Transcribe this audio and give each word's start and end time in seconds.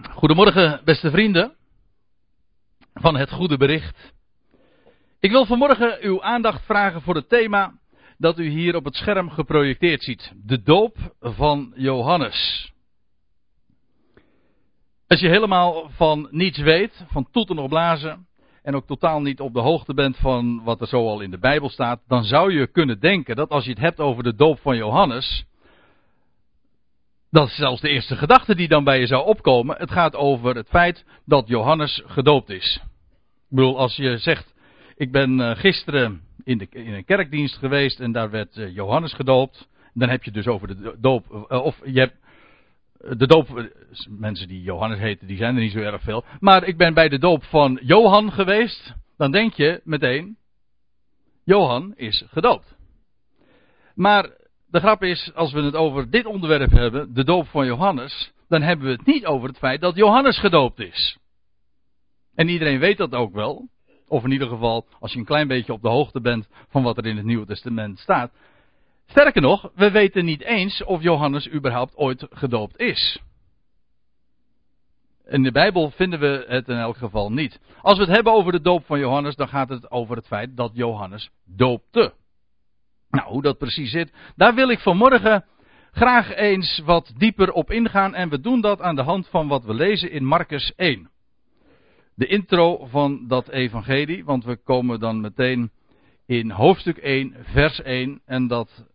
Goedemorgen, 0.00 0.80
beste 0.84 1.10
vrienden 1.10 1.54
van 2.94 3.16
het 3.16 3.30
goede 3.30 3.56
bericht. 3.56 4.12
Ik 5.20 5.30
wil 5.30 5.46
vanmorgen 5.46 5.98
uw 6.00 6.22
aandacht 6.22 6.64
vragen 6.64 7.02
voor 7.02 7.14
het 7.14 7.28
thema 7.28 7.78
dat 8.18 8.38
u 8.38 8.48
hier 8.48 8.76
op 8.76 8.84
het 8.84 8.94
scherm 8.94 9.30
geprojecteerd 9.30 10.02
ziet: 10.02 10.32
de 10.44 10.62
doop 10.62 10.96
van 11.20 11.72
Johannes. 11.76 12.70
Als 15.06 15.20
je 15.20 15.28
helemaal 15.28 15.90
van 15.90 16.28
niets 16.30 16.58
weet, 16.58 17.04
van 17.08 17.30
toeten 17.30 17.58
of 17.58 17.68
blazen, 17.68 18.26
en 18.62 18.74
ook 18.74 18.86
totaal 18.86 19.20
niet 19.20 19.40
op 19.40 19.54
de 19.54 19.60
hoogte 19.60 19.94
bent 19.94 20.16
van 20.16 20.62
wat 20.64 20.80
er 20.80 20.86
zo 20.86 21.08
al 21.08 21.20
in 21.20 21.30
de 21.30 21.38
Bijbel 21.38 21.68
staat, 21.68 22.00
dan 22.06 22.24
zou 22.24 22.52
je 22.52 22.66
kunnen 22.66 23.00
denken 23.00 23.36
dat 23.36 23.50
als 23.50 23.64
je 23.64 23.70
het 23.70 23.80
hebt 23.80 24.00
over 24.00 24.22
de 24.22 24.34
doop 24.34 24.58
van 24.60 24.76
Johannes, 24.76 25.44
dat 27.32 27.48
is 27.48 27.56
zelfs 27.56 27.80
de 27.80 27.88
eerste 27.88 28.16
gedachte 28.16 28.54
die 28.54 28.68
dan 28.68 28.84
bij 28.84 29.00
je 29.00 29.06
zou 29.06 29.26
opkomen. 29.26 29.76
Het 29.78 29.90
gaat 29.90 30.16
over 30.16 30.56
het 30.56 30.68
feit 30.68 31.04
dat 31.24 31.48
Johannes 31.48 32.02
gedoopt 32.06 32.50
is. 32.50 32.80
Ik 33.34 33.56
bedoel, 33.56 33.78
als 33.78 33.96
je 33.96 34.18
zegt, 34.18 34.54
ik 34.96 35.12
ben 35.12 35.40
eh, 35.40 35.56
gisteren 35.56 36.20
in, 36.44 36.58
de, 36.58 36.66
in 36.70 36.92
een 36.92 37.04
kerkdienst 37.04 37.56
geweest 37.56 38.00
en 38.00 38.12
daar 38.12 38.30
werd 38.30 38.56
eh, 38.56 38.74
Johannes 38.74 39.12
gedoopt. 39.12 39.68
Dan 39.94 40.08
heb 40.08 40.22
je 40.22 40.30
dus 40.30 40.46
over 40.46 40.68
de 40.68 40.96
doop, 41.00 41.46
eh, 41.48 41.62
of 41.62 41.80
je 41.84 42.00
hebt 42.00 42.16
de 43.18 43.26
doop, 43.26 43.70
mensen 44.08 44.48
die 44.48 44.62
Johannes 44.62 44.98
heten, 44.98 45.26
die 45.26 45.36
zijn 45.36 45.54
er 45.54 45.62
niet 45.62 45.72
zo 45.72 45.78
erg 45.78 46.02
veel. 46.02 46.24
Maar 46.40 46.64
ik 46.64 46.76
ben 46.76 46.94
bij 46.94 47.08
de 47.08 47.18
doop 47.18 47.44
van 47.44 47.78
Johan 47.82 48.32
geweest. 48.32 48.94
Dan 49.16 49.30
denk 49.30 49.54
je 49.54 49.80
meteen, 49.84 50.36
Johan 51.44 51.92
is 51.96 52.24
gedoopt. 52.28 52.76
Maar 53.94 54.30
de 54.72 54.80
grap 54.80 55.02
is, 55.02 55.30
als 55.34 55.52
we 55.52 55.62
het 55.62 55.74
over 55.74 56.10
dit 56.10 56.26
onderwerp 56.26 56.70
hebben, 56.70 57.14
de 57.14 57.24
doop 57.24 57.46
van 57.48 57.66
Johannes, 57.66 58.32
dan 58.48 58.62
hebben 58.62 58.86
we 58.86 58.92
het 58.92 59.06
niet 59.06 59.26
over 59.26 59.48
het 59.48 59.58
feit 59.58 59.80
dat 59.80 59.96
Johannes 59.96 60.38
gedoopt 60.38 60.80
is. 60.80 61.18
En 62.34 62.48
iedereen 62.48 62.78
weet 62.78 62.96
dat 62.96 63.12
ook 63.12 63.32
wel. 63.32 63.68
Of 64.08 64.24
in 64.24 64.30
ieder 64.30 64.48
geval, 64.48 64.86
als 65.00 65.12
je 65.12 65.18
een 65.18 65.24
klein 65.24 65.48
beetje 65.48 65.72
op 65.72 65.82
de 65.82 65.88
hoogte 65.88 66.20
bent 66.20 66.48
van 66.68 66.82
wat 66.82 66.96
er 66.96 67.06
in 67.06 67.16
het 67.16 67.24
Nieuwe 67.24 67.46
Testament 67.46 67.98
staat. 67.98 68.32
Sterker 69.06 69.42
nog, 69.42 69.70
we 69.74 69.90
weten 69.90 70.24
niet 70.24 70.42
eens 70.42 70.84
of 70.84 71.02
Johannes 71.02 71.50
überhaupt 71.52 71.96
ooit 71.96 72.26
gedoopt 72.30 72.78
is. 72.78 73.20
In 75.26 75.42
de 75.42 75.52
Bijbel 75.52 75.90
vinden 75.90 76.20
we 76.20 76.44
het 76.48 76.68
in 76.68 76.76
elk 76.76 76.96
geval 76.96 77.32
niet. 77.32 77.60
Als 77.82 77.98
we 77.98 78.04
het 78.04 78.14
hebben 78.14 78.32
over 78.32 78.52
de 78.52 78.60
doop 78.60 78.84
van 78.84 78.98
Johannes, 78.98 79.36
dan 79.36 79.48
gaat 79.48 79.68
het 79.68 79.90
over 79.90 80.16
het 80.16 80.26
feit 80.26 80.56
dat 80.56 80.70
Johannes 80.74 81.30
doopte. 81.44 82.12
Nou, 83.12 83.28
hoe 83.28 83.42
dat 83.42 83.58
precies 83.58 83.90
zit, 83.90 84.12
daar 84.36 84.54
wil 84.54 84.68
ik 84.68 84.78
vanmorgen 84.78 85.44
graag 85.90 86.34
eens 86.34 86.82
wat 86.84 87.12
dieper 87.16 87.52
op 87.52 87.70
ingaan. 87.70 88.14
En 88.14 88.28
we 88.28 88.40
doen 88.40 88.60
dat 88.60 88.80
aan 88.80 88.94
de 88.96 89.02
hand 89.02 89.28
van 89.28 89.48
wat 89.48 89.64
we 89.64 89.74
lezen 89.74 90.10
in 90.10 90.24
Marcus 90.24 90.72
1. 90.76 91.10
De 92.14 92.26
intro 92.26 92.86
van 92.86 93.28
dat 93.28 93.48
evangelie, 93.48 94.24
want 94.24 94.44
we 94.44 94.56
komen 94.56 95.00
dan 95.00 95.20
meteen 95.20 95.70
in 96.26 96.50
hoofdstuk 96.50 96.96
1, 96.96 97.36
vers 97.40 97.82
1. 97.82 98.20
En 98.24 98.46
dat, 98.46 98.86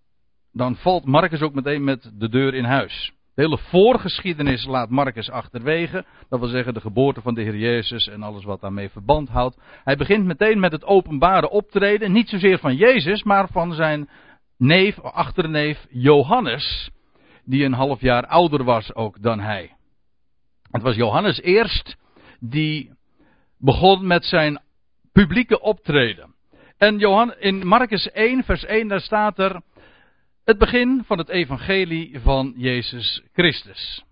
dan 0.52 0.76
valt 0.76 1.06
Marcus 1.06 1.42
ook 1.42 1.54
meteen 1.54 1.84
met 1.84 2.12
de 2.14 2.30
deur 2.30 2.54
in 2.54 2.64
huis. 2.64 3.12
De 3.38 3.44
hele 3.44 3.58
voorgeschiedenis 3.58 4.66
laat 4.66 4.90
Marcus 4.90 5.30
achterwege. 5.30 6.06
Dat 6.30 6.40
wil 6.40 6.50
zeggen 6.50 6.74
de 6.74 6.82
geboorte 6.82 7.22
van 7.22 7.34
de 7.34 7.42
Heer 7.42 7.56
Jezus 7.56 8.08
en 8.08 8.24
alles 8.24 8.44
wat 8.44 8.62
daarmee 8.62 8.90
verband 8.90 9.30
houdt. 9.30 9.58
Hij 9.84 9.96
begint 9.98 10.26
meteen 10.26 10.60
met 10.60 10.72
het 10.72 10.86
openbare 10.86 11.50
optreden. 11.50 12.12
Niet 12.12 12.30
zozeer 12.30 12.60
van 12.60 12.76
Jezus, 12.76 13.24
maar 13.24 13.48
van 13.52 13.74
zijn 13.74 14.10
neef, 14.58 15.00
achterneef 15.00 15.86
Johannes. 15.90 16.92
Die 17.46 17.64
een 17.64 17.74
half 17.74 18.02
jaar 18.02 18.26
ouder 18.26 18.64
was 18.64 18.96
ook 18.96 19.22
dan 19.22 19.40
hij. 19.40 19.76
Het 20.72 20.82
was 20.82 20.96
Johannes 20.96 21.42
eerst 21.42 21.98
die 22.40 22.92
begon 23.58 24.08
met 24.08 24.26
zijn 24.26 24.62
publieke 25.12 25.62
optreden. 25.62 26.36
En 26.78 27.00
in 27.40 27.68
Marcus 27.68 28.12
1, 28.12 28.44
vers 28.44 28.66
1, 28.66 28.88
daar 28.88 29.02
staat 29.02 29.40
er 29.40 29.61
het 30.48 30.58
begin 30.58 31.04
van 31.06 31.18
het 31.18 31.30
evangelie 31.30 32.20
van 32.20 32.54
Jezus 32.58 33.22
Christus. 33.34 34.04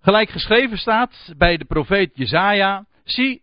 Gelijk 0.00 0.30
geschreven 0.30 0.78
staat 0.78 1.32
bij 1.36 1.56
de 1.56 1.64
profeet 1.64 2.10
Jezaja, 2.14 2.86
zie, 3.04 3.42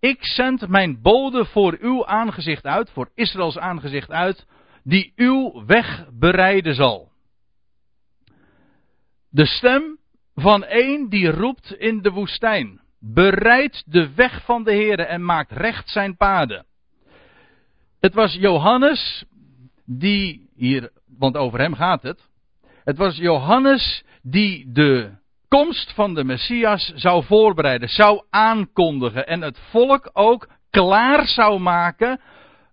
ik 0.00 0.24
zend 0.24 0.68
mijn 0.68 1.00
bode 1.02 1.44
voor 1.44 1.76
uw 1.80 2.06
aangezicht 2.06 2.66
uit, 2.66 2.90
voor 2.90 3.10
Israëls 3.14 3.58
aangezicht 3.58 4.10
uit, 4.10 4.46
die 4.84 5.12
uw 5.16 5.64
weg 5.66 6.06
bereiden 6.12 6.74
zal. 6.74 7.12
De 9.28 9.46
stem 9.46 9.98
van 10.34 10.64
een 10.68 11.08
die 11.08 11.30
roept 11.30 11.74
in 11.74 12.02
de 12.02 12.10
woestijn, 12.10 12.80
bereid 13.00 13.82
de 13.86 14.14
weg 14.14 14.44
van 14.44 14.64
de 14.64 14.72
Heere 14.72 15.02
en 15.02 15.24
maakt 15.24 15.50
recht 15.50 15.88
zijn 15.88 16.16
paden. 16.16 16.66
Het 18.00 18.14
was 18.14 18.34
Johannes 18.34 19.24
die 19.84 20.50
hier 20.54 20.90
want 21.18 21.36
over 21.36 21.58
hem 21.60 21.74
gaat 21.74 22.02
het. 22.02 22.30
Het 22.84 22.96
was 22.96 23.16
Johannes 23.16 24.04
die 24.22 24.72
de 24.72 25.10
komst 25.48 25.92
van 25.92 26.14
de 26.14 26.24
Messias 26.24 26.92
zou 26.94 27.24
voorbereiden, 27.24 27.88
zou 27.88 28.24
aankondigen 28.30 29.26
en 29.26 29.40
het 29.42 29.58
volk 29.70 30.10
ook 30.12 30.48
klaar 30.70 31.26
zou 31.26 31.60
maken 31.60 32.20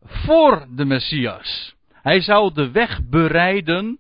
voor 0.03 0.67
de 0.75 0.85
Messias. 0.85 1.75
Hij 1.91 2.21
zou 2.21 2.53
de 2.53 2.71
weg 2.71 2.99
bereiden 3.09 3.99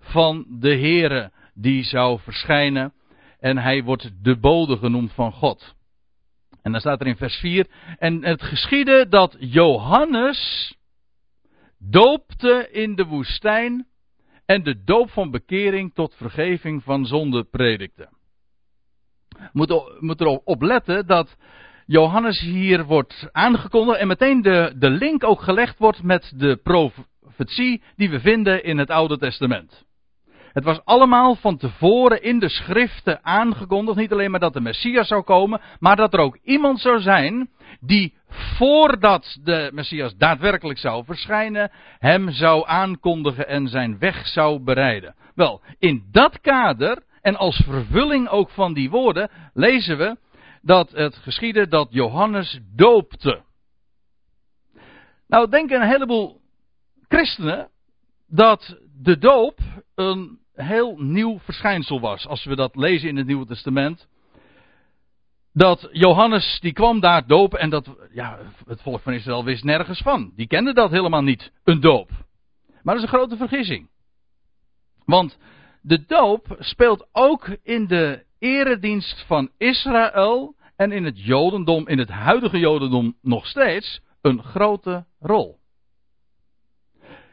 van 0.00 0.46
de 0.48 0.76
Here 0.76 1.30
die 1.54 1.84
zou 1.84 2.20
verschijnen 2.20 2.92
en 3.38 3.58
hij 3.58 3.82
wordt 3.82 4.10
de 4.22 4.38
bode 4.38 4.76
genoemd 4.76 5.12
van 5.12 5.32
God. 5.32 5.74
En 6.62 6.72
dan 6.72 6.80
staat 6.80 7.00
er 7.00 7.06
in 7.06 7.16
vers 7.16 7.36
4, 7.36 7.66
en 7.98 8.24
het 8.24 8.42
geschiedde 8.42 9.08
dat 9.08 9.36
Johannes 9.38 10.74
doopte 11.82 12.68
in 12.70 12.94
de 12.94 13.04
woestijn 13.04 13.86
en 14.46 14.62
de 14.62 14.84
doop 14.84 15.10
van 15.10 15.30
bekering 15.30 15.94
tot 15.94 16.14
vergeving 16.14 16.82
van 16.82 17.06
zonde 17.06 17.44
predikte. 17.44 18.08
Moet, 19.52 20.00
moet 20.00 20.20
erop 20.20 20.62
letten 20.62 21.06
dat 21.06 21.36
Johannes 21.86 22.40
hier 22.40 22.84
wordt 22.84 23.28
aangekondigd 23.32 23.98
en 23.98 24.06
meteen 24.06 24.42
de, 24.42 24.74
de 24.78 24.90
link 24.90 25.24
ook 25.24 25.40
gelegd 25.40 25.78
wordt 25.78 26.02
met 26.02 26.32
de 26.36 26.56
profetie 26.62 27.82
die 27.96 28.10
we 28.10 28.20
vinden 28.20 28.64
in 28.64 28.78
het 28.78 28.90
Oude 28.90 29.18
Testament. 29.18 29.88
Het 30.52 30.64
was 30.64 30.84
allemaal 30.84 31.34
van 31.34 31.56
tevoren 31.56 32.22
in 32.22 32.38
de 32.38 32.48
schriften 32.48 33.24
aangekondigd. 33.24 33.98
Niet 33.98 34.12
alleen 34.12 34.30
maar 34.30 34.40
dat 34.40 34.52
de 34.52 34.60
Messias 34.60 35.08
zou 35.08 35.22
komen, 35.22 35.60
maar 35.78 35.96
dat 35.96 36.12
er 36.12 36.20
ook 36.20 36.38
iemand 36.42 36.80
zou 36.80 37.00
zijn 37.00 37.50
die 37.80 38.14
voordat 38.28 39.38
de 39.42 39.70
Messias 39.72 40.16
daadwerkelijk 40.16 40.78
zou 40.78 41.04
verschijnen, 41.04 41.70
hem 41.98 42.30
zou 42.30 42.66
aankondigen 42.66 43.48
en 43.48 43.68
zijn 43.68 43.98
weg 43.98 44.26
zou 44.26 44.60
bereiden. 44.62 45.14
Wel, 45.34 45.62
in 45.78 46.08
dat 46.10 46.40
kader 46.40 47.02
en 47.20 47.36
als 47.36 47.62
vervulling 47.64 48.28
ook 48.28 48.50
van 48.50 48.74
die 48.74 48.90
woorden 48.90 49.30
lezen 49.52 49.98
we 49.98 50.16
dat 50.62 50.90
het 50.90 51.16
geschiedde 51.16 51.68
dat 51.68 51.88
Johannes 51.90 52.60
doopte. 52.74 53.42
Nou 55.26 55.50
denken 55.50 55.80
een 55.80 55.88
heleboel 55.88 56.40
christenen 57.08 57.70
dat 58.30 58.76
de 59.02 59.18
doop 59.18 59.58
een 59.94 60.38
heel 60.54 60.96
nieuw 60.98 61.38
verschijnsel 61.38 62.00
was. 62.00 62.26
Als 62.26 62.44
we 62.44 62.56
dat 62.56 62.76
lezen 62.76 63.08
in 63.08 63.16
het 63.16 63.26
Nieuwe 63.26 63.46
Testament. 63.46 64.08
Dat 65.52 65.88
Johannes, 65.92 66.58
die 66.60 66.72
kwam 66.72 67.00
daar 67.00 67.26
dopen 67.26 67.58
en 67.58 67.70
dat, 67.70 67.96
ja, 68.12 68.38
het 68.66 68.82
volk 68.82 69.00
van 69.00 69.12
Israël 69.12 69.44
wist 69.44 69.64
nergens 69.64 70.00
van. 70.02 70.32
Die 70.36 70.46
kende 70.46 70.72
dat 70.72 70.90
helemaal 70.90 71.22
niet, 71.22 71.52
een 71.64 71.80
doop. 71.80 72.10
Maar 72.82 72.94
dat 72.94 73.04
is 73.04 73.10
een 73.10 73.18
grote 73.18 73.36
vergissing. 73.36 73.88
Want 75.04 75.38
de 75.82 76.04
doop 76.06 76.56
speelt 76.58 77.08
ook 77.12 77.56
in 77.62 77.86
de 77.86 78.24
eredienst 78.38 79.24
van 79.26 79.50
Israël 79.58 80.54
en 80.76 80.92
in 80.92 81.04
het 81.04 81.24
Jodendom, 81.24 81.88
in 81.88 81.98
het 81.98 82.08
huidige 82.08 82.58
Jodendom 82.58 83.16
nog 83.22 83.46
steeds, 83.46 84.00
een 84.20 84.42
grote 84.42 85.04
rol. 85.18 85.59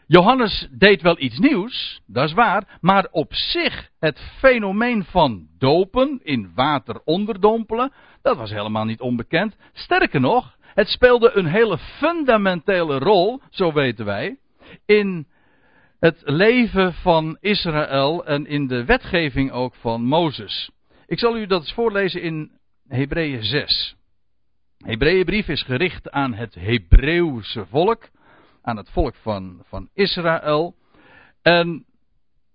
Johannes 0.09 0.67
deed 0.71 1.01
wel 1.01 1.19
iets 1.19 1.39
nieuws, 1.39 2.01
dat 2.05 2.27
is 2.27 2.33
waar, 2.33 2.77
maar 2.81 3.07
op 3.11 3.33
zich 3.33 3.89
het 3.99 4.19
fenomeen 4.37 5.03
van 5.03 5.47
dopen, 5.57 6.19
in 6.23 6.51
water 6.55 7.01
onderdompelen, 7.03 7.91
dat 8.21 8.37
was 8.37 8.51
helemaal 8.51 8.85
niet 8.85 9.01
onbekend. 9.01 9.55
Sterker 9.73 10.19
nog, 10.19 10.57
het 10.61 10.87
speelde 10.87 11.31
een 11.33 11.45
hele 11.45 11.77
fundamentele 11.77 12.97
rol, 12.97 13.41
zo 13.49 13.73
weten 13.73 14.05
wij, 14.05 14.37
in 14.85 15.27
het 15.99 16.21
leven 16.25 16.93
van 16.93 17.37
Israël 17.39 18.25
en 18.25 18.45
in 18.45 18.67
de 18.67 18.85
wetgeving 18.85 19.51
ook 19.51 19.75
van 19.75 20.03
Mozes. 20.05 20.71
Ik 21.05 21.19
zal 21.19 21.37
u 21.37 21.47
dat 21.47 21.61
eens 21.61 21.73
voorlezen 21.73 22.21
in 22.21 22.51
Hebreeën 22.87 23.43
6. 23.43 23.95
Hebreeënbrief 24.77 25.47
is 25.47 25.63
gericht 25.63 26.11
aan 26.11 26.33
het 26.33 26.55
Hebreeuwse 26.55 27.65
volk 27.65 28.09
aan 28.67 28.77
het 28.77 28.89
volk 28.89 29.15
van, 29.15 29.61
van 29.65 29.89
Israël. 29.93 30.75
En 31.41 31.85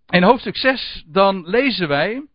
in 0.09 0.23
hoofdstuk 0.23 0.57
6 0.57 1.05
dan 1.07 1.49
lezen 1.49 1.89
wij 1.89 2.27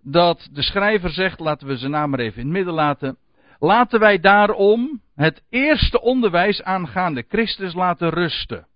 dat 0.00 0.48
de 0.52 0.62
schrijver 0.62 1.10
zegt, 1.10 1.40
laten 1.40 1.66
we 1.66 1.76
zijn 1.76 1.90
naam 1.90 2.10
maar 2.10 2.18
even 2.18 2.40
in 2.40 2.46
het 2.46 2.56
midden 2.56 2.74
laten. 2.74 3.16
Laten 3.58 4.00
wij 4.00 4.20
daarom 4.20 5.00
het 5.14 5.42
eerste 5.48 6.00
onderwijs 6.00 6.62
aangaande 6.62 7.24
Christus 7.28 7.74
laten 7.74 8.08
rusten. 8.10 8.66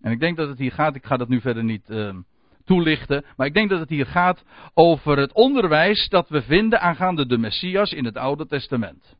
En 0.00 0.12
ik 0.12 0.20
denk 0.20 0.36
dat 0.36 0.48
het 0.48 0.58
hier 0.58 0.72
gaat, 0.72 0.94
ik 0.94 1.06
ga 1.06 1.16
dat 1.16 1.28
nu 1.28 1.40
verder 1.40 1.64
niet 1.64 1.90
uh, 1.90 2.16
toelichten, 2.64 3.24
maar 3.36 3.46
ik 3.46 3.54
denk 3.54 3.70
dat 3.70 3.80
het 3.80 3.88
hier 3.88 4.06
gaat 4.06 4.44
over 4.74 5.18
het 5.18 5.32
onderwijs 5.32 6.08
dat 6.08 6.28
we 6.28 6.42
vinden 6.42 6.80
aangaande 6.80 7.26
de 7.26 7.38
Messias 7.38 7.92
in 7.92 8.04
het 8.04 8.16
Oude 8.16 8.46
Testament. 8.46 9.16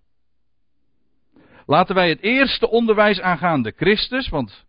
Laten 1.67 1.95
wij 1.95 2.09
het 2.09 2.21
eerste 2.21 2.71
onderwijs 2.71 3.21
aangaande 3.21 3.73
Christus, 3.77 4.29
want 4.29 4.67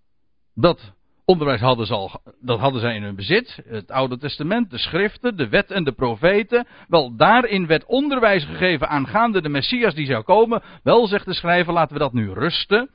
dat 0.54 0.94
onderwijs 1.26 1.62
hadden 1.62 1.86
ze 1.86 1.94
al, 1.94 2.22
dat 2.42 2.60
hadden 2.60 2.82
zij 2.82 2.96
in 2.96 3.04
hun 3.04 3.16
bezit. 3.16 3.60
Het 3.68 3.92
Oude 3.92 4.18
Testament, 4.18 4.70
de 4.70 4.78
schriften, 4.78 5.38
de 5.38 5.50
wet 5.50 5.72
en 5.72 5.84
de 5.84 5.92
profeten. 5.92 6.68
Wel, 6.88 7.16
daarin 7.16 7.68
werd 7.68 7.86
onderwijs 7.86 8.46
gegeven 8.46 8.90
aangaande 8.90 9.42
de 9.42 9.50
Messias 9.50 9.94
die 9.94 10.06
zou 10.06 10.24
komen. 10.24 10.64
Wel, 10.84 11.08
zegt 11.08 11.26
de 11.26 11.34
schrijver, 11.34 11.74
laten 11.74 11.94
we 11.94 12.00
dat 12.00 12.14
nu 12.14 12.32
rusten. 12.32 12.90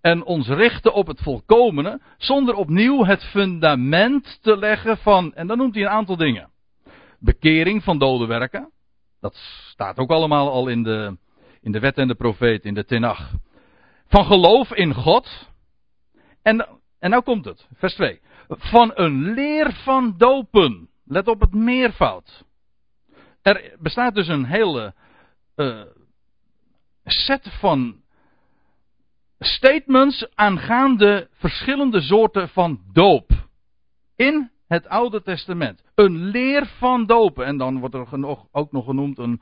En 0.00 0.24
ons 0.24 0.48
richten 0.48 0.94
op 0.94 1.06
het 1.06 1.20
volkomene, 1.22 2.00
zonder 2.18 2.54
opnieuw 2.54 3.04
het 3.04 3.24
fundament 3.24 4.38
te 4.42 4.56
leggen 4.56 4.96
van, 4.96 5.34
en 5.34 5.46
dan 5.46 5.58
noemt 5.58 5.74
hij 5.74 5.84
een 5.84 5.90
aantal 5.90 6.16
dingen. 6.16 6.50
Bekering 7.18 7.82
van 7.82 7.98
dode 7.98 8.26
werken. 8.26 8.70
Dat 9.20 9.34
staat 9.70 9.98
ook 9.98 10.10
allemaal 10.10 10.50
al 10.50 10.68
in 10.68 10.82
de, 10.82 11.16
in 11.64 11.72
de 11.72 11.80
wet 11.80 11.98
en 11.98 12.08
de 12.08 12.14
profeet, 12.14 12.64
in 12.64 12.74
de 12.74 12.84
Tenach. 12.84 13.32
Van 14.06 14.24
geloof 14.24 14.72
in 14.72 14.94
God. 14.94 15.48
En 16.42 16.66
en 17.04 17.10
nou 17.10 17.22
komt 17.22 17.44
het, 17.44 17.66
vers 17.74 17.94
2. 17.94 18.20
Van 18.48 18.90
een 18.94 19.32
leer 19.32 19.72
van 19.72 20.14
dopen. 20.16 20.88
Let 21.04 21.28
op 21.28 21.40
het 21.40 21.54
meervoud. 21.54 22.44
Er 23.42 23.76
bestaat 23.80 24.14
dus 24.14 24.28
een 24.28 24.44
hele 24.44 24.94
uh, 25.56 25.82
set 27.04 27.48
van 27.60 28.02
statements 29.38 30.26
aangaande 30.34 31.28
verschillende 31.32 32.00
soorten 32.00 32.48
van 32.48 32.80
doop. 32.92 33.30
In 34.16 34.50
het 34.66 34.88
Oude 34.88 35.22
Testament. 35.22 35.82
Een 35.94 36.16
leer 36.16 36.66
van 36.66 37.06
dopen. 37.06 37.46
En 37.46 37.56
dan 37.56 37.78
wordt 37.78 37.94
er 37.94 38.36
ook 38.50 38.72
nog 38.72 38.84
genoemd 38.84 39.18
een 39.18 39.40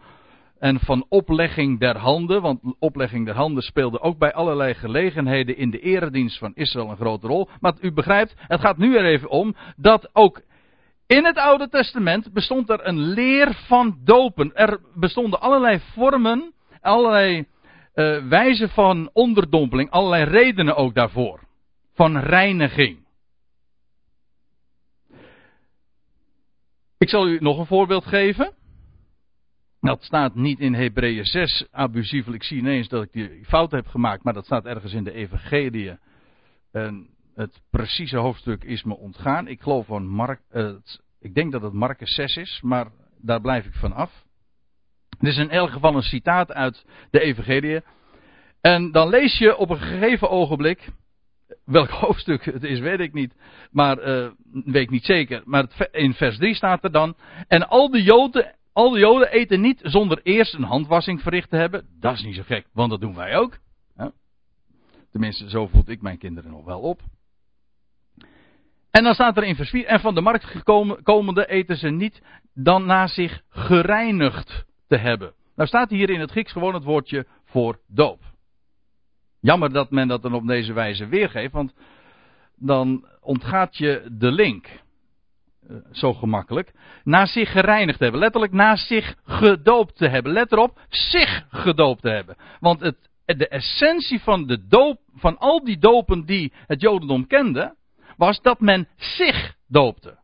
en 0.63 0.81
van 0.81 1.07
oplegging 1.09 1.81
der 1.81 1.97
handen, 1.97 2.43
want 2.43 2.61
oplegging 2.79 3.27
der 3.27 3.35
handen 3.35 3.63
speelde 3.63 4.01
ook 4.01 4.19
bij 4.19 4.33
allerlei 4.33 4.75
gelegenheden 4.75 5.57
in 5.57 5.71
de 5.71 5.81
eredienst 5.81 6.39
van 6.39 6.53
Israël 6.55 6.91
een 6.91 6.97
grote 6.97 7.27
rol. 7.27 7.49
Maar 7.61 7.75
u 7.81 7.93
begrijpt, 7.93 8.35
het 8.37 8.61
gaat 8.61 8.77
nu 8.77 8.97
er 8.97 9.05
even 9.05 9.29
om 9.29 9.55
dat 9.77 10.11
ook 10.13 10.43
in 11.07 11.25
het 11.25 11.37
Oude 11.37 11.69
Testament 11.69 12.33
bestond 12.33 12.71
er 12.71 12.87
een 12.87 12.99
leer 12.99 13.55
van 13.55 13.99
dopen. 14.05 14.55
Er 14.55 14.81
bestonden 14.95 15.41
allerlei 15.41 15.81
vormen, 15.95 16.53
allerlei 16.81 17.39
uh, 17.95 18.29
wijzen 18.29 18.69
van 18.69 19.11
onderdompeling, 19.13 19.91
allerlei 19.91 20.25
redenen 20.25 20.77
ook 20.77 20.95
daarvoor. 20.95 21.41
Van 21.95 22.19
reiniging. 22.19 23.07
Ik 26.99 27.09
zal 27.09 27.29
u 27.29 27.39
nog 27.41 27.59
een 27.59 27.67
voorbeeld 27.67 28.07
geven. 28.07 28.61
Dat 29.83 30.03
staat 30.03 30.35
niet 30.35 30.61
in 30.61 30.75
Hebreeën 30.75 31.25
6 31.25 31.67
abusievelijk. 31.71 32.43
Ik 32.43 32.49
zie 32.49 32.59
ineens 32.59 32.89
dat 32.89 33.03
ik 33.03 33.13
die 33.13 33.45
fout 33.45 33.71
heb 33.71 33.87
gemaakt, 33.87 34.23
maar 34.23 34.33
dat 34.33 34.45
staat 34.45 34.65
ergens 34.65 34.93
in 34.93 35.05
de 35.05 35.13
Evangelie. 35.13 35.99
En 36.73 37.09
het 37.35 37.61
precieze 37.71 38.17
hoofdstuk 38.17 38.65
is 38.65 38.83
me 38.83 38.97
ontgaan. 38.97 39.49
Ik 39.49 39.61
geloof 39.61 39.87
van 39.87 40.07
Mark, 40.07 40.41
uh, 40.53 40.75
ik 41.21 41.35
denk 41.35 41.53
dat 41.53 41.63
het 41.63 41.73
Marcus 41.73 42.15
6 42.15 42.37
is, 42.37 42.61
maar 42.63 42.87
daar 43.21 43.41
blijf 43.41 43.67
ik 43.67 43.75
van 43.75 43.93
af. 43.93 44.25
Dit 45.19 45.31
is 45.31 45.39
in 45.39 45.51
elk 45.51 45.71
geval 45.71 45.95
een 45.95 46.03
citaat 46.03 46.53
uit 46.53 46.87
de 47.11 47.21
Evangelie. 47.21 47.81
En 48.61 48.93
dan 48.93 49.09
lees 49.09 49.39
je 49.39 49.57
op 49.57 49.71
een 49.71 49.81
gegeven 49.81 50.31
ogenblik, 50.31 50.89
welk 51.65 51.91
hoofdstuk 52.05 52.45
het 52.45 52.63
is, 52.63 52.79
weet 52.79 53.01
ik 53.01 53.13
niet, 53.13 53.35
maar 53.71 53.99
uh, 53.99 54.31
weet 54.65 54.83
ik 54.83 54.91
niet 54.91 55.05
zeker. 55.05 55.43
Maar 55.45 55.89
in 55.91 56.15
vers 56.15 56.37
3 56.37 56.55
staat 56.55 56.85
er 56.85 56.93
dan, 56.93 57.17
en 57.49 57.69
al 57.69 57.91
de 57.91 58.03
Joden 58.03 58.55
al 58.73 58.91
de 58.91 58.99
Joden 58.99 59.31
eten 59.31 59.61
niet 59.61 59.81
zonder 59.83 60.21
eerst 60.23 60.55
een 60.55 60.63
handwassing 60.63 61.21
verricht 61.21 61.51
te 61.51 61.57
hebben. 61.57 61.87
Dat 62.01 62.15
is 62.15 62.23
niet 62.23 62.35
zo 62.35 62.43
gek, 62.43 62.67
want 62.73 62.91
dat 62.91 63.01
doen 63.01 63.15
wij 63.15 63.37
ook. 63.37 63.59
Tenminste, 65.13 65.51
zo 65.51 65.67
voed 65.67 65.89
ik 65.89 66.03
mijn 66.03 66.19
kinderen 66.19 66.51
nog 66.51 66.65
wel 66.65 66.81
op. 66.81 67.01
En 68.91 69.05
dan 69.05 69.15
staat 69.15 69.37
er 69.37 69.45
in 69.45 69.55
vers 69.55 69.71
4, 69.71 69.87
en 69.87 70.01
van 70.01 70.15
de 70.15 70.21
markt 70.21 70.45
gekomen, 70.45 71.03
komende 71.03 71.47
eten 71.47 71.77
ze 71.77 71.89
niet 71.89 72.23
dan 72.55 72.87
na 72.87 73.07
zich 73.07 73.43
gereinigd 73.49 74.65
te 74.89 74.97
hebben. 74.97 75.35
Nou 75.57 75.69
staat 75.69 75.91
hier 75.91 76.11
in 76.11 76.21
het 76.21 76.31
Grieks 76.31 76.53
gewoon 76.53 76.75
het 76.75 76.85
woordje 76.85 77.27
voor 77.45 77.81
doop. 77.87 78.21
Jammer 79.41 79.73
dat 79.73 79.91
men 79.91 80.09
dat 80.09 80.23
dan 80.23 80.35
op 80.35 80.47
deze 80.47 80.73
wijze 80.73 81.07
weergeeft, 81.07 81.53
want 81.53 81.75
dan 82.57 83.07
ontgaat 83.21 83.77
je 83.77 84.09
de 84.13 84.31
link. 84.31 84.69
Eh, 85.69 85.77
zo 85.93 86.13
gemakkelijk. 86.13 86.73
Na 87.05 87.27
zich 87.27 87.53
gereinigd 87.53 88.01
hebben. 88.01 88.21
Letterlijk 88.21 88.53
na 88.53 88.77
zich 88.77 89.15
gedoopt 89.25 89.97
te 89.97 90.09
hebben. 90.09 90.33
Let 90.33 90.53
erop, 90.53 90.81
zich 90.89 91.47
gedoopt 91.51 92.03
te 92.03 92.09
hebben. 92.09 92.37
Want 92.61 92.81
het, 92.81 92.97
de 93.25 93.49
essentie 93.49 94.21
van, 94.21 94.47
de 94.47 94.67
doop, 94.67 95.01
van 95.15 95.39
al 95.39 95.65
die 95.65 95.79
dopen 95.79 96.25
die 96.25 96.53
het 96.67 96.81
Jodendom 96.81 97.27
kende, 97.27 97.77
was 98.17 98.41
dat 98.41 98.61
men 98.61 98.89
zich 98.97 99.55
doopte. 99.69 100.19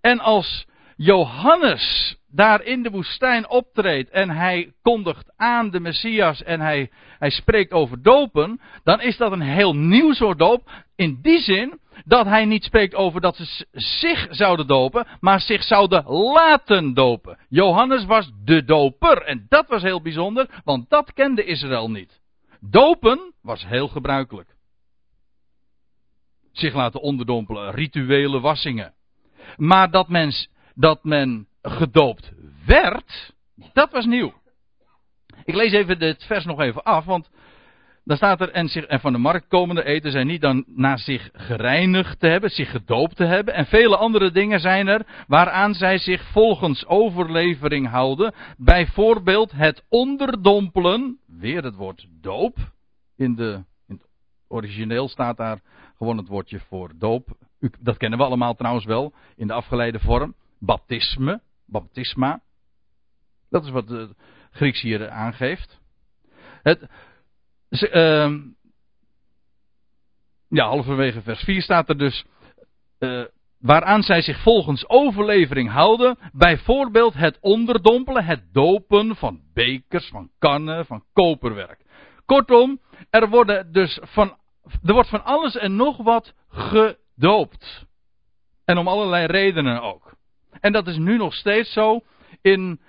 En 0.00 0.18
als 0.18 0.66
Johannes 0.96 2.16
daar 2.28 2.62
in 2.62 2.82
de 2.82 2.90
woestijn 2.90 3.48
optreedt 3.48 4.10
en 4.10 4.30
hij 4.30 4.72
kondigt 4.82 5.32
aan 5.36 5.70
de 5.70 5.80
Messias 5.80 6.42
en 6.42 6.60
hij, 6.60 6.90
hij 7.18 7.30
spreekt 7.30 7.72
over 7.72 8.02
dopen, 8.02 8.60
dan 8.84 9.00
is 9.00 9.16
dat 9.16 9.32
een 9.32 9.40
heel 9.40 9.76
nieuw 9.76 10.12
soort 10.12 10.38
doop. 10.38 10.70
In 10.96 11.18
die 11.22 11.40
zin 11.40 11.80
dat 12.04 12.26
hij 12.26 12.44
niet 12.44 12.64
spreekt 12.64 12.94
over 12.94 13.20
dat 13.20 13.36
ze 13.36 13.66
zich 13.72 14.26
zouden 14.30 14.66
dopen, 14.66 15.06
maar 15.20 15.40
zich 15.40 15.62
zouden 15.62 16.04
laten 16.08 16.94
dopen. 16.94 17.38
Johannes 17.48 18.04
was 18.04 18.30
de 18.44 18.64
doper 18.64 19.22
en 19.22 19.46
dat 19.48 19.68
was 19.68 19.82
heel 19.82 20.02
bijzonder, 20.02 20.60
want 20.64 20.90
dat 20.90 21.12
kende 21.12 21.44
Israël 21.44 21.90
niet. 21.90 22.20
Dopen 22.60 23.32
was 23.42 23.66
heel 23.66 23.88
gebruikelijk. 23.88 24.48
Zich 26.52 26.74
laten 26.74 27.00
onderdompelen, 27.00 27.70
rituele 27.70 28.40
wassingen. 28.40 28.94
Maar 29.56 29.90
dat 29.90 30.08
men, 30.08 30.32
dat 30.74 31.04
men 31.04 31.46
gedoopt 31.62 32.32
werd, 32.66 33.34
dat 33.72 33.92
was 33.92 34.04
nieuw. 34.04 34.32
Ik 35.44 35.54
lees 35.54 35.72
even 35.72 35.98
dit 35.98 36.24
vers 36.24 36.44
nog 36.44 36.60
even 36.60 36.82
af, 36.82 37.04
want 37.04 37.30
dan 38.04 38.16
staat 38.16 38.40
er, 38.40 38.50
en, 38.50 38.68
zich, 38.68 38.84
en 38.84 39.00
van 39.00 39.12
de 39.12 39.18
markt 39.18 39.48
komende 39.48 39.84
eten 39.84 40.10
zij 40.10 40.24
niet 40.24 40.40
dan 40.40 40.64
na 40.66 40.96
zich 40.96 41.30
gereinigd 41.32 42.20
te 42.20 42.26
hebben, 42.26 42.50
zich 42.50 42.70
gedoopt 42.70 43.16
te 43.16 43.24
hebben. 43.24 43.54
En 43.54 43.66
vele 43.66 43.96
andere 43.96 44.30
dingen 44.30 44.60
zijn 44.60 44.88
er 44.88 45.06
waaraan 45.26 45.74
zij 45.74 45.98
zich 45.98 46.22
volgens 46.22 46.86
overlevering 46.86 47.88
houden. 47.88 48.34
Bijvoorbeeld 48.56 49.52
het 49.52 49.84
onderdompelen, 49.88 51.18
weer 51.26 51.64
het 51.64 51.74
woord 51.74 52.06
doop. 52.20 52.56
In, 53.16 53.34
de, 53.34 53.64
in 53.86 53.94
het 53.94 54.06
origineel 54.48 55.08
staat 55.08 55.36
daar 55.36 55.60
gewoon 55.96 56.16
het 56.16 56.28
woordje 56.28 56.60
voor 56.68 56.92
doop. 56.98 57.28
dat 57.80 57.96
kennen 57.96 58.18
we 58.18 58.24
allemaal 58.24 58.54
trouwens 58.54 58.84
wel, 58.84 59.12
in 59.36 59.46
de 59.46 59.52
afgeleide 59.52 59.98
vorm. 59.98 60.34
Baptisme, 60.64 61.40
baptisma. 61.66 62.40
Dat 63.50 63.64
is 63.64 63.70
wat 63.70 63.88
de 63.88 64.14
Grieks 64.50 64.80
hier 64.80 65.10
aangeeft. 65.10 65.80
Het, 66.62 66.88
uh, 67.70 68.32
ja, 70.48 70.66
halverwege 70.66 71.22
vers 71.22 71.42
4 71.42 71.62
staat 71.62 71.88
er 71.88 71.98
dus. 71.98 72.24
Uh, 72.98 73.24
waaraan 73.58 74.02
zij 74.02 74.22
zich 74.22 74.42
volgens 74.42 74.88
overlevering 74.88 75.70
houden. 75.70 76.18
Bijvoorbeeld 76.32 77.14
het 77.14 77.38
onderdompelen, 77.40 78.24
het 78.24 78.52
dopen 78.52 79.16
van 79.16 79.40
bekers, 79.54 80.08
van 80.08 80.30
kannen, 80.38 80.86
van 80.86 81.04
koperwerk. 81.12 81.84
Kortom, 82.26 82.80
er, 83.10 83.28
worden 83.28 83.72
dus 83.72 83.98
van, 84.02 84.36
er 84.82 84.92
wordt 84.92 85.08
van 85.08 85.24
alles 85.24 85.56
en 85.56 85.76
nog 85.76 85.96
wat 85.96 86.34
gedoopt. 86.48 87.86
En 88.64 88.78
om 88.78 88.88
allerlei 88.88 89.26
redenen 89.26 89.82
ook. 89.82 90.20
En 90.62 90.72
dat 90.72 90.86
is 90.86 90.96
nu 90.96 91.16
nog 91.16 91.34
steeds 91.34 91.72
zo 91.72 92.00
in 92.40 92.80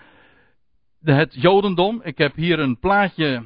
het 1.04 1.34
Jodendom. 1.34 2.02
Ik 2.04 2.18
heb 2.18 2.36
hier 2.36 2.60
een 2.60 2.80
plaatje 2.80 3.44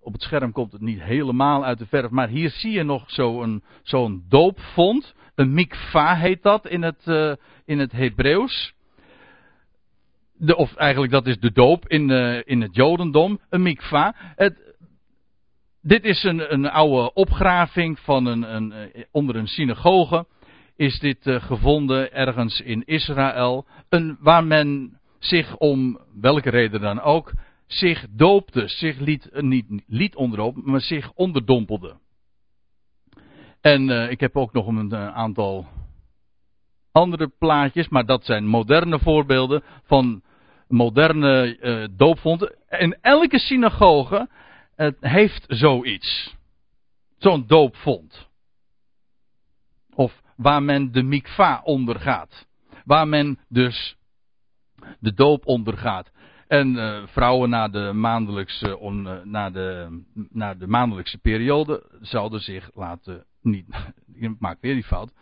op 0.00 0.12
het 0.12 0.22
scherm 0.22 0.52
komt 0.52 0.72
het 0.72 0.80
niet 0.80 1.02
helemaal 1.02 1.64
uit 1.64 1.78
de 1.78 1.86
verf, 1.86 2.10
maar 2.10 2.28
hier 2.28 2.50
zie 2.50 2.72
je 2.72 2.82
nog 2.82 3.10
zo'n 3.10 3.62
zo'n 3.82 4.24
doopvond. 4.28 5.14
Een 5.34 5.54
mikva 5.54 6.16
heet 6.16 6.42
dat 6.42 6.66
in 6.66 6.82
het, 6.82 7.06
uh, 7.06 7.32
in 7.64 7.78
het 7.78 7.92
Hebreeuws. 7.92 8.74
De, 10.32 10.56
of 10.56 10.74
eigenlijk 10.74 11.12
dat 11.12 11.26
is 11.26 11.38
de 11.38 11.52
doop 11.52 11.88
in, 11.88 12.08
uh, 12.08 12.40
in 12.44 12.60
het 12.60 12.74
Jodendom, 12.74 13.40
een 13.50 13.62
mikva. 13.62 14.14
Het, 14.16 14.74
dit 15.80 16.04
is 16.04 16.22
een, 16.22 16.52
een 16.52 16.70
oude 16.70 17.12
opgraving 17.12 17.98
van 17.98 18.26
een, 18.26 18.54
een, 18.54 18.72
eh, 18.72 19.04
onder 19.10 19.36
een 19.36 19.46
synagoge 19.46 20.26
is 20.76 20.98
dit 20.98 21.26
uh, 21.26 21.42
gevonden 21.42 22.12
ergens 22.12 22.60
in 22.60 22.84
Israël, 22.84 23.66
een, 23.88 24.16
waar 24.20 24.44
men 24.44 24.98
zich 25.18 25.56
om 25.56 26.00
welke 26.20 26.50
reden 26.50 26.80
dan 26.80 27.00
ook, 27.00 27.32
zich 27.66 28.06
doopte, 28.10 28.68
zich 28.68 28.98
liet, 28.98 29.30
uh, 29.32 29.42
niet 29.42 29.66
liet 29.86 30.16
maar 30.64 30.80
zich 30.80 31.12
onderdompelde. 31.12 31.96
En 33.60 33.88
uh, 33.88 34.10
ik 34.10 34.20
heb 34.20 34.36
ook 34.36 34.52
nog 34.52 34.66
een 34.66 34.94
aantal 34.96 35.66
andere 36.92 37.32
plaatjes, 37.38 37.88
maar 37.88 38.06
dat 38.06 38.24
zijn 38.24 38.46
moderne 38.46 38.98
voorbeelden 38.98 39.62
van 39.84 40.22
moderne 40.68 41.58
uh, 41.60 41.88
doopvonden. 41.96 42.56
En 42.68 42.98
elke 43.00 43.38
synagoge 43.38 44.28
heeft 45.00 45.44
zoiets. 45.48 46.36
Zo'n 47.18 47.46
doopvond. 47.46 48.30
Waar 50.36 50.62
men 50.62 50.92
de 50.92 51.02
mikva 51.02 51.60
ondergaat. 51.64 52.46
Waar 52.84 53.08
men 53.08 53.38
dus 53.48 53.96
de 55.00 55.14
doop 55.14 55.46
ondergaat. 55.46 56.10
En 56.48 56.74
uh, 56.74 57.02
vrouwen 57.06 57.50
na 57.50 57.68
de, 57.68 57.92
maandelijkse, 57.92 58.78
on, 58.78 59.06
uh, 59.06 59.22
na, 59.24 59.50
de, 59.50 60.00
na 60.30 60.54
de 60.54 60.66
maandelijkse 60.66 61.18
periode 61.18 61.98
zouden 62.00 62.40
zich 62.40 62.70
laten. 62.74 63.24
Niet, 63.42 63.66
ik 64.14 64.34
maak 64.38 64.58
weer 64.60 64.74
die 64.74 64.84
fout. 64.84 65.12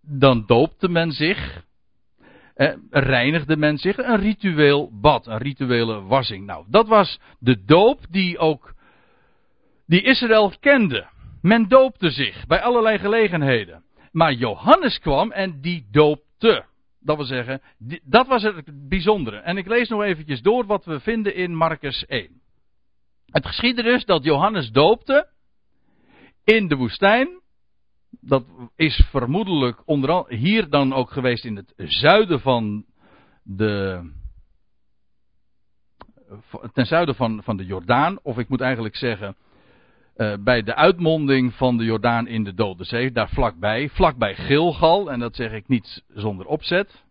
Dan 0.00 0.46
doopte 0.46 0.88
men 0.88 1.12
zich. 1.12 1.64
Eh, 2.54 2.74
reinigde 2.90 3.56
men 3.56 3.78
zich. 3.78 3.96
Een 3.96 4.20
ritueel 4.20 4.90
bad, 5.00 5.26
een 5.26 5.38
rituele 5.38 6.00
wassing. 6.00 6.46
Nou, 6.46 6.64
dat 6.68 6.88
was 6.88 7.20
de 7.38 7.64
doop 7.64 8.00
die 8.10 8.38
ook. 8.38 8.74
die 9.86 10.02
Israël 10.02 10.52
kende. 10.60 11.06
Men 11.46 11.68
doopte 11.68 12.10
zich 12.10 12.46
bij 12.46 12.62
allerlei 12.62 12.98
gelegenheden. 12.98 13.84
Maar 14.12 14.32
Johannes 14.32 14.98
kwam 14.98 15.32
en 15.32 15.60
die 15.60 15.86
doopte. 15.90 16.64
Dat 17.00 17.16
wil 17.16 17.24
zeggen, 17.24 17.62
dat 18.04 18.26
was 18.26 18.42
het 18.42 18.88
bijzondere. 18.88 19.36
En 19.36 19.56
ik 19.56 19.66
lees 19.66 19.88
nog 19.88 20.02
eventjes 20.02 20.42
door 20.42 20.66
wat 20.66 20.84
we 20.84 21.00
vinden 21.00 21.34
in 21.34 21.54
Marcus 21.54 22.06
1. 22.06 22.40
Het 23.26 23.46
geschiedde 23.46 23.82
dus 23.82 24.04
dat 24.04 24.24
Johannes 24.24 24.70
doopte 24.70 25.28
in 26.44 26.68
de 26.68 26.76
woestijn. 26.76 27.40
Dat 28.20 28.44
is 28.76 29.06
vermoedelijk 29.10 29.82
onder 29.84 30.28
hier 30.28 30.70
dan 30.70 30.92
ook 30.92 31.10
geweest 31.10 31.44
in 31.44 31.56
het 31.56 31.72
zuiden 31.76 32.40
van 32.40 32.84
de. 33.42 34.00
ten 36.72 36.86
zuiden 36.86 37.14
van, 37.14 37.42
van 37.42 37.56
de 37.56 37.64
Jordaan. 37.64 38.18
Of 38.22 38.38
ik 38.38 38.48
moet 38.48 38.60
eigenlijk 38.60 38.96
zeggen 38.96 39.36
uh, 40.16 40.34
bij 40.40 40.62
de 40.62 40.74
uitmonding 40.74 41.54
van 41.54 41.76
de 41.76 41.84
Jordaan 41.84 42.26
in 42.26 42.44
de 42.44 42.54
Dode 42.54 42.84
Zee, 42.84 43.12
daar 43.12 43.28
vlakbij, 43.28 43.88
vlakbij 43.88 44.34
Gilgal, 44.34 45.10
en 45.10 45.18
dat 45.18 45.36
zeg 45.36 45.52
ik 45.52 45.68
niet 45.68 46.02
zonder 46.08 46.46
opzet. 46.46 47.04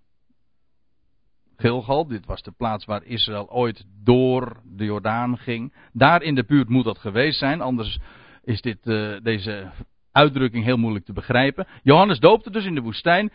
Gilgal, 1.58 2.08
dit 2.08 2.26
was 2.26 2.42
de 2.42 2.52
plaats 2.52 2.86
waar 2.86 3.04
Israël 3.04 3.52
ooit 3.52 3.86
door 4.04 4.62
de 4.64 4.86
Jordaan 4.86 5.38
ging. 5.38 5.74
Daar 5.94 6.22
in 6.22 6.36
de 6.36 6.46
buurt 6.46 6.70
moet 6.70 6.84
dat 6.84 6.98
geweest 6.98 7.40
zijn, 7.40 7.62
anders 7.62 8.00
is 8.44 8.62
dit, 8.62 8.78
uh, 8.84 9.18
deze 9.24 9.72
uitdrukking 10.12 10.64
heel 10.64 10.78
moeilijk 10.78 11.06
te 11.06 11.14
begrijpen. 11.14 11.68
Johannes 11.84 12.20
doopte 12.20 12.52
dus 12.52 12.66
in 12.66 12.76
de 12.76 12.82
woestijn 12.82 13.32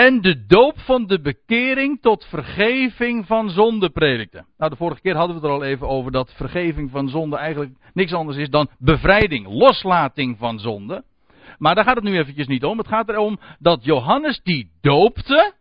en 0.00 0.20
de 0.20 0.46
doop 0.46 0.78
van 0.78 1.06
de 1.06 1.20
bekering 1.20 2.00
tot 2.00 2.24
vergeving 2.24 3.26
van 3.26 3.50
zonde 3.50 3.90
predikte. 3.90 4.44
Nou, 4.56 4.70
de 4.70 4.76
vorige 4.76 5.00
keer 5.00 5.16
hadden 5.16 5.36
we 5.36 5.42
het 5.42 5.50
er 5.50 5.56
al 5.56 5.64
even 5.64 5.88
over 5.88 6.12
dat 6.12 6.32
vergeving 6.32 6.90
van 6.90 7.08
zonde 7.08 7.36
eigenlijk 7.36 7.72
niks 7.92 8.12
anders 8.12 8.38
is 8.38 8.50
dan 8.50 8.70
bevrijding, 8.78 9.46
loslating 9.46 10.38
van 10.38 10.58
zonde. 10.58 11.04
Maar 11.58 11.74
daar 11.74 11.84
gaat 11.84 11.94
het 11.94 12.04
nu 12.04 12.18
eventjes 12.18 12.46
niet 12.46 12.64
om. 12.64 12.78
Het 12.78 12.88
gaat 12.88 13.08
erom 13.08 13.38
dat 13.58 13.84
Johannes 13.84 14.40
die 14.42 14.70
doopte. 14.80 15.54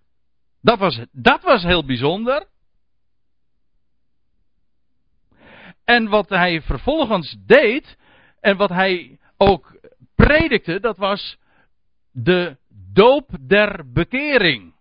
Dat 0.62 0.80
was, 0.80 1.00
dat 1.12 1.44
was 1.44 1.64
heel 1.64 1.86
bijzonder. 1.86 2.46
En 5.84 6.08
wat 6.10 6.30
hij 6.30 6.62
vervolgens 6.62 7.38
deed, 7.46 7.98
en 8.40 8.58
wat 8.58 8.70
hij 8.70 9.20
ook 9.38 9.80
predikte, 10.16 10.80
dat 10.80 10.98
was 10.98 11.38
de 12.12 12.59
doop 12.94 13.30
der 13.42 13.92
bekering. 13.94 14.74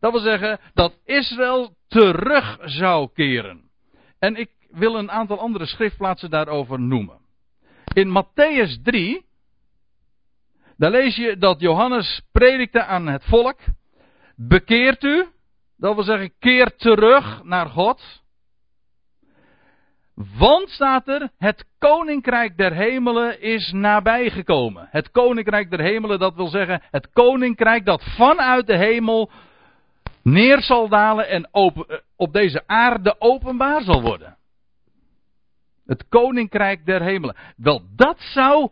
Dat 0.00 0.12
wil 0.12 0.20
zeggen 0.20 0.60
dat 0.74 0.98
Israël 1.04 1.74
terug 1.88 2.58
zou 2.62 3.08
keren. 3.14 3.70
En 4.18 4.36
ik 4.36 4.50
wil 4.70 4.94
een 4.94 5.10
aantal 5.10 5.38
andere 5.38 5.66
schriftplaatsen 5.66 6.30
daarover 6.30 6.80
noemen. 6.80 7.18
In 7.92 8.08
Matthäus 8.08 8.82
3, 8.82 9.24
daar 10.76 10.90
lees 10.90 11.16
je 11.16 11.36
dat 11.36 11.60
Johannes 11.60 12.22
predikte 12.32 12.84
aan 12.84 13.06
het 13.06 13.24
volk. 13.24 13.58
Bekeert 14.36 15.02
u, 15.02 15.26
dat 15.76 15.94
wil 15.94 16.04
zeggen 16.04 16.32
keer 16.38 16.76
terug 16.76 17.42
naar 17.44 17.66
God. 17.66 18.22
Want 20.18 20.70
staat 20.70 21.08
er, 21.08 21.30
het 21.36 21.64
koninkrijk 21.78 22.56
der 22.56 22.72
hemelen 22.72 23.40
is 23.40 23.72
nabijgekomen. 23.72 24.88
Het 24.90 25.10
koninkrijk 25.10 25.70
der 25.70 25.80
hemelen, 25.80 26.18
dat 26.18 26.34
wil 26.34 26.48
zeggen, 26.48 26.82
het 26.90 27.10
koninkrijk 27.12 27.84
dat 27.84 28.02
vanuit 28.16 28.66
de 28.66 28.76
hemel 28.76 29.30
neer 30.22 30.62
zal 30.62 30.88
dalen 30.88 31.28
en 31.28 31.48
eh, 31.52 31.66
op 32.16 32.32
deze 32.32 32.62
aarde 32.66 33.20
openbaar 33.20 33.82
zal 33.82 34.02
worden. 34.02 34.36
Het 35.86 36.08
koninkrijk 36.08 36.86
der 36.86 37.02
hemelen. 37.02 37.36
Wel, 37.56 37.82
dat 37.96 38.20
zou 38.20 38.70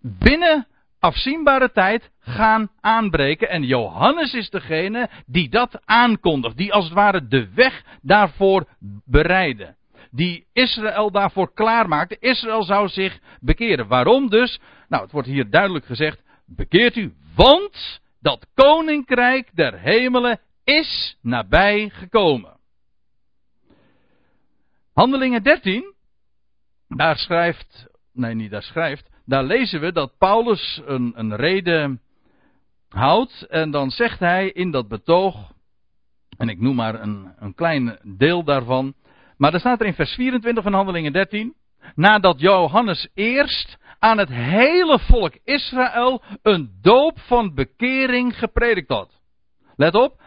binnen 0.00 0.66
afzienbare 0.98 1.72
tijd 1.72 2.10
gaan 2.20 2.70
aanbreken. 2.80 3.48
En 3.48 3.62
Johannes 3.62 4.34
is 4.34 4.50
degene 4.50 5.10
die 5.26 5.48
dat 5.48 5.80
aankondigt. 5.84 6.56
Die 6.56 6.72
als 6.72 6.84
het 6.84 6.94
ware 6.94 7.26
de 7.26 7.54
weg 7.54 7.84
daarvoor 8.02 8.66
bereiden 9.04 9.78
die 10.10 10.46
Israël 10.52 11.10
daarvoor 11.10 11.52
klaarmaakte. 11.54 12.16
Israël 12.18 12.62
zou 12.62 12.88
zich 12.88 13.18
bekeren. 13.40 13.88
Waarom 13.88 14.28
dus? 14.28 14.60
Nou, 14.88 15.02
het 15.02 15.12
wordt 15.12 15.28
hier 15.28 15.50
duidelijk 15.50 15.84
gezegd: 15.84 16.22
bekeert 16.46 16.96
u, 16.96 17.12
want 17.34 18.00
dat 18.20 18.46
koninkrijk 18.54 19.56
der 19.56 19.78
hemelen 19.78 20.40
is 20.64 21.16
nabij 21.22 21.88
gekomen. 21.88 22.58
Handelingen 24.92 25.42
13, 25.42 25.94
daar 26.88 27.16
schrijft, 27.16 27.86
nee 28.12 28.34
niet 28.34 28.50
daar 28.50 28.62
schrijft, 28.62 29.10
daar 29.24 29.44
lezen 29.44 29.80
we 29.80 29.92
dat 29.92 30.18
Paulus 30.18 30.82
een, 30.84 31.12
een 31.16 31.36
reden 31.36 32.00
houdt 32.88 33.42
en 33.42 33.70
dan 33.70 33.90
zegt 33.90 34.18
hij 34.18 34.50
in 34.50 34.70
dat 34.70 34.88
betoog, 34.88 35.52
en 36.36 36.48
ik 36.48 36.60
noem 36.60 36.74
maar 36.74 37.00
een, 37.00 37.32
een 37.38 37.54
klein 37.54 37.98
deel 38.02 38.44
daarvan, 38.44 38.94
maar 39.40 39.54
er 39.54 39.60
staat 39.60 39.80
er 39.80 39.86
in 39.86 39.94
vers 39.94 40.14
24 40.14 40.62
van 40.62 40.72
Handelingen 40.72 41.12
13. 41.12 41.54
Nadat 41.94 42.40
Johannes 42.40 43.08
eerst 43.14 43.78
aan 43.98 44.18
het 44.18 44.28
hele 44.28 44.98
volk 44.98 45.34
Israël 45.44 46.22
een 46.42 46.78
doop 46.82 47.20
van 47.20 47.54
bekering 47.54 48.38
gepredikt 48.38 48.88
had. 48.88 49.20
Let 49.76 49.94
op. 49.94 50.20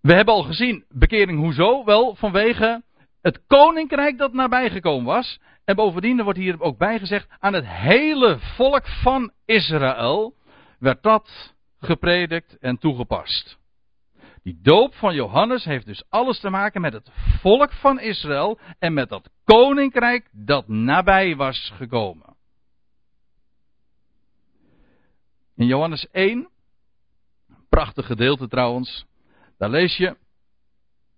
We 0.00 0.12
hebben 0.12 0.34
al 0.34 0.42
gezien, 0.42 0.84
bekering 0.88 1.38
hoezo? 1.38 1.84
Wel, 1.84 2.14
vanwege 2.14 2.82
het 3.22 3.40
koninkrijk 3.46 4.18
dat 4.18 4.32
nabijgekomen 4.32 5.04
was. 5.04 5.40
En 5.64 5.76
bovendien 5.76 6.22
wordt 6.22 6.38
hier 6.38 6.60
ook 6.60 6.78
bijgezegd, 6.78 7.28
aan 7.38 7.52
het 7.52 7.66
hele 7.66 8.38
volk 8.38 8.86
van 8.86 9.32
Israël 9.44 10.34
werd 10.78 11.02
dat 11.02 11.54
gepredikt 11.80 12.58
en 12.58 12.78
toegepast. 12.78 13.58
Die 14.44 14.58
doop 14.62 14.94
van 14.94 15.14
Johannes 15.14 15.64
heeft 15.64 15.86
dus 15.86 16.04
alles 16.08 16.40
te 16.40 16.50
maken 16.50 16.80
met 16.80 16.92
het 16.92 17.10
volk 17.40 17.72
van 17.72 18.00
Israël 18.00 18.58
en 18.78 18.94
met 18.94 19.08
dat 19.08 19.30
koninkrijk 19.44 20.28
dat 20.32 20.68
nabij 20.68 21.36
was 21.36 21.72
gekomen. 21.74 22.36
In 25.56 25.66
Johannes 25.66 26.08
1, 26.10 26.48
prachtig 27.68 28.06
gedeelte 28.06 28.48
trouwens, 28.48 29.06
daar 29.58 29.70
lees 29.70 29.96
je, 29.96 30.16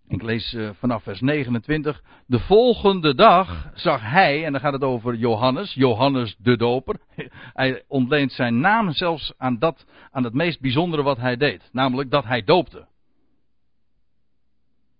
ik 0.09 0.23
lees 0.23 0.53
uh, 0.53 0.71
vanaf 0.73 1.03
vers 1.03 1.21
29, 1.21 2.03
de 2.27 2.39
volgende 2.39 3.15
dag 3.15 3.71
zag 3.75 4.01
hij, 4.01 4.45
en 4.45 4.53
dan 4.53 4.61
gaat 4.61 4.73
het 4.73 4.83
over 4.83 5.15
Johannes, 5.15 5.75
Johannes 5.75 6.37
de 6.39 6.57
doper, 6.57 6.97
hij 7.53 7.85
ontleent 7.89 8.33
zijn 8.33 8.61
naam 8.61 8.93
zelfs 8.93 9.33
aan, 9.37 9.59
dat, 9.59 9.87
aan 10.11 10.25
het 10.25 10.35
meest 10.35 10.61
bijzondere 10.61 11.03
wat 11.03 11.19
hij 11.19 11.37
deed, 11.37 11.69
namelijk 11.73 12.11
dat 12.11 12.25
hij 12.25 12.43
doopte. 12.43 12.87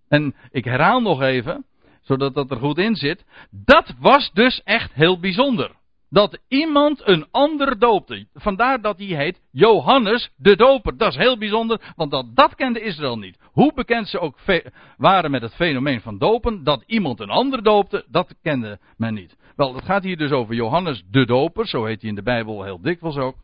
En 0.07 0.35
ik 0.51 0.65
herhaal 0.65 1.01
nog 1.01 1.21
even, 1.21 1.65
zodat 2.01 2.33
dat 2.33 2.51
er 2.51 2.57
goed 2.57 2.77
in 2.77 2.95
zit. 2.95 3.25
Dat 3.51 3.93
was 3.99 4.31
dus 4.33 4.61
echt 4.63 4.93
heel 4.93 5.19
bijzonder. 5.19 5.75
dat 6.09 6.39
iemand 6.47 7.01
een 7.07 7.25
ander 7.31 7.79
doopte. 7.79 8.27
Vandaar 8.33 8.81
dat 8.81 8.97
hij 8.97 9.07
heet 9.07 9.41
Johannes 9.51 10.31
de 10.37 10.55
Doper. 10.55 10.97
Dat 10.97 11.11
is 11.11 11.17
heel 11.17 11.37
bijzonder, 11.37 11.93
want 11.95 12.11
dat, 12.11 12.35
dat 12.35 12.55
kende 12.55 12.81
Israël 12.81 13.17
niet. 13.17 13.37
Hoe 13.51 13.73
bekend 13.73 14.07
ze 14.07 14.19
ook 14.19 14.39
waren 14.97 15.31
met 15.31 15.41
het 15.41 15.55
fenomeen 15.55 16.01
van 16.01 16.17
dopen, 16.17 16.63
dat 16.63 16.83
iemand 16.85 17.19
een 17.19 17.29
ander 17.29 17.63
doopte, 17.63 18.05
dat 18.09 18.35
kende 18.41 18.79
men 18.97 19.13
niet. 19.13 19.35
Wel, 19.55 19.75
het 19.75 19.85
gaat 19.85 20.03
hier 20.03 20.17
dus 20.17 20.31
over 20.31 20.55
Johannes 20.55 21.03
de 21.09 21.25
Doper, 21.25 21.67
zo 21.67 21.85
heet 21.85 22.01
hij 22.01 22.09
in 22.09 22.15
de 22.15 22.23
Bijbel 22.23 22.63
heel 22.63 22.81
dikwijls 22.81 23.17
ook. 23.17 23.35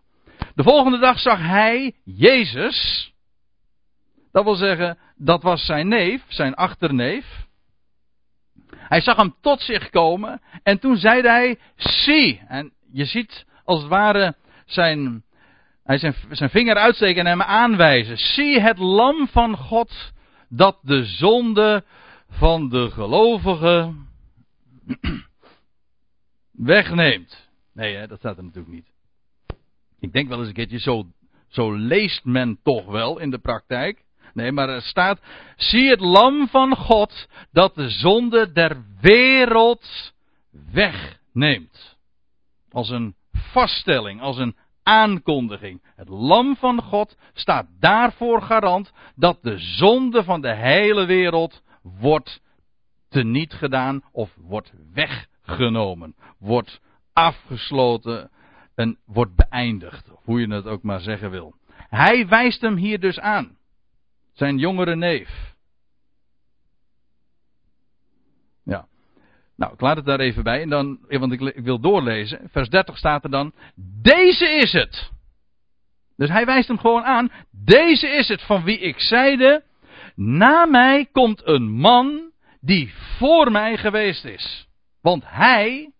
De 0.55 0.63
volgende 0.63 0.97
dag 0.97 1.19
zag 1.19 1.39
hij 1.39 1.95
Jezus. 2.03 3.11
Dat 4.33 4.43
wil 4.43 4.55
zeggen, 4.55 4.97
dat 5.15 5.43
was 5.43 5.65
zijn 5.65 5.87
neef, 5.87 6.23
zijn 6.27 6.53
achterneef. 6.53 7.45
Hij 8.75 9.01
zag 9.01 9.15
hem 9.15 9.35
tot 9.41 9.61
zich 9.61 9.89
komen 9.89 10.41
en 10.63 10.79
toen 10.79 10.97
zei 10.97 11.21
hij, 11.21 11.59
zie. 11.75 12.41
En 12.47 12.73
je 12.91 13.05
ziet 13.05 13.45
als 13.63 13.79
het 13.79 13.89
ware 13.89 14.35
zijn, 14.65 15.23
hij 15.83 15.97
zijn, 15.97 16.15
zijn 16.29 16.49
vinger 16.49 16.75
uitsteken 16.75 17.21
en 17.21 17.27
hem 17.27 17.41
aanwijzen. 17.41 18.17
Zie 18.17 18.59
het 18.59 18.77
lam 18.77 19.27
van 19.27 19.57
God 19.57 20.13
dat 20.49 20.79
de 20.81 21.05
zonde 21.05 21.83
van 22.29 22.69
de 22.69 22.91
gelovigen 22.91 24.07
wegneemt. 26.51 27.49
Nee, 27.73 27.95
hè, 27.95 28.07
dat 28.07 28.19
staat 28.19 28.37
er 28.37 28.43
natuurlijk 28.43 28.73
niet. 28.73 28.91
Ik 29.99 30.13
denk 30.13 30.27
wel 30.27 30.39
eens 30.39 30.47
een 30.47 30.53
keertje, 30.53 30.79
zo, 30.79 31.05
zo 31.47 31.73
leest 31.73 32.25
men 32.25 32.59
toch 32.63 32.85
wel 32.85 33.19
in 33.19 33.29
de 33.29 33.39
praktijk. 33.39 34.03
Nee, 34.33 34.51
maar 34.51 34.69
er 34.69 34.81
staat, 34.81 35.21
zie 35.55 35.89
het 35.89 35.99
lam 35.99 36.47
van 36.47 36.75
God 36.75 37.27
dat 37.51 37.75
de 37.75 37.89
zonde 37.89 38.51
der 38.51 38.83
wereld 39.01 40.13
wegneemt. 40.71 41.97
Als 42.71 42.89
een 42.89 43.15
vaststelling, 43.31 44.21
als 44.21 44.37
een 44.37 44.55
aankondiging. 44.83 45.83
Het 45.95 46.07
lam 46.07 46.55
van 46.55 46.81
God 46.81 47.17
staat 47.33 47.65
daarvoor 47.79 48.41
garant 48.41 48.91
dat 49.15 49.37
de 49.41 49.57
zonde 49.57 50.23
van 50.23 50.41
de 50.41 50.55
hele 50.55 51.05
wereld 51.05 51.63
wordt 51.81 52.41
teniet 53.09 53.53
gedaan 53.53 54.03
of 54.11 54.33
wordt 54.37 54.73
weggenomen, 54.93 56.15
wordt 56.39 56.81
afgesloten 57.13 58.31
en 58.75 58.97
wordt 59.05 59.35
beëindigd, 59.35 60.11
hoe 60.23 60.39
je 60.39 60.53
het 60.53 60.65
ook 60.65 60.83
maar 60.83 61.01
zeggen 61.01 61.31
wil. 61.31 61.55
Hij 61.75 62.27
wijst 62.27 62.61
hem 62.61 62.75
hier 62.75 62.99
dus 62.99 63.19
aan. 63.19 63.57
Zijn 64.33 64.57
jongere 64.57 64.95
neef. 64.95 65.53
Ja. 68.63 68.87
Nou, 69.55 69.73
ik 69.73 69.81
laat 69.81 69.95
het 69.95 70.05
daar 70.05 70.19
even 70.19 70.43
bij. 70.43 70.61
En 70.61 70.69
dan, 70.69 70.99
want 71.07 71.31
ik, 71.31 71.41
ik 71.41 71.63
wil 71.63 71.79
doorlezen. 71.79 72.49
Vers 72.51 72.69
30 72.69 72.97
staat 72.97 73.23
er 73.23 73.29
dan. 73.29 73.53
Deze 74.01 74.49
is 74.49 74.71
het. 74.71 75.11
Dus 76.17 76.29
hij 76.29 76.45
wijst 76.45 76.67
hem 76.67 76.77
gewoon 76.77 77.03
aan. 77.03 77.31
Deze 77.51 78.07
is 78.07 78.27
het 78.27 78.41
van 78.41 78.63
wie 78.63 78.79
ik 78.79 78.99
zeide. 78.99 79.63
Na 80.15 80.65
mij 80.65 81.05
komt 81.11 81.47
een 81.47 81.71
man 81.71 82.31
die 82.61 82.93
voor 83.17 83.51
mij 83.51 83.77
geweest 83.77 84.25
is. 84.25 84.67
Want 85.01 85.23
hij 85.25 85.91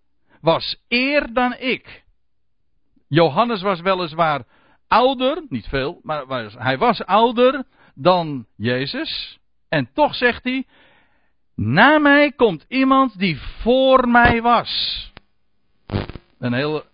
was 0.41 0.77
eer 0.87 1.33
dan 1.33 1.55
ik. 1.57 2.03
Johannes 3.07 3.61
was 3.61 3.81
weliswaar 3.81 4.43
ouder, 4.87 5.45
niet 5.49 5.67
veel, 5.67 5.99
maar 6.03 6.49
hij 6.57 6.77
was 6.77 7.05
ouder 7.05 7.63
dan 7.93 8.45
Jezus. 8.55 9.39
En 9.69 9.89
toch 9.93 10.15
zegt 10.15 10.43
hij, 10.43 10.65
na 11.55 12.00
mij 12.00 12.31
komt 12.31 12.65
iemand 12.67 13.19
die 13.19 13.39
voor 13.39 14.09
mij 14.09 14.41
was. 14.41 15.12
Een 16.39 16.53
hele, 16.53 16.85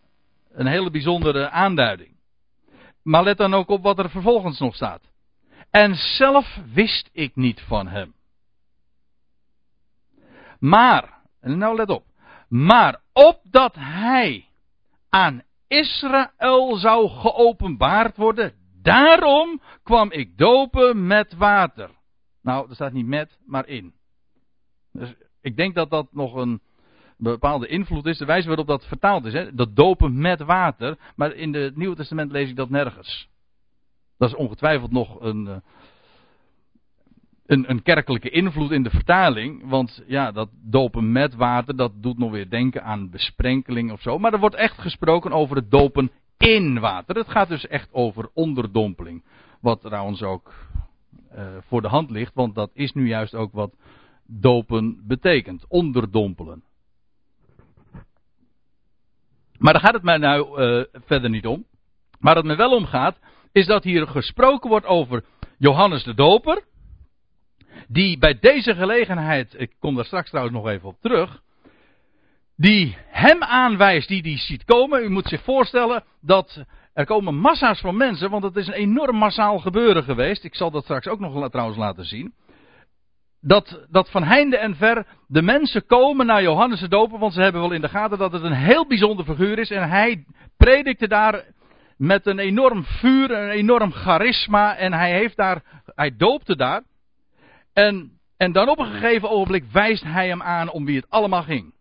een 0.51 0.68
hele 0.68 0.91
bijzondere 0.91 1.50
aanduiding. 1.50 2.18
Maar 3.03 3.24
let 3.24 3.38
dan 3.38 3.53
ook 3.53 3.70
op 3.70 3.84
wat 3.84 4.00
er 4.00 4.10
vervolgens 4.10 4.60
nog 4.60 4.75
staat. 4.75 5.01
En 5.70 5.96
zelf 5.96 6.60
wist 6.74 7.10
ik 7.12 7.36
niet 7.36 7.62
van 7.62 7.88
hem. 7.88 8.13
Maar, 10.60 11.13
nou 11.41 11.75
let 11.75 11.89
op. 11.89 12.03
Maar 12.48 13.01
opdat 13.13 13.75
hij 13.75 14.46
aan 15.10 15.44
Israël 15.68 16.75
zou 16.75 17.10
geopenbaard 17.10 18.18
worden, 18.18 18.53
Daarom 18.81 19.62
kwam 19.83 20.12
ik 20.12 20.38
dopen 20.38 21.07
met 21.07 21.33
water. 21.33 21.89
Nou, 22.41 22.69
er 22.69 22.75
staat 22.75 22.93
niet 22.93 23.07
met, 23.07 23.39
maar 23.46 23.68
in. 23.68 23.94
Dus 24.92 25.13
ik 25.42 25.55
denk 25.55 25.75
dat 25.75 25.89
dat 25.89 26.07
nog 26.11 26.35
een 26.35 26.61
bepaalde 27.18 27.68
invloed 27.68 28.05
is. 28.05 28.18
De 28.18 28.25
wijze 28.25 28.48
waarop 28.48 28.68
dat 28.68 28.85
vertaald 28.85 29.25
is. 29.25 29.33
Hè? 29.33 29.55
Dat 29.55 29.75
dopen 29.75 30.22
met 30.22 30.42
water. 30.42 30.98
Maar 31.15 31.33
in 31.33 31.53
het 31.53 31.75
Nieuwe 31.75 31.96
Testament 31.96 32.31
lees 32.31 32.50
ik 32.50 32.55
dat 32.55 32.70
nergens. 32.70 33.29
Dat 34.18 34.29
is 34.29 34.35
ongetwijfeld 34.35 34.92
nog 34.92 35.22
een, 35.22 35.48
eh, 35.48 35.55
een, 37.46 37.70
een, 37.70 37.81
kerkelijke 37.81 38.29
invloed 38.29 38.72
in 38.72 38.83
de 38.83 38.89
vertaling. 38.89 39.70
Want 39.70 40.03
ja, 40.07 40.31
dat 40.31 40.50
dopen 40.51 41.11
met 41.11 41.35
water, 41.35 41.75
dat 41.75 41.92
doet 42.03 42.18
nog 42.18 42.31
weer 42.31 42.50
denken 42.50 42.83
aan 42.83 43.09
besprenkeling 43.09 43.92
of 43.92 44.01
zo. 44.01 44.20
Maar 44.20 44.33
er 44.33 44.39
wordt 44.39 44.55
echt 44.55 44.81
gesproken 44.81 45.31
over 45.31 45.55
het 45.55 45.72
dopen 45.72 46.11
in 46.40 46.80
water. 46.80 47.16
Het 47.16 47.30
gaat 47.30 47.48
dus 47.48 47.68
echt 47.68 47.90
over 47.92 48.30
onderdompeling. 48.34 49.24
Wat 49.62 49.82
trouwens 49.82 50.22
ook 50.22 50.54
uh, 51.36 51.58
voor 51.68 51.82
de 51.82 51.88
hand 51.88 52.10
ligt, 52.10 52.34
want 52.34 52.56
dat 52.56 52.70
is 52.74 52.92
nu 52.92 53.08
juist 53.08 53.36
ook 53.36 53.54
wat 53.54 53.75
dopen 54.28 55.08
betekent. 55.08 55.66
Onderdompelen. 55.68 56.64
Maar 59.58 59.74
daar 59.74 59.82
gaat 59.82 59.94
het 59.94 60.04
mij 60.04 60.18
nou 60.18 60.62
uh, 60.62 60.84
verder 61.06 61.30
niet 61.30 61.48
om. 61.48 61.66
Waar 62.20 62.36
het 62.36 62.46
me 62.46 62.56
wel 62.56 62.75
om 62.75 62.86
gaat, 62.86 63.20
is 63.52 63.66
dat 63.66 63.84
hier 63.84 64.08
gesproken 64.08 64.70
wordt 64.70 64.86
over 64.86 65.25
Johannes 65.58 66.04
de 66.04 66.14
Doper. 66.14 66.64
Die 67.88 68.18
bij 68.18 68.40
deze 68.40 68.75
gelegenheid, 68.75 69.60
ik 69.60 69.75
kom 69.80 69.96
daar 69.96 70.06
straks 70.06 70.30
trouwens 70.30 70.56
nog 70.56 70.68
even 70.68 70.88
op 70.88 71.02
terug 71.02 71.42
die 72.59 72.98
hem 73.07 73.43
aanwijst, 73.43 74.07
die 74.07 74.22
die 74.22 74.37
ziet 74.37 74.63
komen. 74.63 75.03
U 75.03 75.09
moet 75.09 75.27
zich 75.27 75.43
voorstellen 75.43 76.03
dat 76.22 76.63
er 76.93 77.05
komen 77.05 77.35
massa's 77.35 77.79
van 77.79 77.98
mensen, 77.98 78.29
want 78.29 78.43
het 78.43 78.55
is 78.55 78.67
een 78.67 78.74
enorm 78.74 79.15
massaal 79.15 79.59
gebeuren 79.59 80.03
geweest. 80.03 80.43
Ik 80.43 80.55
zal 80.55 80.72
dat 80.72 80.83
straks 80.83 81.07
ook 81.07 81.19
nog 81.19 81.50
trouwens 81.50 81.77
laten 81.77 82.05
zien. 82.05 82.33
Dat, 83.41 83.85
dat 83.89 84.11
van 84.11 84.24
heinde 84.24 84.57
en 84.57 84.75
ver 84.75 85.05
de 85.27 85.41
mensen 85.41 85.85
komen 85.85 86.25
naar 86.25 86.41
Johannes 86.41 86.79
de 86.79 86.87
Doper, 86.87 87.19
want 87.19 87.33
ze 87.33 87.41
hebben 87.41 87.61
wel 87.61 87.72
in 87.72 87.81
de 87.81 87.89
gaten 87.89 88.17
dat 88.17 88.31
het 88.31 88.43
een 88.43 88.53
heel 88.53 88.87
bijzonder 88.87 89.25
figuur 89.25 89.59
is. 89.59 89.72
En 89.72 89.89
hij 89.89 90.25
predikte 90.57 91.07
daar 91.07 91.43
met 91.98 92.25
een 92.25 92.39
enorm 92.39 92.83
vuur, 92.83 93.31
een 93.31 93.50
enorm 93.50 93.91
charisma. 93.91 94.75
En 94.75 94.93
hij 94.93 95.11
heeft 95.11 95.37
daar, 95.37 95.61
hij 95.85 96.15
doopte 96.17 96.55
daar. 96.55 96.83
En, 97.74 98.11
en 98.37 98.51
dan 98.51 98.69
op 98.69 98.79
een 98.79 98.91
gegeven 98.91 99.29
ogenblik 99.29 99.63
wijst 99.72 100.03
hij 100.03 100.27
hem 100.27 100.41
aan 100.41 100.72
om 100.72 100.85
wie 100.85 100.95
het 100.95 101.09
allemaal 101.09 101.43
ging. 101.43 101.77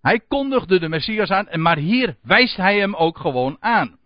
Hij 0.00 0.20
kondigde 0.28 0.78
de 0.78 0.88
Messias 0.88 1.30
aan, 1.30 1.60
maar 1.60 1.76
hier 1.76 2.16
wijst 2.22 2.56
hij 2.56 2.78
hem 2.78 2.94
ook 2.94 3.18
gewoon 3.18 3.56
aan. 3.60 3.98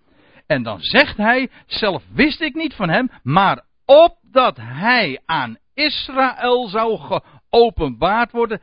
En 0.47 0.63
dan 0.63 0.81
zegt 0.81 1.17
hij, 1.17 1.51
zelf 1.67 2.05
wist 2.13 2.41
ik 2.41 2.55
niet 2.55 2.75
van 2.75 2.89
hem, 2.89 3.11
maar 3.23 3.65
opdat 3.85 4.57
hij 4.57 5.21
aan 5.27 5.57
Israël 5.75 6.69
zou 6.69 6.99
geopenbaard 6.99 8.31
worden, 8.31 8.61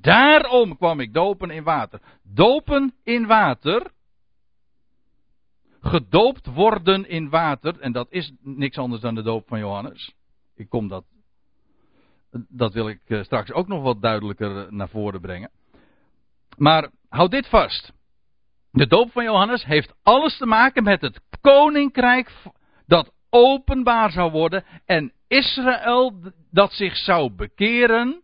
daarom 0.00 0.76
kwam 0.76 1.00
ik 1.00 1.14
dopen 1.14 1.50
in 1.50 1.62
water. 1.62 2.00
Dopen 2.22 2.94
in 3.02 3.26
water, 3.26 3.90
gedoopt 5.80 6.46
worden 6.46 7.08
in 7.08 7.28
water, 7.28 7.80
en 7.80 7.92
dat 7.92 8.06
is 8.10 8.32
niks 8.40 8.78
anders 8.78 9.02
dan 9.02 9.14
de 9.14 9.22
doop 9.22 9.48
van 9.48 9.58
Johannes. 9.58 10.14
Ik 10.54 10.68
kom 10.68 10.88
dat, 10.88 11.04
dat 12.48 12.72
wil 12.72 12.88
ik 12.88 13.00
eh, 13.06 13.22
straks 13.22 13.52
ook 13.52 13.68
nog 13.68 13.82
wat 13.82 14.02
duidelijker 14.02 14.72
naar 14.72 14.88
voren 14.88 15.20
brengen. 15.20 15.50
Maar 16.56 16.90
houd 17.08 17.30
dit 17.30 17.48
vast. 17.48 17.92
De 18.70 18.86
doop 18.86 19.12
van 19.12 19.24
Johannes 19.24 19.64
heeft 19.64 19.94
alles 20.02 20.36
te 20.36 20.46
maken 20.46 20.82
met 20.82 21.00
het 21.00 21.20
koninkrijk 21.40 22.32
dat 22.86 23.12
openbaar 23.30 24.10
zou 24.10 24.30
worden 24.30 24.64
en 24.84 25.12
Israël 25.28 26.32
dat 26.50 26.72
zich 26.72 26.96
zou 26.96 27.30
bekeren 27.30 28.22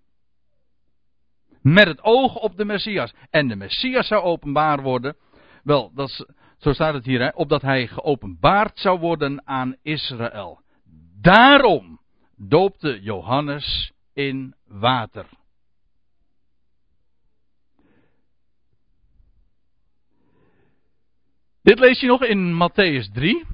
met 1.63 1.87
het 1.87 2.03
oog 2.03 2.35
op 2.35 2.57
de 2.57 2.65
Messias. 2.65 3.15
En 3.31 3.49
de 3.49 3.57
Messias 3.57 4.07
zou 4.07 4.23
openbaar 4.23 4.83
worden. 4.83 5.17
Wel, 5.63 5.91
dat 5.95 6.09
is, 6.09 6.25
zo 6.59 6.73
staat 6.73 6.95
het 6.95 7.05
hier, 7.05 7.21
hè, 7.21 7.29
opdat 7.29 7.63
hij 7.63 7.87
geopenbaard 7.87 8.79
zou 8.79 8.99
worden 8.99 9.47
aan 9.47 9.77
Israël. 9.83 10.61
Daarom 11.21 12.01
doopte 12.37 13.01
Johannes 13.03 13.93
in 14.13 14.55
water. 14.67 15.27
Dit 21.69 21.79
lees 21.79 22.01
je 22.01 22.07
nog 22.07 22.25
in 22.25 22.55
Matthäus 22.55 23.13
3. 23.13 23.45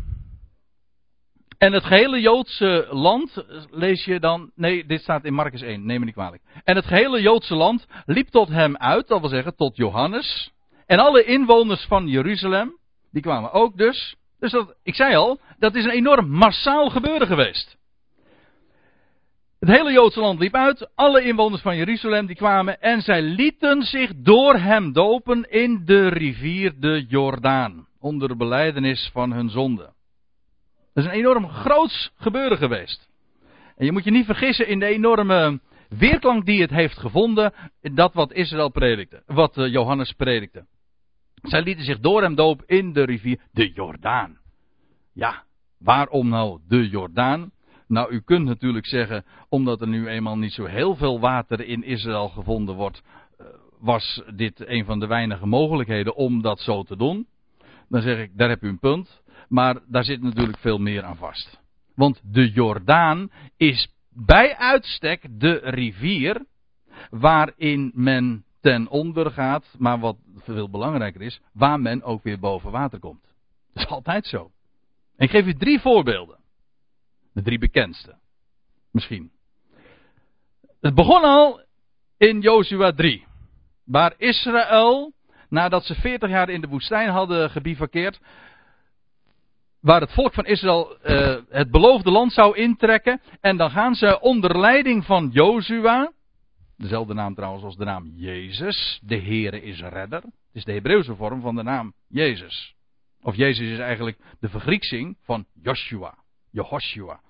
En 1.59 1.73
het 1.73 1.85
gehele 1.85 2.21
Joodse 2.21 2.87
land 2.91 3.45
lees 3.71 4.05
je 4.05 4.21
dan. 4.21 4.51
Nee, 4.55 4.87
dit 4.87 5.01
staat 5.01 5.25
in 5.25 5.35
Marcus 5.35 5.63
1, 5.63 5.87
neem 5.87 5.99
me 5.99 6.05
niet 6.05 6.15
kwalijk. 6.15 6.43
En 6.65 6.77
het 6.77 6.85
gehele 6.85 7.21
Joodse 7.21 7.55
land 7.55 7.87
liep 8.07 8.29
tot 8.29 8.49
hem 8.49 8.77
uit, 8.77 9.09
dat 9.09 9.21
wil 9.21 9.29
zeggen 9.29 9.57
tot 9.57 9.77
Johannes. 9.77 10.53
En 10.87 10.99
alle 10.99 11.25
inwoners 11.25 11.85
van 11.85 12.09
Jeruzalem, 12.09 12.79
die 13.11 13.23
kwamen 13.23 13.53
ook 13.53 13.77
dus. 13.77 14.17
Dus 14.39 14.51
dat, 14.51 14.75
ik 14.83 14.95
zei 14.95 15.15
al, 15.15 15.41
dat 15.59 15.75
is 15.75 15.85
een 15.85 15.91
enorm 15.91 16.29
massaal 16.29 16.91
gebeuren 16.91 17.27
geweest. 17.27 17.77
Het 19.59 19.69
hele 19.69 19.93
Joodse 19.93 20.21
land 20.21 20.39
liep 20.39 20.55
uit. 20.55 20.91
Alle 20.95 21.23
inwoners 21.23 21.63
van 21.63 21.77
Jeruzalem 21.77 22.27
die 22.27 22.37
kwamen. 22.37 22.81
En 22.81 23.03
zij 23.03 23.23
lieten 23.23 23.83
zich 23.83 24.11
door 24.17 24.55
hem 24.55 24.93
dopen 24.93 25.51
in 25.51 25.83
de 25.85 26.09
rivier 26.09 26.73
de 26.81 27.05
Jordaan. 27.09 27.87
Onder 28.05 28.29
de 28.29 28.37
beleidenis 28.37 29.11
van 29.13 29.33
hun 29.33 29.51
zonde. 29.51 29.93
Dat 30.93 31.05
is 31.05 31.05
een 31.05 31.17
enorm 31.17 31.49
groots 31.49 32.13
gebeuren 32.17 32.59
geweest. 32.59 33.09
En 33.77 33.85
je 33.85 33.93
moet 33.93 34.05
je 34.05 34.11
niet 34.11 34.25
vergissen 34.25 34.69
in 34.69 34.79
de 34.79 34.87
enorme 34.87 35.61
weerklank 35.89 36.47
die 36.47 36.61
het 36.61 36.71
heeft 36.71 36.99
gevonden. 36.99 37.53
Dat 37.81 38.15
wat 38.15 38.33
Israël 38.33 38.71
predikte. 38.71 39.23
Wat 39.27 39.57
eh, 39.57 39.73
Johannes 39.73 40.13
predikte. 40.13 40.67
Zij 41.43 41.63
lieten 41.63 41.85
zich 41.85 42.01
door 42.01 42.23
hem 42.23 42.35
dopen 42.35 42.67
in 42.67 42.93
de 42.93 43.05
rivier 43.05 43.41
de 43.53 43.73
Jordaan. 43.73 44.39
Ja, 45.13 45.45
waarom 45.79 46.29
nou 46.29 46.61
de 46.69 46.89
Jordaan? 46.89 47.51
Nou, 47.87 48.13
u 48.13 48.21
kunt 48.21 48.47
natuurlijk 48.47 48.87
zeggen, 48.87 49.25
omdat 49.49 49.81
er 49.81 49.89
nu 49.89 50.09
eenmaal 50.09 50.39
niet 50.39 50.53
zo 50.53 50.65
heel 50.65 50.97
veel 50.97 51.21
water 51.21 51.61
in 51.61 51.83
Israël 51.83 52.29
gevonden 52.29 52.75
wordt, 52.75 53.03
eh, 53.39 53.47
was 53.79 54.23
dit 54.35 54.69
een 54.69 54.85
van 54.85 54.99
de 54.99 55.07
weinige 55.07 55.47
mogelijkheden 55.47 56.17
om 56.17 56.43
dat 56.43 56.61
zo 56.61 56.83
te 56.83 56.97
doen. 56.97 57.27
Dan 57.95 58.03
zeg 58.03 58.19
ik, 58.19 58.37
daar 58.37 58.49
heb 58.49 58.63
u 58.63 58.69
een 58.69 58.79
punt. 58.79 59.23
Maar 59.49 59.81
daar 59.87 60.05
zit 60.05 60.23
natuurlijk 60.23 60.59
veel 60.59 60.79
meer 60.79 61.03
aan 61.03 61.17
vast. 61.17 61.61
Want 61.95 62.21
de 62.25 62.51
Jordaan 62.51 63.31
is 63.57 63.89
bij 64.09 64.57
uitstek 64.57 65.27
de 65.41 65.61
rivier 65.65 66.47
waarin 67.11 67.93
men 67.95 68.45
ten 68.61 68.89
onder 68.89 69.31
gaat, 69.31 69.75
maar 69.79 69.99
wat 69.99 70.17
veel 70.37 70.71
belangrijker 70.71 71.23
is, 71.23 71.41
waar 71.53 71.81
men 71.81 72.03
ook 72.03 72.23
weer 72.23 72.39
boven 72.39 72.71
water 72.71 72.99
komt. 72.99 73.23
Dat 73.73 73.85
is 73.85 73.91
altijd 73.91 74.27
zo. 74.27 74.51
En 75.17 75.25
ik 75.25 75.31
geef 75.31 75.47
u 75.47 75.55
drie 75.55 75.81
voorbeelden. 75.81 76.39
De 77.33 77.43
drie 77.43 77.59
bekendste. 77.59 78.19
Misschien. 78.91 79.31
Het 80.81 80.95
begon 80.95 81.23
al 81.23 81.63
in 82.17 82.41
Jozua 82.41 82.93
3. 82.93 83.27
Waar 83.85 84.15
Israël, 84.17 85.13
nadat 85.49 85.85
ze 85.85 85.95
40 85.95 86.31
jaar 86.31 86.49
in 86.49 86.61
de 86.61 86.69
woestijn 86.69 87.09
hadden 87.09 87.51
gebivakkeerd, 87.51 88.21
waar 89.81 90.01
het 90.01 90.13
volk 90.13 90.35
van 90.35 90.47
Israël 90.47 90.97
uh, 91.05 91.37
het 91.49 91.71
beloofde 91.71 92.11
land 92.11 92.33
zou 92.33 92.57
intrekken. 92.57 93.21
En 93.41 93.57
dan 93.57 93.71
gaan 93.71 93.95
ze 93.95 94.21
onder 94.21 94.59
leiding 94.59 95.05
van 95.05 95.31
Jozua, 95.33 96.13
dezelfde 96.77 97.15
naam 97.15 97.35
trouwens 97.35 97.65
als 97.65 97.77
de 97.77 97.85
naam 97.85 98.13
Jezus, 98.15 99.01
de 99.03 99.21
Heere 99.21 99.63
is 99.63 99.81
redder. 99.81 100.23
Het 100.23 100.33
is 100.53 100.65
de 100.65 100.73
Hebreeuwse 100.73 101.15
vorm 101.15 101.41
van 101.41 101.57
de 101.57 101.63
naam 101.63 101.93
Jezus. 102.09 102.75
Of 103.23 103.37
Jezus 103.37 103.69
is 103.71 103.79
eigenlijk 103.79 104.19
de 104.41 104.49
vergrieksing 104.49 105.17
van 105.23 105.47
Joshua. 105.63 106.15
Jehoshua. 106.51 107.21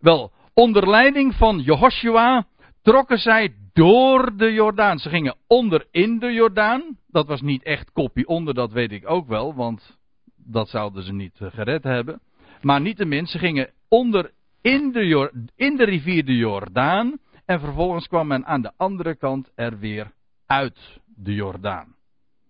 Wel, 0.00 0.32
onder 0.54 0.88
leiding 0.90 1.34
van 1.34 1.58
Jehoshua 1.58 2.46
trokken 2.82 3.18
zij 3.18 3.54
door 3.72 4.36
de 4.36 4.52
Jordaan. 4.52 4.98
Ze 4.98 5.08
gingen 5.08 5.36
onder 5.46 5.86
in 5.90 6.18
de 6.18 6.32
Jordaan. 6.32 6.98
Dat 7.12 7.26
was 7.26 7.40
niet 7.40 7.62
echt 7.62 7.92
kopie 7.92 8.26
onder, 8.26 8.54
dat 8.54 8.72
weet 8.72 8.92
ik 8.92 9.10
ook 9.10 9.26
wel, 9.26 9.54
want 9.54 9.98
dat 10.36 10.68
zouden 10.68 11.02
ze 11.02 11.12
niet 11.12 11.40
eh, 11.40 11.50
gered 11.50 11.82
hebben. 11.82 12.20
Maar 12.60 12.80
niettemin, 12.80 13.26
ze 13.26 13.38
gingen 13.38 13.70
onder 13.88 14.32
in 14.60 14.92
de, 14.92 15.46
in 15.56 15.76
de 15.76 15.84
rivier 15.84 16.24
de 16.24 16.36
Jordaan. 16.36 17.18
En 17.44 17.60
vervolgens 17.60 18.06
kwam 18.06 18.26
men 18.26 18.46
aan 18.46 18.62
de 18.62 18.72
andere 18.76 19.16
kant 19.16 19.52
er 19.54 19.78
weer 19.78 20.12
uit 20.46 21.00
de 21.06 21.34
Jordaan. 21.34 21.96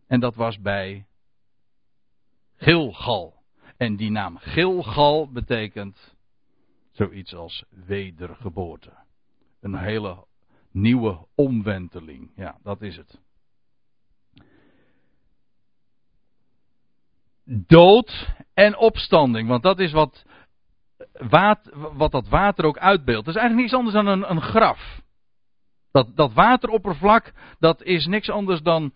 En 0.07 0.21
dat 0.21 0.35
was 0.35 0.61
bij 0.61 1.07
Gilgal. 2.57 3.43
En 3.77 3.97
die 3.97 4.11
naam 4.11 4.37
Gilgal 4.37 5.31
betekent 5.31 6.15
zoiets 6.91 7.35
als 7.35 7.65
wedergeboorte. 7.87 8.93
Een 9.61 9.75
hele 9.75 10.25
nieuwe 10.71 11.27
omwenteling. 11.35 12.31
Ja, 12.37 12.59
dat 12.63 12.83
is 12.83 12.97
het. 12.97 13.21
Dood 17.45 18.29
en 18.55 18.77
opstanding. 18.77 19.49
Want 19.49 19.63
dat 19.63 19.79
is 19.79 19.93
wat, 19.93 20.25
wat 21.93 22.13
dat 22.13 22.29
water 22.29 22.65
ook 22.65 22.79
uitbeeldt. 22.79 23.27
Het 23.27 23.37
is 23.37 23.41
eigenlijk 23.41 23.71
niets 23.71 23.75
anders 23.75 23.95
dan 23.95 24.07
een, 24.07 24.31
een 24.31 24.43
graf. 24.43 25.01
Dat, 25.93 26.17
dat 26.17 26.33
wateroppervlak, 26.33 27.33
dat 27.59 27.83
is 27.83 28.07
niks 28.07 28.31
anders 28.31 28.63
dan 28.63 28.93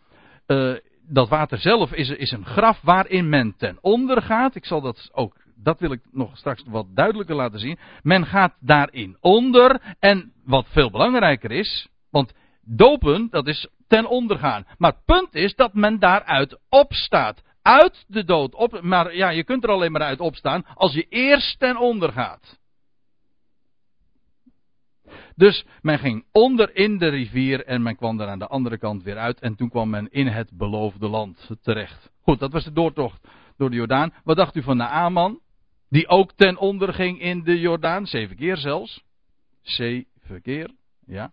uh, 0.46 0.76
dat 1.08 1.28
water 1.28 1.58
zelf 1.58 1.92
is, 1.92 2.08
is 2.08 2.30
een 2.30 2.44
graf 2.44 2.80
waarin 2.82 3.28
men 3.28 3.54
ten 3.56 3.78
onder 3.80 4.22
gaat. 4.22 4.54
Ik 4.54 4.64
zal 4.64 4.80
dat 4.80 5.10
ook, 5.12 5.36
dat 5.54 5.80
wil 5.80 5.92
ik 5.92 6.00
nog 6.12 6.36
straks 6.36 6.62
wat 6.66 6.86
duidelijker 6.94 7.34
laten 7.34 7.58
zien. 7.58 7.78
Men 8.02 8.26
gaat 8.26 8.56
daarin 8.60 9.16
onder. 9.20 9.96
En 9.98 10.32
wat 10.44 10.66
veel 10.68 10.90
belangrijker 10.90 11.50
is, 11.50 11.88
want 12.10 12.34
dopen, 12.62 13.28
dat 13.30 13.46
is 13.46 13.68
ten 13.88 14.06
onder 14.06 14.38
gaan. 14.38 14.66
Maar 14.78 14.92
het 14.92 15.04
punt 15.04 15.34
is 15.34 15.54
dat 15.54 15.74
men 15.74 15.98
daaruit 15.98 16.58
opstaat. 16.68 17.42
Uit 17.66 18.04
de 18.08 18.24
dood 18.24 18.54
op. 18.54 18.80
Maar 18.80 19.16
ja, 19.16 19.28
je 19.28 19.44
kunt 19.44 19.64
er 19.64 19.70
alleen 19.70 19.92
maar 19.92 20.02
uit 20.02 20.20
opstaan 20.20 20.66
als 20.74 20.92
je 20.92 21.06
eerst 21.08 21.58
ten 21.58 21.76
onder 21.76 22.12
gaat. 22.12 22.58
Dus 25.34 25.64
men 25.82 25.98
ging 25.98 26.24
onder 26.32 26.76
in 26.76 26.98
de 26.98 27.08
rivier 27.08 27.64
en 27.64 27.82
men 27.82 27.96
kwam 27.96 28.20
er 28.20 28.28
aan 28.28 28.38
de 28.38 28.46
andere 28.46 28.78
kant 28.78 29.02
weer 29.02 29.18
uit. 29.18 29.40
En 29.40 29.56
toen 29.56 29.68
kwam 29.68 29.90
men 29.90 30.10
in 30.10 30.26
het 30.26 30.50
beloofde 30.56 31.08
land 31.08 31.50
terecht. 31.62 32.10
Goed, 32.20 32.38
dat 32.38 32.52
was 32.52 32.64
de 32.64 32.72
doortocht 32.72 33.28
door 33.56 33.70
de 33.70 33.76
Jordaan. 33.76 34.12
Wat 34.24 34.36
dacht 34.36 34.56
u 34.56 34.62
van 34.62 34.76
Naaman? 34.76 35.40
Die 35.88 36.08
ook 36.08 36.32
ten 36.32 36.56
onder 36.56 36.94
ging 36.94 37.20
in 37.20 37.42
de 37.42 37.60
Jordaan. 37.60 38.06
Zeven 38.06 38.36
keer 38.36 38.56
zelfs. 38.56 39.02
Zeven 39.62 40.42
keer, 40.42 40.70
ja. 41.06 41.32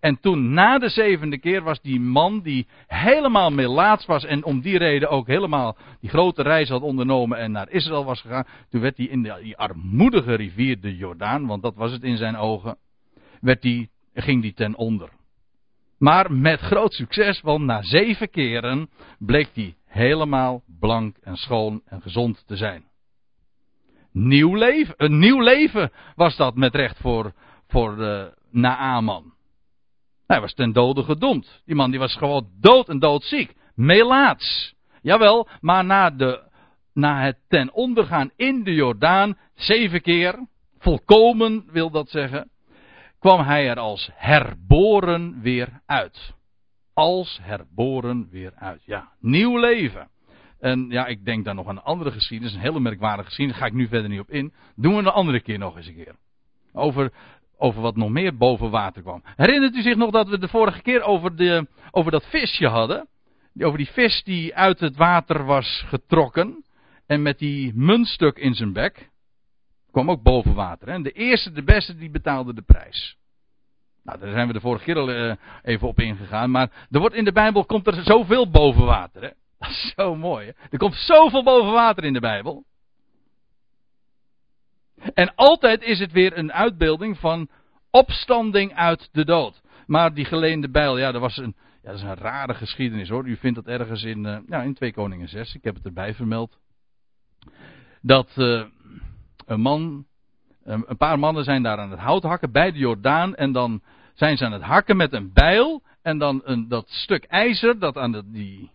En 0.00 0.20
toen 0.20 0.52
na 0.52 0.78
de 0.78 0.88
zevende 0.88 1.38
keer 1.38 1.62
was 1.62 1.80
die 1.80 2.00
man 2.00 2.40
die 2.40 2.66
helemaal 2.86 3.50
melaats 3.50 4.06
was 4.06 4.24
en 4.24 4.44
om 4.44 4.60
die 4.60 4.78
reden 4.78 5.10
ook 5.10 5.26
helemaal 5.26 5.76
die 6.00 6.10
grote 6.10 6.42
reis 6.42 6.68
had 6.68 6.82
ondernomen 6.82 7.38
en 7.38 7.52
naar 7.52 7.70
Israël 7.70 8.04
was 8.04 8.20
gegaan. 8.20 8.46
Toen 8.70 8.80
werd 8.80 8.96
hij 8.96 9.06
in 9.06 9.22
die 9.22 9.56
armoedige 9.56 10.34
rivier 10.34 10.80
de 10.80 10.96
Jordaan, 10.96 11.46
want 11.46 11.62
dat 11.62 11.74
was 11.74 11.92
het 11.92 12.02
in 12.02 12.16
zijn 12.16 12.36
ogen 12.36 12.76
werd 13.40 13.62
die, 13.62 13.90
ging 14.14 14.42
die 14.42 14.52
ten 14.52 14.76
onder. 14.76 15.08
Maar 15.98 16.32
met 16.32 16.60
groot 16.60 16.92
succes, 16.92 17.40
want 17.40 17.64
na 17.64 17.82
zeven 17.82 18.30
keren 18.30 18.90
bleek 19.18 19.48
die 19.54 19.76
helemaal 19.86 20.62
blank 20.78 21.16
en 21.22 21.36
schoon 21.36 21.82
en 21.84 22.02
gezond 22.02 22.46
te 22.46 22.56
zijn. 22.56 22.84
Nieuw 24.12 24.54
leven, 24.54 24.94
een 24.96 25.18
nieuw 25.18 25.40
leven 25.40 25.90
was 26.16 26.36
dat 26.36 26.54
met 26.54 26.74
recht 26.74 26.96
voor, 27.00 27.32
voor 27.68 27.96
de 27.96 28.34
Naaman. 28.50 29.32
Hij 30.30 30.40
was 30.40 30.54
ten 30.54 30.72
dode 30.72 31.02
gedomd. 31.02 31.62
Die 31.64 31.74
man 31.74 31.90
die 31.90 31.98
was 31.98 32.16
gewoon 32.16 32.48
dood 32.60 32.88
en 32.88 32.98
doodziek. 32.98 33.54
Melaats. 33.74 34.74
Jawel, 35.02 35.48
maar 35.60 35.84
na, 35.84 36.10
de, 36.10 36.42
na 36.94 37.22
het 37.22 37.36
ten 37.48 37.72
ondergaan 37.72 38.30
in 38.36 38.64
de 38.64 38.74
Jordaan, 38.74 39.38
zeven 39.54 40.00
keer, 40.00 40.46
volkomen 40.78 41.64
wil 41.70 41.90
dat 41.90 42.08
zeggen, 42.08 42.50
kwam 43.18 43.40
hij 43.40 43.68
er 43.68 43.78
als 43.78 44.10
herboren 44.14 45.40
weer 45.42 45.80
uit. 45.86 46.34
Als 46.94 47.38
herboren 47.42 48.28
weer 48.30 48.52
uit. 48.54 48.84
Ja, 48.84 49.12
nieuw 49.20 49.58
leven. 49.58 50.08
En 50.60 50.86
ja, 50.88 51.06
ik 51.06 51.24
denk 51.24 51.44
daar 51.44 51.54
nog 51.54 51.68
aan 51.68 51.76
een 51.76 51.82
andere 51.82 52.10
geschiedenis, 52.10 52.54
een 52.54 52.60
hele 52.60 52.80
merkwaardige 52.80 53.28
geschiedenis, 53.28 53.60
daar 53.60 53.68
ga 53.68 53.74
ik 53.76 53.80
nu 53.80 53.88
verder 53.88 54.10
niet 54.10 54.20
op 54.20 54.30
in. 54.30 54.52
Doen 54.76 54.92
we 54.92 54.98
een 54.98 55.06
andere 55.06 55.40
keer 55.40 55.58
nog 55.58 55.76
eens 55.76 55.86
een 55.86 55.94
keer. 55.94 56.14
Over, 56.72 57.12
over 57.60 57.80
wat 57.80 57.96
nog 57.96 58.10
meer 58.10 58.36
boven 58.36 58.70
water 58.70 59.02
kwam. 59.02 59.22
Herinnert 59.36 59.74
u 59.74 59.82
zich 59.82 59.96
nog 59.96 60.10
dat 60.10 60.28
we 60.28 60.38
de 60.38 60.48
vorige 60.48 60.82
keer 60.82 61.02
over, 61.02 61.36
de, 61.36 61.66
over 61.90 62.10
dat 62.10 62.26
visje 62.26 62.66
hadden? 62.66 63.08
Over 63.60 63.78
die 63.78 63.90
vis 63.90 64.22
die 64.22 64.54
uit 64.54 64.80
het 64.80 64.96
water 64.96 65.44
was 65.44 65.84
getrokken. 65.86 66.64
En 67.06 67.22
met 67.22 67.38
die 67.38 67.72
muntstuk 67.74 68.38
in 68.38 68.54
zijn 68.54 68.72
bek 68.72 69.10
kwam 69.90 70.10
ook 70.10 70.22
boven 70.22 70.54
water. 70.54 70.88
Hè? 70.88 71.02
De 71.02 71.12
eerste, 71.12 71.52
de 71.52 71.64
beste, 71.64 71.96
die 71.96 72.10
betaalde 72.10 72.54
de 72.54 72.62
prijs. 72.62 73.16
Nou, 74.04 74.18
daar 74.18 74.32
zijn 74.32 74.46
we 74.46 74.52
de 74.52 74.60
vorige 74.60 74.84
keer 74.84 74.96
al 74.96 75.10
uh, 75.10 75.34
even 75.62 75.88
op 75.88 76.00
ingegaan. 76.00 76.50
Maar 76.50 76.86
er 76.90 77.00
wordt 77.00 77.14
in 77.14 77.24
de 77.24 77.32
Bijbel 77.32 77.64
komt 77.64 77.86
er 77.86 78.02
zoveel 78.02 78.50
boven 78.50 78.84
water. 78.84 79.22
Hè? 79.22 79.28
Dat 79.58 79.68
is 79.68 79.92
zo 79.96 80.16
mooi. 80.16 80.46
Hè? 80.46 80.52
Er 80.70 80.78
komt 80.78 80.94
zoveel 80.94 81.42
boven 81.42 81.72
water 81.72 82.04
in 82.04 82.12
de 82.12 82.20
Bijbel. 82.20 82.64
En 85.14 85.34
altijd 85.34 85.82
is 85.82 85.98
het 85.98 86.12
weer 86.12 86.38
een 86.38 86.52
uitbeelding 86.52 87.18
van 87.18 87.48
opstanding 87.90 88.74
uit 88.74 89.08
de 89.12 89.24
dood. 89.24 89.62
Maar 89.86 90.14
die 90.14 90.24
geleende 90.24 90.70
bijl, 90.70 90.98
ja, 90.98 91.12
dat 91.12 91.20
was 91.20 91.36
een, 91.36 91.54
ja, 91.82 91.90
dat 91.90 91.94
is 91.94 92.02
een 92.02 92.14
rare 92.14 92.54
geschiedenis 92.54 93.08
hoor. 93.08 93.26
U 93.26 93.36
vindt 93.36 93.56
dat 93.56 93.66
ergens 93.66 94.02
in, 94.02 94.44
ja, 94.48 94.62
in 94.62 94.74
2 94.74 94.92
Koningen 94.92 95.28
6. 95.28 95.54
Ik 95.54 95.64
heb 95.64 95.74
het 95.74 95.84
erbij 95.84 96.14
vermeld. 96.14 96.58
Dat 98.00 98.30
uh, 98.36 98.64
een 99.46 99.60
man 99.60 100.06
een 100.64 100.96
paar 100.96 101.18
mannen 101.18 101.44
zijn 101.44 101.62
daar 101.62 101.78
aan 101.78 101.90
het 101.90 102.00
hout 102.00 102.22
hakken 102.22 102.52
bij 102.52 102.72
de 102.72 102.78
Jordaan. 102.78 103.34
En 103.34 103.52
dan 103.52 103.82
zijn 104.14 104.36
ze 104.36 104.44
aan 104.44 104.52
het 104.52 104.62
hakken 104.62 104.96
met 104.96 105.12
een 105.12 105.32
bijl. 105.32 105.82
En 106.02 106.18
dan 106.18 106.40
een, 106.44 106.68
dat 106.68 106.88
stuk 106.88 107.24
ijzer 107.24 107.78
dat 107.78 107.96
aan 107.96 108.12
de, 108.12 108.22
die, 108.30 108.70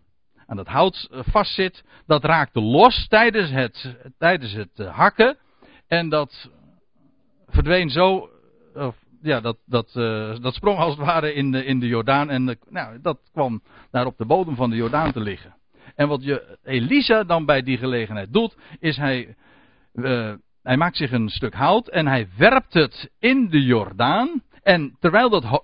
aan 0.46 0.56
dat 0.56 0.68
hout 0.68 1.10
vastzit, 1.12 1.84
dat 2.06 2.24
raakte 2.24 2.62
los 2.62 3.08
tijdens 3.08 3.52
het, 3.52 3.96
tijdens 4.18 4.54
het 4.54 4.78
hakken. 4.78 5.38
En 5.88 6.10
dat 6.10 6.50
verdween 7.48 7.90
zo, 7.90 8.30
ja, 9.22 9.42
dat, 9.42 9.58
dat, 9.66 9.92
dat 10.42 10.54
sprong 10.54 10.78
als 10.78 10.98
het 10.98 11.06
ware 11.06 11.34
in 11.34 11.52
de, 11.52 11.66
in 11.66 11.80
de 11.80 11.88
Jordaan. 11.88 12.30
En 12.30 12.58
nou, 12.70 13.02
dat 13.02 13.20
kwam 13.32 13.62
daar 13.92 14.06
op 14.06 14.18
de 14.18 14.26
bodem 14.26 14.56
van 14.56 14.70
de 14.70 14.76
Jordaan 14.76 15.12
te 15.12 15.20
liggen. 15.20 15.56
En 15.96 16.08
wat 16.08 16.24
je, 16.24 16.58
Elisa 16.64 17.24
dan 17.24 17.46
bij 17.46 17.62
die 17.62 17.78
gelegenheid 17.78 18.34
doet, 18.34 18.58
is 18.80 18.98
hij, 18.98 19.36
uh, 19.94 20.34
hij 20.64 20.78
maakt 20.78 20.98
zich 20.98 21.12
een 21.12 21.30
stuk 21.30 21.54
hout 21.54 21.88
en 21.88 22.08
hij 22.08 22.28
werpt 22.38 22.74
het 22.74 23.12
in 23.20 23.50
de 23.50 23.62
Jordaan. 23.62 24.42
En 24.64 24.96
terwijl 25.00 25.30
dat 25.30 25.64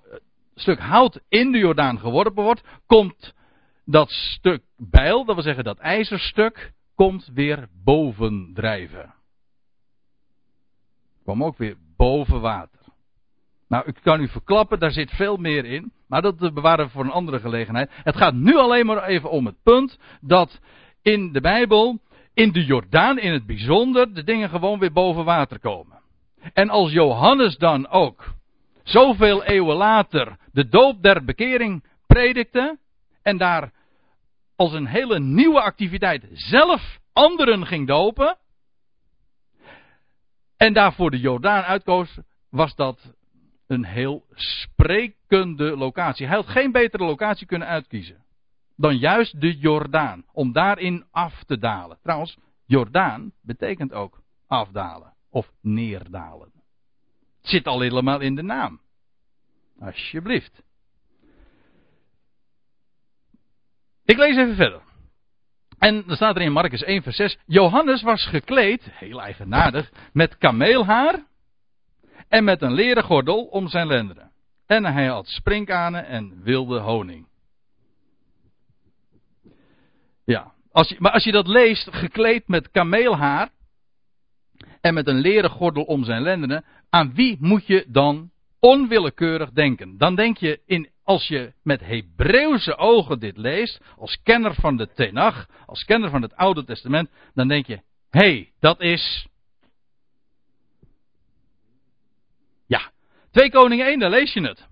stuk 0.55 0.79
hout 0.79 1.19
in 1.27 1.51
de 1.51 1.57
Jordaan 1.57 1.99
geworpen 1.99 2.43
wordt, 2.43 2.63
komt 2.85 3.33
dat 3.85 4.09
stuk 4.09 4.61
bijl, 4.77 5.25
dat 5.25 5.35
wil 5.35 5.43
zeggen 5.43 5.63
dat 5.63 5.77
ijzerstuk, 5.77 6.71
komt 6.95 7.29
weer 7.33 7.67
boven 7.83 8.51
drijven. 8.53 9.13
Kwam 11.31 11.43
ook 11.43 11.57
weer 11.57 11.75
boven 11.97 12.41
water. 12.41 12.79
Nou, 13.67 13.83
ik 13.87 13.97
kan 14.01 14.21
u 14.21 14.27
verklappen, 14.27 14.79
daar 14.79 14.91
zit 14.91 15.11
veel 15.11 15.37
meer 15.37 15.65
in. 15.65 15.91
Maar 16.07 16.21
dat 16.21 16.53
bewaren 16.53 16.85
we 16.85 16.91
voor 16.91 17.03
een 17.03 17.11
andere 17.11 17.39
gelegenheid. 17.39 17.89
Het 17.93 18.15
gaat 18.15 18.33
nu 18.33 18.55
alleen 18.55 18.85
maar 18.85 19.03
even 19.03 19.29
om 19.29 19.45
het 19.45 19.55
punt 19.63 19.99
dat 20.21 20.59
in 21.01 21.31
de 21.31 21.41
Bijbel, 21.41 21.99
in 22.33 22.51
de 22.51 22.65
Jordaan 22.65 23.19
in 23.19 23.31
het 23.31 23.45
bijzonder, 23.45 24.13
de 24.13 24.23
dingen 24.23 24.49
gewoon 24.49 24.79
weer 24.79 24.91
boven 24.91 25.25
water 25.25 25.59
komen. 25.59 25.99
En 26.53 26.69
als 26.69 26.91
Johannes 26.91 27.57
dan 27.57 27.87
ook 27.87 28.33
zoveel 28.83 29.43
eeuwen 29.43 29.75
later 29.75 30.37
de 30.51 30.67
doop 30.67 31.01
der 31.01 31.25
bekering 31.25 31.83
predikte 32.07 32.77
en 33.21 33.37
daar 33.37 33.71
als 34.55 34.73
een 34.73 34.87
hele 34.87 35.19
nieuwe 35.19 35.61
activiteit 35.61 36.25
zelf 36.31 36.99
anderen 37.13 37.65
ging 37.65 37.87
dopen 37.87 38.37
en 40.61 40.73
daarvoor 40.73 41.11
de 41.11 41.19
Jordaan 41.19 41.63
uitkoos, 41.63 42.19
was 42.49 42.75
dat 42.75 43.13
een 43.67 43.85
heel 43.85 44.25
sprekende 44.33 45.77
locatie. 45.77 46.27
Hij 46.27 46.35
had 46.35 46.47
geen 46.47 46.71
betere 46.71 47.03
locatie 47.03 47.47
kunnen 47.47 47.67
uitkiezen 47.67 48.23
dan 48.81 48.97
juist 48.97 49.41
de 49.41 49.57
Jordaan, 49.57 50.25
om 50.31 50.51
daarin 50.51 51.05
af 51.11 51.43
te 51.43 51.57
dalen. 51.57 51.97
Trouwens, 52.01 52.37
Jordaan 52.65 53.31
betekent 53.41 53.93
ook 53.93 54.21
afdalen 54.47 55.13
of 55.29 55.51
neerdalen. 55.61 56.51
Het 57.41 57.49
zit 57.49 57.67
al 57.67 57.79
helemaal 57.79 58.19
in 58.19 58.35
de 58.35 58.41
naam. 58.41 58.81
Alsjeblieft. 59.79 60.63
Ik 64.05 64.17
lees 64.17 64.37
even 64.37 64.55
verder. 64.55 64.81
En 65.81 66.03
dan 66.07 66.15
staat 66.15 66.35
er 66.35 66.41
in 66.41 66.51
Marcus 66.51 66.83
1 66.83 67.03
vers 67.03 67.15
6. 67.15 67.37
Johannes 67.45 68.01
was 68.01 68.25
gekleed, 68.25 68.91
heel 68.91 69.21
eigenaardig, 69.21 69.91
met 70.13 70.37
kameelhaar 70.37 71.25
en 72.27 72.43
met 72.43 72.61
een 72.61 72.73
leren 72.73 73.03
gordel 73.03 73.43
om 73.43 73.67
zijn 73.67 73.87
lendenen. 73.87 74.31
En 74.65 74.85
hij 74.85 75.05
had 75.05 75.27
sprinkhanen 75.27 76.05
en 76.05 76.43
wilde 76.43 76.79
honing. 76.79 77.27
Ja, 80.25 80.51
als 80.71 80.89
je, 80.89 80.95
maar 80.99 81.11
als 81.11 81.23
je 81.23 81.31
dat 81.31 81.47
leest, 81.47 81.87
gekleed 81.91 82.47
met 82.47 82.71
kameelhaar 82.71 83.49
en 84.81 84.93
met 84.93 85.07
een 85.07 85.19
leren 85.19 85.49
gordel 85.49 85.83
om 85.83 86.03
zijn 86.03 86.21
lendenen, 86.21 86.65
aan 86.89 87.13
wie 87.13 87.37
moet 87.39 87.67
je 87.67 87.85
dan 87.87 88.30
onwillekeurig 88.61 89.51
denken? 89.51 89.97
Dan 89.97 90.15
denk 90.15 90.37
je, 90.37 90.59
in, 90.65 90.89
als 91.03 91.27
je 91.27 91.53
met 91.63 91.81
Hebreeuwse 91.81 92.77
ogen 92.77 93.19
dit 93.19 93.37
leest, 93.37 93.81
als 93.97 94.21
kenner 94.23 94.53
van 94.53 94.77
de 94.77 94.87
Tenach, 94.93 95.47
als 95.65 95.83
kenner 95.83 96.09
van 96.09 96.21
het 96.21 96.35
Oude 96.35 96.63
Testament, 96.63 97.09
dan 97.33 97.47
denk 97.47 97.65
je, 97.65 97.81
hé, 98.09 98.19
hey, 98.19 98.51
dat 98.59 98.81
is 98.81 99.29
2 103.31 103.49
Koningen 103.49 103.85
1, 103.85 103.99
daar 103.99 104.09
lees 104.09 104.33
je 104.33 104.41
het. 104.41 104.67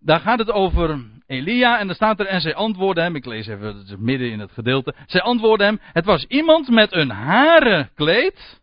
Daar 0.00 0.20
gaat 0.20 0.38
het 0.38 0.50
over 0.50 1.04
Elia 1.26 1.78
en 1.78 1.86
dan 1.86 1.96
staat 1.96 2.20
er 2.20 2.26
en 2.26 2.40
zij 2.40 2.54
antwoordde 2.54 3.02
hem, 3.02 3.16
ik 3.16 3.24
lees 3.24 3.46
even 3.46 3.76
het 3.76 3.98
midden 3.98 4.30
in 4.30 4.40
het 4.40 4.52
gedeelte. 4.52 4.94
Zij 5.06 5.20
antwoordde 5.20 5.64
hem, 5.64 5.78
het 5.80 6.04
was 6.04 6.24
iemand 6.24 6.68
met 6.68 6.92
een 6.92 7.10
haren 7.10 7.90
kleed 7.94 8.60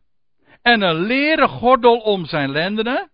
en 0.61 0.81
een 0.81 0.95
leren 0.95 1.49
gordel 1.49 1.97
om 1.97 2.25
zijn 2.25 2.51
lendenen, 2.51 3.09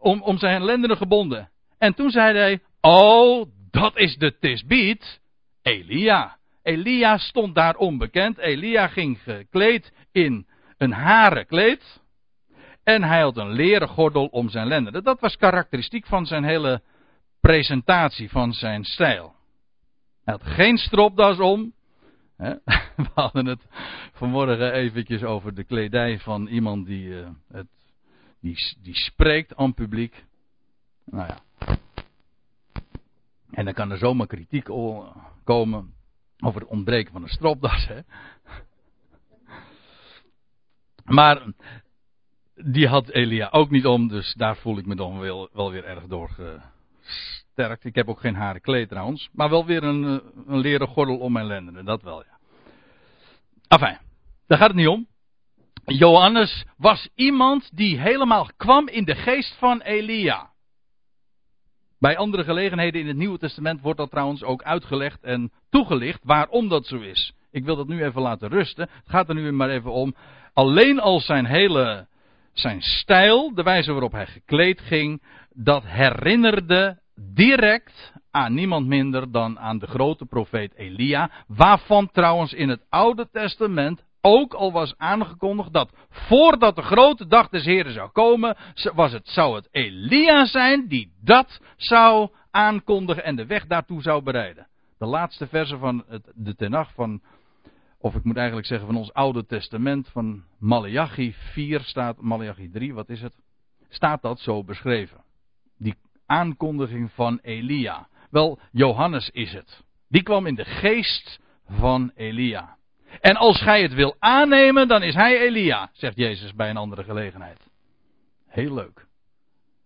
om, 0.00 0.22
om 0.22 0.38
zijn 0.38 0.64
lendenen 0.64 0.96
gebonden. 0.96 1.50
En 1.78 1.94
toen 1.94 2.10
zei 2.10 2.38
hij, 2.38 2.60
oh, 2.80 3.46
dat 3.70 3.96
is 3.96 4.16
de 4.16 4.38
Tisbiet, 4.38 5.20
Elia. 5.62 6.38
Elia 6.62 7.18
stond 7.18 7.54
daar 7.54 7.76
onbekend. 7.76 8.38
Elia 8.38 8.88
ging 8.88 9.18
gekleed 9.22 9.92
in 10.12 10.46
een 10.78 10.92
haren 10.92 11.46
kleed. 11.46 12.00
En 12.84 13.02
hij 13.02 13.20
had 13.20 13.36
een 13.36 13.52
leren 13.52 13.88
gordel 13.88 14.26
om 14.26 14.48
zijn 14.48 14.66
lenden. 14.66 15.02
Dat 15.04 15.20
was 15.20 15.36
karakteristiek 15.36 16.06
van 16.06 16.26
zijn 16.26 16.44
hele 16.44 16.82
presentatie, 17.40 18.30
van 18.30 18.52
zijn 18.52 18.84
stijl. 18.84 19.34
Hij 20.24 20.34
had 20.34 20.42
geen 20.42 20.76
stropdas 20.76 21.38
om. 21.38 21.72
We 22.96 23.10
hadden 23.14 23.46
het 23.46 23.66
vanmorgen 24.12 24.72
eventjes 24.72 25.22
over 25.22 25.54
de 25.54 25.64
kledij 25.64 26.18
van 26.18 26.46
iemand 26.46 26.86
die, 26.86 27.06
uh, 27.06 27.28
het, 27.52 27.66
die, 28.40 28.76
die 28.82 28.94
spreekt 28.94 29.56
aan 29.56 29.74
publiek. 29.74 30.24
Nou 31.04 31.26
ja. 31.26 31.38
En 33.50 33.64
dan 33.64 33.74
kan 33.74 33.90
er 33.90 33.98
zomaar 33.98 34.26
kritiek 34.26 34.64
komen 35.44 35.94
over 36.38 36.60
het 36.60 36.70
ontbreken 36.70 37.12
van 37.12 37.22
een 37.22 37.28
stropdas. 37.28 37.86
Hè? 37.86 38.00
Maar 41.04 41.52
die 42.54 42.88
had 42.88 43.08
Elia 43.08 43.48
ook 43.50 43.70
niet 43.70 43.86
om, 43.86 44.08
dus 44.08 44.34
daar 44.34 44.56
voel 44.56 44.78
ik 44.78 44.86
me 44.86 44.94
dan 44.94 45.18
wel, 45.18 45.48
wel 45.52 45.70
weer 45.70 45.84
erg 45.84 46.06
door 46.06 46.30
gesterkt. 47.00 47.84
Ik 47.84 47.94
heb 47.94 48.08
ook 48.08 48.20
geen 48.20 48.34
haren 48.34 48.60
kleed 48.60 48.88
trouwens, 48.88 49.28
maar 49.32 49.50
wel 49.50 49.66
weer 49.66 49.82
een, 49.82 50.04
eh, 50.04 50.26
een 50.46 50.58
leren 50.58 50.88
gordel 50.88 51.18
om 51.18 51.32
mijn 51.32 51.46
lendenen, 51.46 51.84
dat 51.84 52.02
wel 52.02 52.24
ja. 52.24 52.38
Enfin, 53.68 53.98
daar 54.46 54.58
gaat 54.58 54.68
het 54.68 54.76
niet 54.76 54.88
om. 54.88 55.06
Johannes 55.92 56.64
was 56.76 57.08
iemand 57.14 57.76
die 57.76 57.98
helemaal 57.98 58.48
kwam 58.56 58.88
in 58.88 59.04
de 59.04 59.14
geest 59.14 59.56
van 59.58 59.80
Elia. 59.80 60.50
Bij 61.98 62.16
andere 62.16 62.44
gelegenheden 62.44 63.00
in 63.00 63.06
het 63.06 63.16
Nieuwe 63.16 63.38
Testament 63.38 63.80
wordt 63.80 63.98
dat 63.98 64.10
trouwens 64.10 64.42
ook 64.42 64.62
uitgelegd 64.62 65.22
en 65.22 65.52
toegelicht 65.70 66.20
waarom 66.22 66.68
dat 66.68 66.86
zo 66.86 66.96
is. 66.96 67.32
Ik 67.50 67.64
wil 67.64 67.76
dat 67.76 67.88
nu 67.88 68.04
even 68.04 68.22
laten 68.22 68.48
rusten. 68.48 68.88
Het 68.92 69.08
gaat 69.08 69.28
er 69.28 69.34
nu 69.34 69.52
maar 69.52 69.70
even 69.70 69.92
om. 69.92 70.14
Alleen 70.52 71.00
al 71.00 71.20
zijn 71.20 71.46
hele 71.46 72.08
zijn 72.52 72.80
stijl, 72.80 73.54
de 73.54 73.62
wijze 73.62 73.92
waarop 73.92 74.12
hij 74.12 74.26
gekleed 74.26 74.80
ging, 74.80 75.22
dat 75.54 75.84
herinnerde 75.86 76.98
direct 77.34 78.12
aan 78.30 78.54
niemand 78.54 78.86
minder 78.86 79.32
dan 79.32 79.58
aan 79.58 79.78
de 79.78 79.86
grote 79.86 80.26
profeet 80.26 80.74
Elia, 80.74 81.30
waarvan 81.46 82.10
trouwens 82.10 82.52
in 82.52 82.68
het 82.68 82.80
Oude 82.88 83.28
Testament 83.32 84.04
ook 84.20 84.54
al 84.54 84.72
was 84.72 84.94
aangekondigd 84.96 85.72
dat 85.72 85.92
voordat 86.10 86.76
de 86.76 86.82
grote 86.82 87.26
dag 87.26 87.48
des 87.48 87.64
Heren 87.64 87.92
zou 87.92 88.10
komen, 88.10 88.56
was 88.94 89.12
het, 89.12 89.28
zou 89.28 89.54
het 89.54 89.68
Elia 89.70 90.46
zijn 90.46 90.88
die 90.88 91.12
dat 91.20 91.60
zou 91.76 92.30
aankondigen 92.50 93.24
en 93.24 93.36
de 93.36 93.46
weg 93.46 93.66
daartoe 93.66 94.02
zou 94.02 94.22
bereiden. 94.22 94.68
De 94.98 95.06
laatste 95.06 95.46
verse 95.46 95.78
van 95.78 96.04
het, 96.08 96.32
de 96.34 96.54
tenag 96.54 96.92
van 96.94 97.20
of 98.00 98.14
ik 98.14 98.24
moet 98.24 98.36
eigenlijk 98.36 98.66
zeggen 98.66 98.86
van 98.86 98.96
ons 98.96 99.12
Oude 99.12 99.46
Testament, 99.46 100.08
van 100.08 100.42
Malachi 100.58 101.34
4 101.52 101.80
staat, 101.80 102.20
Malachi 102.20 102.70
3, 102.70 102.94
wat 102.94 103.08
is 103.08 103.22
het? 103.22 103.34
Staat 103.88 104.22
dat 104.22 104.40
zo 104.40 104.64
beschreven. 104.64 105.24
Die 105.78 105.94
aankondiging 106.26 107.12
van 107.12 107.38
Elia. 107.42 108.08
Wel, 108.30 108.58
Johannes 108.72 109.30
is 109.30 109.52
het. 109.52 109.84
Die 110.08 110.22
kwam 110.22 110.46
in 110.46 110.54
de 110.54 110.64
geest 110.64 111.40
van 111.68 112.10
Elia. 112.14 112.76
En 113.20 113.36
als 113.36 113.62
gij 113.62 113.82
het 113.82 113.94
wil 113.94 114.16
aannemen, 114.18 114.88
dan 114.88 115.02
is 115.02 115.14
hij 115.14 115.40
Elia, 115.40 115.90
zegt 115.92 116.16
Jezus 116.16 116.54
bij 116.54 116.70
een 116.70 116.76
andere 116.76 117.04
gelegenheid. 117.04 117.58
Heel 118.48 118.74
leuk. 118.74 119.06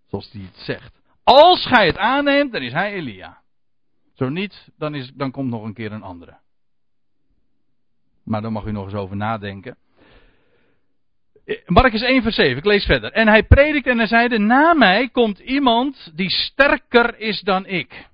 Zoals 0.09 0.33
hij 0.33 0.41
het 0.41 0.57
zegt. 0.57 1.01
Als 1.23 1.67
gij 1.67 1.87
het 1.87 1.99
aanneemt, 1.99 2.53
dan 2.53 2.63
is 2.63 2.73
hij 2.73 2.93
Elia. 2.93 3.43
Zo 4.15 4.29
niet, 4.29 4.69
dan, 4.79 4.95
is, 4.95 5.13
dan 5.15 5.31
komt 5.31 5.51
nog 5.51 5.65
een 5.65 5.75
keer 5.75 5.93
een 5.93 6.03
andere. 6.03 6.37
Maar 8.25 8.43
daar 8.43 8.53
mag 8.53 8.65
u 8.65 8.73
nog 8.73 8.85
eens 8.85 8.95
over 8.95 9.17
nadenken. 9.17 9.77
Marcus 11.67 12.03
1 12.03 12.23
vers 12.23 12.35
7, 12.35 12.57
ik 12.57 12.65
lees 12.65 12.85
verder. 12.85 13.13
En 13.13 13.29
hij 13.29 13.43
predikte 13.43 13.91
en 13.91 13.97
hij 13.97 14.07
zeide, 14.07 14.39
na 14.39 14.75
mij 14.75 15.09
komt 15.09 15.39
iemand 15.39 16.13
die 16.15 16.31
sterker 16.31 17.19
is 17.19 17.41
dan 17.41 17.67
ik. 17.67 18.09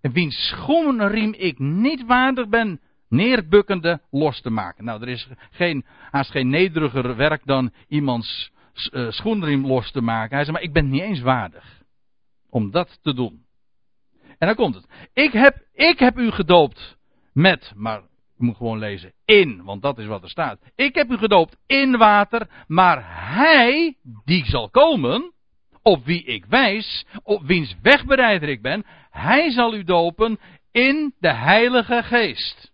En 0.00 0.12
wiens 0.12 0.48
schoenriem 0.48 1.32
ik 1.32 1.58
niet 1.58 2.06
waardig 2.06 2.48
ben 2.48 2.80
neerbukkende 3.10 4.00
los 4.10 4.40
te 4.40 4.50
maken. 4.50 4.84
Nou, 4.84 5.02
er 5.02 5.08
is 5.08 5.28
geen, 5.50 5.84
haast 6.10 6.30
geen 6.30 6.48
nederiger 6.48 7.16
werk 7.16 7.42
dan 7.44 7.72
iemands 7.88 8.52
uh, 8.92 9.10
schoenriem 9.10 9.66
los 9.66 9.90
te 9.90 10.00
maken. 10.00 10.34
Hij 10.34 10.44
zei, 10.44 10.56
maar 10.56 10.66
ik 10.66 10.72
ben 10.72 10.90
niet 10.90 11.02
eens 11.02 11.20
waardig 11.20 11.82
om 12.50 12.70
dat 12.70 12.98
te 13.02 13.14
doen. 13.14 13.44
En 14.38 14.46
dan 14.46 14.54
komt 14.54 14.74
het. 14.74 14.86
Ik 15.12 15.32
heb, 15.32 15.56
ik 15.72 15.98
heb 15.98 16.18
u 16.18 16.30
gedoopt 16.30 16.98
met, 17.32 17.72
maar 17.76 17.98
ik 17.98 18.46
moet 18.46 18.56
gewoon 18.56 18.78
lezen, 18.78 19.12
in, 19.24 19.62
want 19.64 19.82
dat 19.82 19.98
is 19.98 20.06
wat 20.06 20.22
er 20.22 20.30
staat. 20.30 20.60
Ik 20.74 20.94
heb 20.94 21.10
u 21.10 21.16
gedoopt 21.16 21.56
in 21.66 21.96
water, 21.96 22.48
maar 22.66 23.02
hij 23.36 23.96
die 24.24 24.44
zal 24.44 24.70
komen, 24.70 25.32
op 25.82 26.04
wie 26.04 26.24
ik 26.24 26.44
wijs, 26.44 27.06
op 27.22 27.42
wiens 27.42 27.76
wegbereider 27.82 28.48
ik 28.48 28.62
ben, 28.62 28.84
hij 29.10 29.50
zal 29.50 29.74
u 29.74 29.84
dopen 29.84 30.38
in 30.72 31.14
de 31.18 31.32
Heilige 31.32 32.02
Geest. 32.02 32.69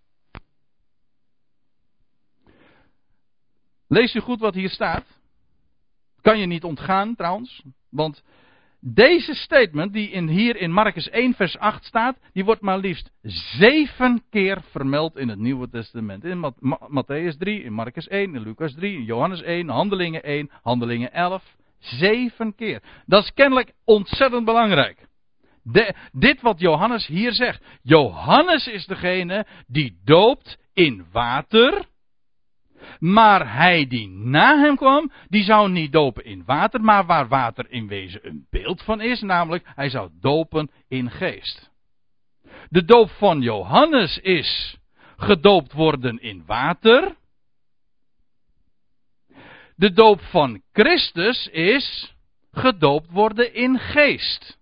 Lees 3.89 4.15
u 4.15 4.21
goed 4.21 4.41
wat 4.41 4.55
hier 4.55 4.71
staat. 4.71 5.05
Kan 6.21 6.39
je 6.39 6.47
niet 6.47 6.65
ontgaan 6.65 7.15
trouwens, 7.15 7.63
want 7.91 8.23
deze 8.81 9.35
statement 9.35 9.93
die 9.93 10.11
in, 10.11 10.29
hier 10.29 10.57
in 10.57 10.73
Marcus 10.73 11.09
1 11.09 11.35
vers 11.35 11.59
8 11.59 11.85
staat, 11.85 12.19
die 12.33 12.45
wordt 12.45 12.61
maar 12.61 12.79
liefst 12.79 13.11
zeven 13.59 14.23
keer 14.31 14.63
vermeld 14.71 15.17
in 15.17 15.29
het 15.29 15.39
Nieuwe 15.39 15.69
Testament. 15.69 16.25
In 16.25 16.53
Matthäus 16.89 17.37
3, 17.39 17.63
in 17.63 17.73
Marcus 17.73 18.09
1, 18.09 18.35
in 18.35 18.43
Lucas 18.43 18.75
3, 18.75 18.95
in 18.95 19.05
Johannes 19.05 19.43
1, 19.43 19.69
Handelingen 19.69 20.23
1, 20.23 20.51
Handelingen 20.63 21.13
11. 21.13 21.57
Zeven 21.79 22.55
keer. 22.55 22.83
Dat 23.07 23.23
is 23.23 23.33
kennelijk 23.35 23.73
ontzettend 23.85 24.45
belangrijk. 24.45 25.07
Dit 26.13 26.41
wat 26.41 26.61
Johannes 26.61 27.07
hier 27.07 27.33
zegt. 27.33 27.65
Johannes 27.83 28.67
is 28.67 28.87
degene 28.87 29.47
die 29.67 29.99
doopt 30.05 30.59
in 30.73 31.07
water. 31.13 31.87
Maar 32.99 33.55
hij 33.55 33.87
die 33.87 34.09
na 34.09 34.59
hem 34.59 34.77
kwam, 34.77 35.13
die 35.29 35.45
zou 35.45 35.71
niet 35.71 35.93
dopen 35.93 36.25
in 36.25 36.43
water, 36.47 36.81
maar 36.81 37.07
waar 37.07 37.29
water 37.29 37.67
in 37.71 37.89
wezen 37.89 38.27
een 38.27 38.47
beeld 38.51 38.83
van 38.83 39.01
is, 39.01 39.21
namelijk 39.21 39.67
hij 39.75 39.91
zou 39.91 40.11
dopen 40.21 40.71
in 40.89 41.11
geest. 41.11 41.71
De 42.69 42.85
doop 42.85 43.11
van 43.11 43.41
Johannes 43.41 44.19
is 44.19 44.77
gedoopt 45.17 45.73
worden 45.73 46.19
in 46.19 46.43
water. 46.47 47.17
De 49.77 49.93
doop 49.93 50.21
van 50.21 50.63
Christus 50.73 51.47
is 51.47 52.15
gedoopt 52.53 53.11
worden 53.11 53.55
in 53.55 53.79
geest. 53.79 54.59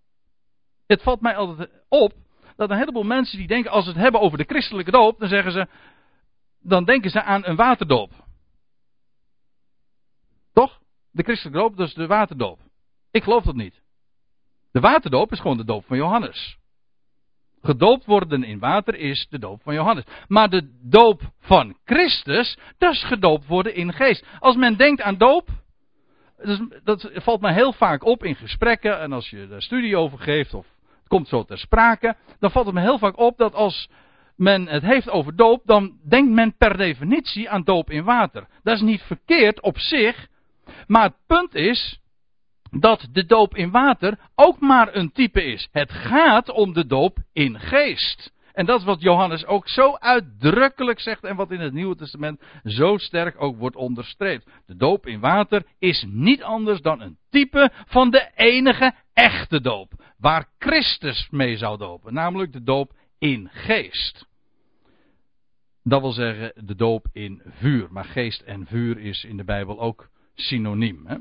Het 0.87 1.03
valt 1.03 1.21
mij 1.21 1.37
altijd 1.37 1.71
op 1.89 2.13
dat 2.57 2.71
een 2.71 2.79
heleboel 2.79 3.03
mensen 3.03 3.39
die 3.39 3.47
denken 3.47 3.71
als 3.71 3.85
ze 3.85 3.91
het 3.91 4.01
hebben 4.01 4.21
over 4.21 4.39
de 4.39 4.45
christelijke 4.45 4.91
doop, 4.91 5.19
dan 5.19 5.29
zeggen 5.29 5.53
ze, 5.53 5.69
dan 6.65 6.85
denken 6.85 7.11
ze 7.11 7.23
aan 7.23 7.47
een 7.47 7.57
waterdoop. 7.57 8.11
Toch? 10.53 10.81
De 11.11 11.23
christelijke 11.23 11.59
doop, 11.59 11.77
dus 11.77 11.95
de 11.95 12.07
waterdoop. 12.07 12.61
Ik 13.11 13.23
geloof 13.23 13.45
dat 13.45 13.55
niet. 13.55 13.83
De 14.73 14.81
waterdoop 14.81 15.33
is 15.33 15.41
gewoon 15.41 15.57
de 15.57 15.65
doop 15.65 15.85
van 15.85 15.97
Johannes. 15.97 16.59
Gedoopt 17.63 18.05
worden 18.05 18.43
in 18.43 18.59
water 18.59 18.95
is 18.95 19.27
de 19.31 19.39
doop 19.39 19.63
van 19.63 19.75
Johannes. 19.75 20.05
Maar 20.29 20.51
de 20.51 20.79
doop 20.83 21.21
van 21.41 21.77
Christus, 21.85 22.59
dat 22.79 22.93
is 22.93 23.05
gedoopt 23.05 23.47
worden 23.47 23.75
in 23.75 23.93
geest. 23.93 24.27
Als 24.39 24.57
men 24.57 24.77
denkt 24.77 25.03
aan 25.03 25.19
doop, 25.19 25.49
dat 26.85 27.11
valt 27.15 27.41
mij 27.41 27.53
heel 27.53 27.73
vaak 27.73 28.05
op 28.05 28.25
in 28.25 28.37
gesprekken 28.37 29.01
en 29.01 29.13
als 29.13 29.31
je 29.31 29.49
daar 29.49 29.63
studie 29.63 29.97
over 29.97 30.19
geeft 30.19 30.55
of 30.55 30.67
het 30.99 31.09
komt 31.09 31.29
zo 31.29 31.45
ter 31.45 31.59
sprake, 31.59 32.17
dan 32.39 32.51
valt 32.51 32.67
het 32.67 32.75
me 32.75 32.81
heel 32.81 32.99
vaak 32.99 33.19
op 33.19 33.37
dat 33.37 33.55
als 33.55 33.89
men 34.37 34.67
het 34.69 34.83
heeft 34.83 35.11
over 35.11 35.37
doop, 35.37 35.63
dan 35.65 35.99
denkt 36.09 36.33
men 36.33 36.57
per 36.57 36.77
definitie 36.77 37.51
aan 37.51 37.63
doop 37.63 37.91
in 37.91 38.05
water. 38.05 38.47
Dat 38.63 38.75
is 38.75 38.83
niet 38.83 39.03
verkeerd 39.03 39.61
op 39.61 39.79
zich, 39.79 40.27
maar 40.87 41.05
het 41.05 41.17
punt 41.27 41.55
is 41.55 42.01
dat 42.71 43.09
de 43.13 43.27
doop 43.27 43.57
in 43.57 43.71
water 43.71 44.19
ook 44.35 44.61
maar 44.61 44.95
een 44.95 45.13
type 45.13 45.45
is. 45.45 45.69
Het 45.73 45.93
gaat 45.93 46.51
om 46.51 46.73
de 46.73 46.87
doop 46.87 47.19
in 47.33 47.61
geest. 47.61 48.33
En 48.53 48.67
dat 48.67 48.79
is 48.79 48.85
wat 48.85 49.01
Johannes 49.01 49.47
ook 49.47 49.69
zo 49.69 49.97
uitdrukkelijk 49.97 51.01
zegt 51.01 51.25
en 51.25 51.37
wat 51.37 51.51
in 51.51 51.61
het 51.61 51.73
Nieuwe 51.73 51.97
Testament 51.97 52.43
zo 52.65 52.97
sterk 52.99 53.43
ook 53.43 53.59
wordt 53.59 53.77
onderstreept. 53.77 54.51
De 54.67 54.77
doop 54.77 55.07
in 55.07 55.21
water 55.21 55.63
is 55.79 56.05
niet 56.09 56.43
anders 56.43 56.81
dan 56.81 57.01
een 57.01 57.19
type 57.31 57.71
van 57.87 58.11
de 58.11 58.31
enige 58.35 58.95
echte 59.13 59.61
doop. 59.61 59.93
Waar 60.19 60.49
Christus 60.59 61.29
mee 61.31 61.57
zou 61.57 61.79
dopen, 61.79 62.15
namelijk 62.15 62.53
de 62.53 62.63
doop 62.63 62.93
in 63.25 63.49
geest. 63.53 64.27
Dat 65.83 66.01
wil 66.01 66.13
zeggen 66.13 66.67
de 66.67 66.75
doop 66.75 67.07
in 67.13 67.43
vuur. 67.45 67.89
Maar 67.91 68.05
geest 68.05 68.41
en 68.41 68.67
vuur 68.67 68.99
is 68.99 69.25
in 69.25 69.37
de 69.37 69.45
Bijbel 69.45 69.81
ook 69.81 70.11
synoniem. 70.35 71.07
Hè? 71.07 71.17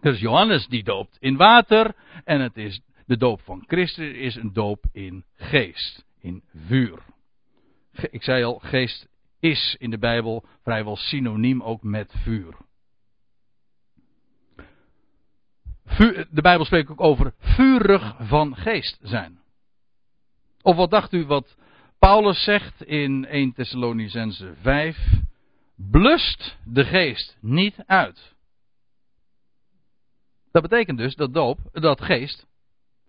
Dus 0.00 0.20
Johannes 0.20 0.66
die 0.66 0.84
doopt 0.84 1.16
in 1.20 1.36
water 1.36 1.94
en 2.24 2.40
het 2.40 2.56
is 2.56 2.80
de 3.06 3.16
doop 3.16 3.40
van 3.40 3.64
Christus 3.66 4.12
is 4.12 4.34
een 4.34 4.52
doop 4.52 4.84
in 4.92 5.24
geest, 5.34 6.04
in 6.20 6.42
vuur. 6.54 6.98
Ik 8.10 8.22
zei 8.22 8.44
al, 8.44 8.58
geest 8.58 9.08
is 9.40 9.76
in 9.78 9.90
de 9.90 9.98
Bijbel 9.98 10.44
vrijwel 10.62 10.96
synoniem 10.96 11.62
ook 11.62 11.82
met 11.82 12.12
vuur. 12.16 12.56
De 16.30 16.42
Bijbel 16.42 16.64
spreekt 16.64 16.90
ook 16.90 17.00
over 17.00 17.34
vurig 17.38 18.16
van 18.18 18.56
geest 18.56 18.98
zijn. 19.02 19.44
Of 20.66 20.76
wat 20.76 20.90
dacht 20.90 21.12
u 21.12 21.24
wat 21.26 21.56
Paulus 21.98 22.44
zegt 22.44 22.82
in 22.82 23.26
1 23.26 23.52
Thessalonicense 23.52 24.54
5? 24.60 24.98
Blust 25.76 26.58
de 26.64 26.84
geest 26.84 27.36
niet 27.40 27.76
uit. 27.86 28.34
Dat 30.52 30.62
betekent 30.62 30.98
dus 30.98 31.14
dat 31.14 31.34
doop, 31.34 31.58
dat 31.72 32.00
geest, 32.00 32.46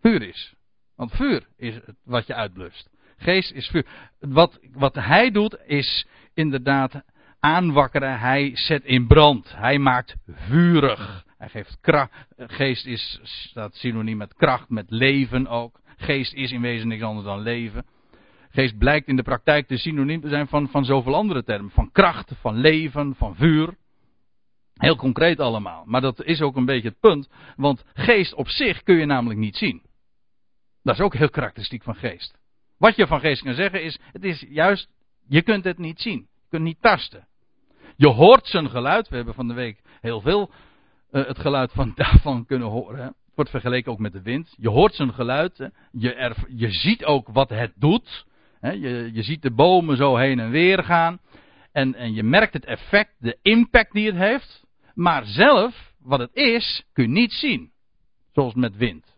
vuur 0.02 0.22
is. 0.22 0.54
Want 0.96 1.12
vuur 1.12 1.48
is 1.56 1.80
wat 2.04 2.28
je 2.28 2.34
uitblust. 2.34 2.90
Geest 3.18 3.52
is 3.52 3.68
vuur. 3.68 3.86
Wat, 4.20 4.60
wat 4.74 4.96
hij 4.96 5.32
doet 5.32 5.58
is 5.66 6.08
inderdaad 6.34 7.02
aanwakkeren. 7.40 8.20
Hij 8.20 8.52
zet 8.54 8.84
in 8.84 9.08
brand. 9.08 9.56
Hij 9.56 9.80
maakt 9.80 10.16
vurig. 10.26 11.26
Hij 11.38 11.50
geeft 11.50 11.78
kracht. 11.82 12.12
Geest 12.38 12.86
is, 12.86 13.20
staat 13.24 13.76
synoniem 13.76 14.18
met 14.18 14.34
kracht, 14.34 14.70
met 14.70 14.86
leven 14.90 15.48
ook. 15.48 15.80
Geest 15.98 16.34
is 16.34 16.52
in 16.52 16.62
wezen 16.62 16.88
niks 16.88 17.04
anders 17.04 17.26
dan 17.26 17.42
leven. 17.42 17.86
Geest 18.50 18.78
blijkt 18.78 19.08
in 19.08 19.16
de 19.16 19.24
praktijk 19.24 19.68
de 19.68 19.78
synoniem 19.78 20.22
te 20.22 20.30
zijn 20.30 20.48
van, 20.48 20.70
van 20.70 20.86
zoveel 20.86 21.16
andere 21.16 21.44
termen. 21.44 21.72
Van 21.72 21.92
kracht, 21.92 22.32
van 22.40 22.56
leven, 22.56 23.16
van 23.16 23.36
vuur. 23.36 23.78
Heel 24.74 24.96
concreet 24.96 25.40
allemaal. 25.40 25.84
Maar 25.86 26.02
dat 26.02 26.24
is 26.24 26.42
ook 26.42 26.56
een 26.56 26.66
beetje 26.66 26.90
het 26.90 27.00
punt. 27.00 27.30
Want 27.56 27.84
geest 27.94 28.34
op 28.34 28.50
zich 28.50 28.84
kun 28.84 28.96
je 28.96 29.06
namelijk 29.06 29.40
niet 29.40 29.56
zien. 29.56 29.82
Dat 30.84 30.96
is 30.96 31.02
ook 31.02 31.16
heel 31.16 31.30
karakteristiek 31.30 31.84
van 31.84 31.96
geest. 31.96 32.38
Wat 32.78 32.96
je 32.96 33.08
van 33.08 33.20
geest 33.20 33.44
kan 33.44 33.54
zeggen 33.54 33.84
is, 33.84 34.00
het 34.12 34.24
is 34.24 34.46
juist, 34.50 34.90
je 35.28 35.42
kunt 35.42 35.64
het 35.64 35.78
niet 35.78 36.02
zien. 36.02 36.28
Je 36.34 36.48
kunt 36.50 36.64
niet 36.64 36.82
tasten. 36.82 37.28
Je 37.96 38.08
hoort 38.08 38.48
zijn 38.48 38.70
geluid. 38.70 39.10
We 39.10 39.16
hebben 39.16 39.34
van 39.34 39.48
de 39.48 39.54
week 39.54 39.82
heel 40.02 40.22
veel 40.22 40.52
uh, 41.12 41.28
het 41.28 41.40
geluid 41.40 41.72
van 41.72 41.92
daarvan 41.96 42.46
kunnen 42.46 42.68
horen. 42.68 43.06
Het 43.06 43.16
wordt 43.38 43.52
vergeleken 43.52 43.92
ook 43.92 44.00
met 44.00 44.12
de 44.12 44.22
wind. 44.22 44.56
Je 44.58 44.70
hoort 44.70 44.96
zijn 44.96 45.14
geluid. 45.14 45.70
Je, 45.92 46.34
je 46.48 46.72
ziet 46.72 47.06
ook 47.06 47.28
wat 47.28 47.50
het 47.50 47.74
doet. 47.76 48.26
Je, 48.62 49.10
je 49.14 49.24
ziet 49.24 49.42
de 49.42 49.52
bomen 49.52 49.98
zo 49.98 50.16
heen 50.16 50.40
en 50.40 50.50
weer 50.50 50.84
gaan. 50.84 51.20
En, 51.72 51.96
en 51.96 52.14
je 52.14 52.24
merkt 52.24 52.54
het 52.54 52.66
effect, 52.66 53.16
de 53.20 53.38
impact 53.42 53.94
die 53.94 54.06
het 54.06 54.16
heeft. 54.16 54.66
Maar 54.94 55.26
zelf, 55.26 55.94
wat 56.00 56.20
het 56.20 56.34
is, 56.34 56.84
kun 56.94 57.04
je 57.04 57.10
niet 57.10 57.32
zien. 57.32 57.72
Zoals 58.32 58.54
met 58.54 58.76
wind. 58.76 59.16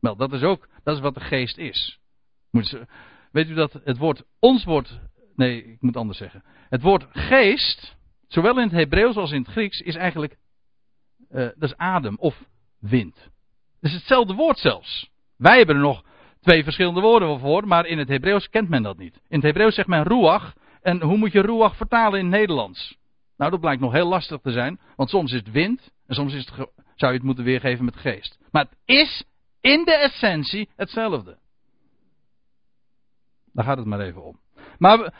Wel, 0.00 0.16
dat 0.16 0.32
is 0.32 0.42
ook, 0.42 0.68
dat 0.82 0.96
is 0.96 1.02
wat 1.02 1.14
de 1.14 1.20
geest 1.20 1.58
is. 1.58 2.00
Weet 3.32 3.48
u 3.48 3.54
dat 3.54 3.80
het 3.84 3.98
woord, 3.98 4.24
ons 4.38 4.64
woord, 4.64 5.00
nee, 5.34 5.64
ik 5.64 5.80
moet 5.80 5.96
anders 5.96 6.18
zeggen. 6.18 6.42
Het 6.68 6.82
woord 6.82 7.06
geest, 7.10 7.96
zowel 8.28 8.56
in 8.56 8.62
het 8.62 8.72
Hebreeuws 8.72 9.16
als 9.16 9.32
in 9.32 9.42
het 9.42 9.50
Grieks, 9.50 9.80
is 9.80 9.94
eigenlijk, 9.94 10.36
uh, 11.30 11.38
dat 11.38 11.70
is 11.70 11.76
adem 11.76 12.16
of 12.18 12.44
wind. 12.78 13.30
Het 13.80 13.90
is 13.90 13.96
hetzelfde 13.96 14.34
woord 14.34 14.58
zelfs. 14.58 15.10
Wij 15.36 15.56
hebben 15.56 15.76
er 15.76 15.82
nog 15.82 16.02
twee 16.40 16.64
verschillende 16.64 17.00
woorden 17.00 17.40
voor, 17.40 17.66
maar 17.66 17.86
in 17.86 17.98
het 17.98 18.08
Hebreeuws 18.08 18.48
kent 18.48 18.68
men 18.68 18.82
dat 18.82 18.98
niet. 18.98 19.14
In 19.14 19.36
het 19.36 19.42
Hebreeuws 19.42 19.74
zegt 19.74 19.88
men 19.88 20.02
ruach, 20.02 20.54
en 20.82 21.02
hoe 21.02 21.16
moet 21.16 21.32
je 21.32 21.40
ruach 21.40 21.76
vertalen 21.76 22.18
in 22.18 22.24
het 22.24 22.34
Nederlands? 22.34 22.96
Nou, 23.36 23.50
dat 23.50 23.60
blijkt 23.60 23.80
nog 23.80 23.92
heel 23.92 24.08
lastig 24.08 24.40
te 24.40 24.52
zijn, 24.52 24.80
want 24.96 25.10
soms 25.10 25.32
is 25.32 25.38
het 25.38 25.50
wind 25.50 25.92
en 26.06 26.14
soms 26.14 26.34
is 26.34 26.46
het 26.46 26.68
zou 26.94 27.12
je 27.12 27.18
het 27.18 27.26
moeten 27.26 27.44
weergeven 27.44 27.84
met 27.84 27.96
geest. 27.96 28.38
Maar 28.50 28.64
het 28.64 28.78
is 28.84 29.24
in 29.60 29.84
de 29.84 29.94
essentie 29.94 30.68
hetzelfde. 30.76 31.38
Daar 33.52 33.64
gaat 33.64 33.76
het 33.76 33.86
maar 33.86 34.00
even 34.00 34.24
om. 34.24 34.40
Maar 34.78 35.14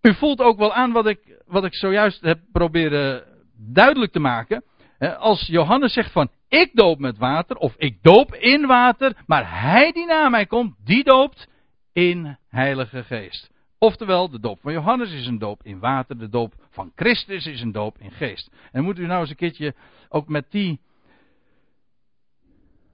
u 0.00 0.14
voelt 0.14 0.40
ook 0.40 0.58
wel 0.58 0.74
aan 0.74 0.92
wat 0.92 1.06
ik, 1.06 1.42
wat 1.46 1.64
ik 1.64 1.74
zojuist 1.74 2.20
heb 2.20 2.40
proberen 2.52 3.24
duidelijk 3.56 4.12
te 4.12 4.18
maken. 4.18 4.64
Als 4.98 5.46
Johannes 5.46 5.92
zegt 5.92 6.12
van 6.12 6.30
ik 6.48 6.70
doop 6.72 6.98
met 6.98 7.18
water 7.18 7.56
of 7.56 7.74
ik 7.76 8.02
doop 8.02 8.34
in 8.34 8.66
water, 8.66 9.16
maar 9.26 9.60
hij 9.60 9.92
die 9.92 10.06
na 10.06 10.28
mij 10.28 10.46
komt, 10.46 10.74
die 10.84 11.04
doopt 11.04 11.48
in 11.92 12.38
Heilige 12.48 13.04
Geest. 13.04 13.52
Oftewel, 13.84 14.30
de 14.30 14.40
doop 14.40 14.60
van 14.60 14.72
Johannes 14.72 15.12
is 15.12 15.26
een 15.26 15.38
doop 15.38 15.60
in 15.62 15.78
water, 15.78 16.18
de 16.18 16.28
doop 16.28 16.54
van 16.70 16.92
Christus 16.94 17.46
is 17.46 17.60
een 17.60 17.72
doop 17.72 17.98
in 17.98 18.10
geest. 18.10 18.50
En 18.72 18.84
moet 18.84 18.98
u 18.98 19.06
nou 19.06 19.20
eens 19.20 19.30
een 19.30 19.36
keertje 19.36 19.74
ook 20.08 20.28
met 20.28 20.50
die, 20.50 20.80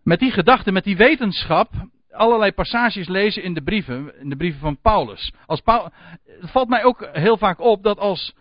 met 0.03 0.19
die 0.19 0.31
gedachte, 0.31 0.73
met 0.73 0.85
die 0.85 0.97
wetenschap, 0.97 1.71
allerlei 2.11 2.53
passages 2.53 3.09
lezen 3.09 3.43
in 3.43 3.55
de 3.55 3.63
brieven, 3.63 4.21
in 4.21 4.29
de 4.29 4.37
brieven 4.37 4.61
van 4.61 4.81
Paulus. 4.81 5.33
Als 5.47 5.61
Paul, 5.61 5.93
het 6.25 6.51
valt 6.51 6.69
mij 6.69 6.85
ook 6.85 7.09
heel 7.13 7.37
vaak 7.37 7.61
op 7.61 7.83
dat 7.83 7.99
als 7.99 8.35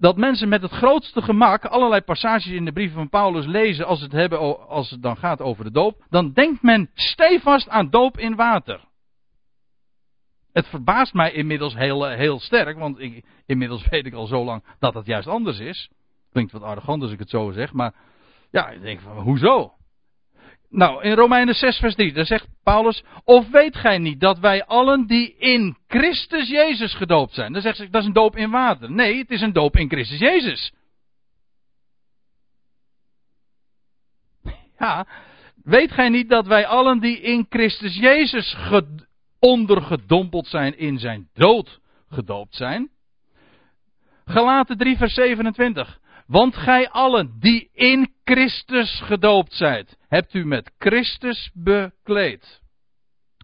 dat 0.00 0.16
mensen 0.16 0.48
met 0.48 0.62
het 0.62 0.70
grootste 0.70 1.22
gemak 1.22 1.64
allerlei 1.64 2.00
passages 2.00 2.52
in 2.52 2.64
de 2.64 2.72
brieven 2.72 2.96
van 2.96 3.08
Paulus 3.08 3.46
lezen 3.46 3.86
als 3.86 4.00
het, 4.00 4.12
hebben, 4.12 4.68
als 4.68 4.90
het 4.90 5.02
dan 5.02 5.16
gaat 5.16 5.40
over 5.40 5.64
de 5.64 5.70
doop, 5.70 6.04
dan 6.10 6.32
denkt 6.32 6.62
men 6.62 6.90
stevast 6.94 7.68
aan 7.68 7.90
doop 7.90 8.18
in 8.18 8.36
water. 8.36 8.80
Het 10.52 10.66
verbaast 10.66 11.14
mij 11.14 11.32
inmiddels 11.32 11.74
heel, 11.74 12.08
heel 12.08 12.40
sterk, 12.40 12.78
want 12.78 13.00
ik, 13.00 13.24
inmiddels 13.46 13.86
weet 13.90 14.06
ik 14.06 14.14
al 14.14 14.26
zo 14.26 14.44
lang 14.44 14.64
dat 14.78 14.94
het 14.94 15.06
juist 15.06 15.28
anders 15.28 15.58
is. 15.58 15.90
Klinkt 16.32 16.52
wat 16.52 16.62
arrogant 16.62 17.02
als 17.02 17.12
ik 17.12 17.18
het 17.18 17.30
zo 17.30 17.50
zeg, 17.50 17.72
maar 17.72 17.94
ja, 18.50 18.68
ik 18.68 18.82
denk 18.82 19.00
van, 19.00 19.16
hoezo? 19.16 19.72
Nou, 20.70 21.02
in 21.02 21.12
Romeinen 21.14 21.54
6 21.54 21.78
vers 21.78 21.94
3, 21.94 22.12
daar 22.12 22.26
zegt 22.26 22.46
Paulus, 22.62 23.02
of 23.24 23.48
weet 23.48 23.76
gij 23.76 23.98
niet 23.98 24.20
dat 24.20 24.38
wij 24.38 24.64
allen 24.64 25.06
die 25.06 25.36
in 25.36 25.76
Christus 25.88 26.48
Jezus 26.48 26.94
gedoopt 26.94 27.34
zijn? 27.34 27.52
Dan 27.52 27.62
zegt 27.62 27.76
ze, 27.76 27.90
dat 27.90 28.00
is 28.00 28.06
een 28.06 28.12
doop 28.12 28.36
in 28.36 28.50
water. 28.50 28.90
Nee, 28.90 29.18
het 29.18 29.30
is 29.30 29.40
een 29.40 29.52
doop 29.52 29.76
in 29.76 29.88
Christus 29.88 30.18
Jezus. 30.18 30.72
Ja, 34.78 35.06
weet 35.64 35.92
gij 35.92 36.08
niet 36.08 36.28
dat 36.28 36.46
wij 36.46 36.66
allen 36.66 37.00
die 37.00 37.20
in 37.20 37.46
Christus 37.48 37.96
Jezus 37.96 38.56
ondergedompeld 39.38 40.46
zijn 40.46 40.78
in 40.78 40.98
zijn 40.98 41.28
dood 41.34 41.80
gedoopt 42.08 42.54
zijn? 42.54 42.90
Galaten 44.24 44.78
3 44.78 44.96
vers 44.96 45.14
27. 45.14 45.98
Want 46.26 46.56
gij 46.56 46.90
allen 46.90 47.36
die 47.40 47.70
in 47.72 48.12
Christus 48.30 49.00
gedoopt 49.00 49.52
zijt, 49.52 49.98
hebt 50.08 50.34
u 50.34 50.46
met 50.46 50.72
Christus 50.78 51.50
bekleed. 51.54 52.60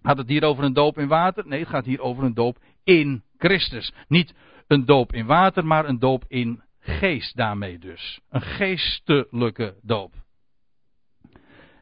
Gaat 0.03 0.17
het 0.17 0.29
hier 0.29 0.45
over 0.45 0.65
een 0.65 0.73
doop 0.73 0.99
in 0.99 1.09
water? 1.09 1.47
Nee, 1.47 1.61
het 1.61 1.69
gaat 1.69 1.85
hier 1.85 2.01
over 2.01 2.25
een 2.25 2.35
doop 2.35 2.59
in 2.85 3.23
Christus. 3.39 3.93
Niet 4.09 4.35
een 4.67 4.85
doop 4.85 5.13
in 5.13 5.27
water, 5.27 5.67
maar 5.67 5.89
een 5.89 5.99
doop 5.99 6.25
in 6.29 6.63
geest 6.81 7.37
daarmee 7.37 7.79
dus. 7.79 8.21
Een 8.29 8.41
geestelijke 8.41 9.77
doop. 9.83 10.13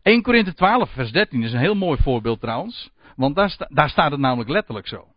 1 0.03 0.23
Korinthe 0.23 0.55
12 0.55 0.91
vers 0.91 1.13
13 1.13 1.43
is 1.43 1.53
een 1.53 1.59
heel 1.59 1.75
mooi 1.75 2.03
voorbeeld 2.03 2.41
trouwens. 2.41 2.91
Want 3.17 3.37
daar, 3.37 3.67
daar 3.69 3.89
staat 3.89 4.11
het 4.11 4.21
namelijk 4.21 4.51
letterlijk 4.51 4.89
zo. 4.89 5.09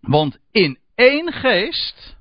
Want 0.00 0.38
in 0.50 0.78
één 0.94 1.32
geest 1.32 2.18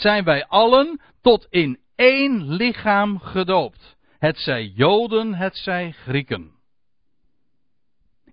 zijn 0.00 0.24
wij 0.24 0.46
allen 0.46 1.00
tot 1.22 1.46
in 1.50 1.78
één 1.96 2.52
lichaam 2.52 3.18
gedoopt. 3.18 3.96
Het 4.18 4.38
zij 4.38 4.72
Joden, 4.74 5.34
het 5.34 5.56
zij 5.56 5.90
Grieken. 5.92 6.50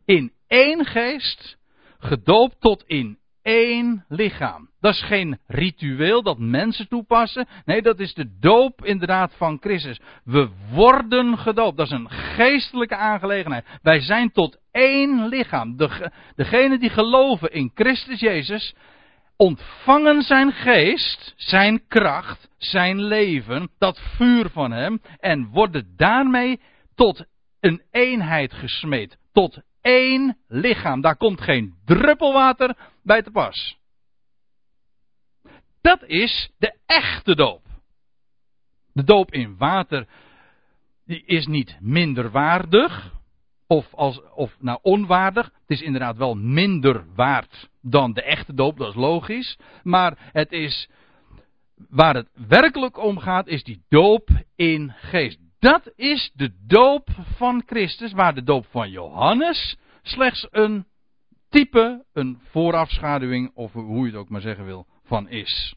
In 0.06 0.32
één 0.48 0.86
geest 0.86 1.58
gedoopt 2.00 2.62
tot 2.62 2.84
in 2.84 3.18
één 3.42 4.06
lichaam. 4.08 4.70
Dat 4.80 4.94
is 4.94 5.04
geen 5.04 5.40
ritueel 5.48 6.24
dat 6.24 6.40
mensen 6.40 6.88
toepassen. 6.88 7.48
Nee, 7.66 7.82
dat 7.82 8.00
is 8.00 8.14
de 8.14 8.38
doop 8.40 8.86
inderdaad 8.86 9.34
van 9.38 9.58
Christus. 9.60 10.00
We 10.24 10.50
worden 10.72 11.38
gedoopt. 11.38 11.78
Dat 11.78 11.86
is 11.86 11.92
een 11.92 12.10
geestelijke 12.10 12.96
aangelegenheid. 12.96 13.66
Wij 13.82 14.00
zijn 14.00 14.32
tot 14.32 14.60
één 14.72 15.28
lichaam. 15.28 15.78
De, 15.78 16.12
degenen 16.36 16.80
die 16.80 16.90
geloven 16.90 17.52
in 17.52 17.72
Christus 17.74 18.20
Jezus 18.20 18.76
ontvangen 19.38 20.22
zijn 20.22 20.52
geest, 20.52 21.34
zijn 21.36 21.88
kracht, 21.88 22.50
zijn 22.58 23.02
leven, 23.04 23.70
dat 23.78 24.00
vuur 24.00 24.50
van 24.50 24.72
hem, 24.72 25.02
en 25.20 25.48
worden 25.48 25.94
daarmee 25.96 26.60
tot 26.96 27.26
een 27.60 27.82
eenheid 27.92 28.54
gesmeed, 28.54 29.18
tot 29.32 29.62
één 29.82 30.38
lichaam. 30.48 31.02
Daar 31.02 31.18
komt 31.18 31.42
geen 31.42 31.76
druppel 31.86 32.34
water 32.34 32.78
bij 33.04 33.22
te 33.22 33.32
pas. 33.32 33.78
Dat 35.82 36.04
is 36.04 36.52
de 36.58 36.78
echte 36.86 37.36
doop. 37.36 37.66
De 38.94 39.04
doop 39.04 39.32
in 39.32 39.58
water 39.58 40.08
die 41.06 41.24
is 41.26 41.46
niet 41.46 41.78
minder 41.80 42.32
waardig, 42.32 43.12
of, 43.68 43.94
als, 43.94 44.22
of 44.34 44.56
nou 44.60 44.80
onwaardig. 44.82 45.46
Het 45.46 45.78
is 45.78 45.82
inderdaad 45.82 46.18
wel 46.18 46.36
minder 46.36 47.06
waard 47.16 47.70
dan 47.82 48.14
de 48.14 48.24
echte 48.24 48.54
doop, 48.54 48.78
dat 48.78 48.88
is 48.88 48.96
logisch. 48.96 49.58
Maar 49.84 50.30
het 50.32 50.52
is, 50.52 50.90
waar 51.90 52.16
het 52.16 52.30
werkelijk 52.48 52.98
om 52.98 53.20
gaat, 53.20 53.48
is 53.48 53.64
die 53.64 53.84
doop 53.90 54.30
in 54.56 54.94
geest. 54.96 55.40
Dat 55.60 55.92
is 55.96 56.32
de 56.34 56.52
doop 56.68 57.10
van 57.36 57.64
Christus, 57.66 58.12
waar 58.12 58.36
de 58.36 58.44
doop 58.44 58.66
van 58.70 58.90
Johannes 58.90 59.78
slechts 60.02 60.48
een 60.52 60.86
type, 61.50 62.06
een 62.14 62.40
voorafschaduwing, 62.44 63.52
of 63.54 63.74
hoe 63.74 64.00
je 64.00 64.12
het 64.12 64.16
ook 64.16 64.30
maar 64.30 64.42
zeggen 64.42 64.66
wil, 64.66 64.88
van 65.04 65.30
is. 65.30 65.76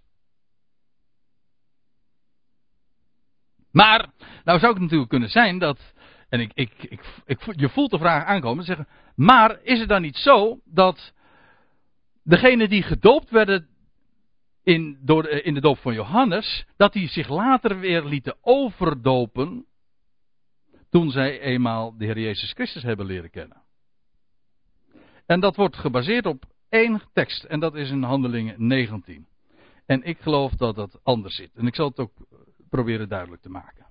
Maar, 3.72 4.09
nou 4.45 4.59
zou 4.59 4.72
het 4.72 4.82
natuurlijk 4.82 5.11
kunnen 5.11 5.28
zijn 5.28 5.59
dat 5.59 5.95
en 6.30 6.40
ik, 6.40 6.50
ik, 6.54 6.72
ik, 7.24 7.40
je 7.56 7.68
voelt 7.68 7.90
de 7.90 7.98
vraag 7.98 8.24
aankomen. 8.24 8.64
Zeggen, 8.64 8.88
maar 9.14 9.58
is 9.62 9.80
het 9.80 9.88
dan 9.88 10.02
niet 10.02 10.16
zo 10.16 10.60
dat 10.64 11.12
degenen 12.22 12.68
die 12.68 12.82
gedoopt 12.82 13.30
werden 13.30 13.68
in, 14.62 14.98
door, 15.02 15.28
in 15.28 15.54
de 15.54 15.60
doop 15.60 15.78
van 15.78 15.94
Johannes, 15.94 16.66
dat 16.76 16.92
die 16.92 17.08
zich 17.08 17.28
later 17.28 17.78
weer 17.78 18.04
lieten 18.04 18.36
overdopen 18.40 19.64
toen 20.90 21.10
zij 21.10 21.40
eenmaal 21.40 21.96
de 21.96 22.04
Heer 22.04 22.18
Jezus 22.18 22.52
Christus 22.52 22.82
hebben 22.82 23.06
leren 23.06 23.30
kennen. 23.30 23.62
En 25.26 25.40
dat 25.40 25.56
wordt 25.56 25.76
gebaseerd 25.76 26.26
op 26.26 26.44
één 26.68 27.02
tekst 27.12 27.44
en 27.44 27.60
dat 27.60 27.74
is 27.74 27.90
in 27.90 28.02
Handelingen 28.02 28.54
19. 28.66 29.26
En 29.86 30.02
ik 30.02 30.18
geloof 30.20 30.52
dat 30.52 30.74
dat 30.74 31.00
anders 31.02 31.34
zit. 31.34 31.50
En 31.54 31.66
ik 31.66 31.74
zal 31.74 31.88
het 31.88 31.98
ook 31.98 32.12
proberen 32.68 33.08
duidelijk 33.08 33.42
te 33.42 33.50
maken. 33.50 33.86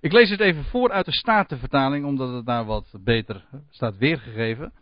Ik 0.00 0.12
lees 0.12 0.30
het 0.30 0.40
even 0.40 0.64
voor 0.64 0.90
uit 0.90 1.04
de 1.04 1.12
Statenvertaling, 1.12 2.04
omdat 2.04 2.32
het 2.34 2.46
daar 2.46 2.64
wat 2.64 2.94
beter 3.00 3.44
staat 3.70 3.96
weergegeven. 3.96 4.72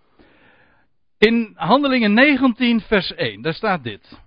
In 1.19 1.53
Handelingen 1.55 2.15
19, 2.15 2.81
vers 2.81 3.15
1, 3.15 3.43
daar 3.43 3.55
staat 3.55 3.83
dit. 3.83 4.21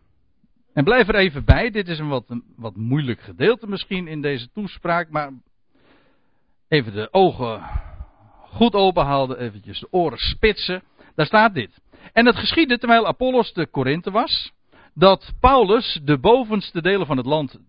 En 0.73 0.83
blijf 0.83 1.07
er 1.07 1.15
even 1.15 1.45
bij, 1.45 1.69
dit 1.69 1.87
is 1.87 1.99
een 1.99 2.07
wat, 2.07 2.25
wat 2.55 2.75
moeilijk 2.75 3.21
gedeelte 3.21 3.67
misschien 3.67 4.07
in 4.07 4.21
deze 4.21 4.51
toespraak, 4.51 5.09
maar 5.09 5.31
even 6.67 6.93
de 6.93 7.13
ogen 7.13 7.61
goed 8.41 8.73
openhouden, 8.73 9.39
eventjes 9.39 9.79
de 9.79 9.87
oren 9.91 10.17
spitsen. 10.17 10.83
Daar 11.15 11.25
staat 11.25 11.53
dit. 11.53 11.81
En 12.13 12.25
het 12.25 12.35
geschiedde 12.35 12.77
terwijl 12.77 13.07
Apollos 13.07 13.53
de 13.53 13.67
Korinthe 13.67 14.11
was, 14.11 14.51
dat 14.93 15.31
Paulus 15.39 15.99
de 16.03 16.19
bovenste 16.19 16.81
delen 16.81 17.05
van 17.05 17.17
het 17.17 17.25
land 17.25 17.59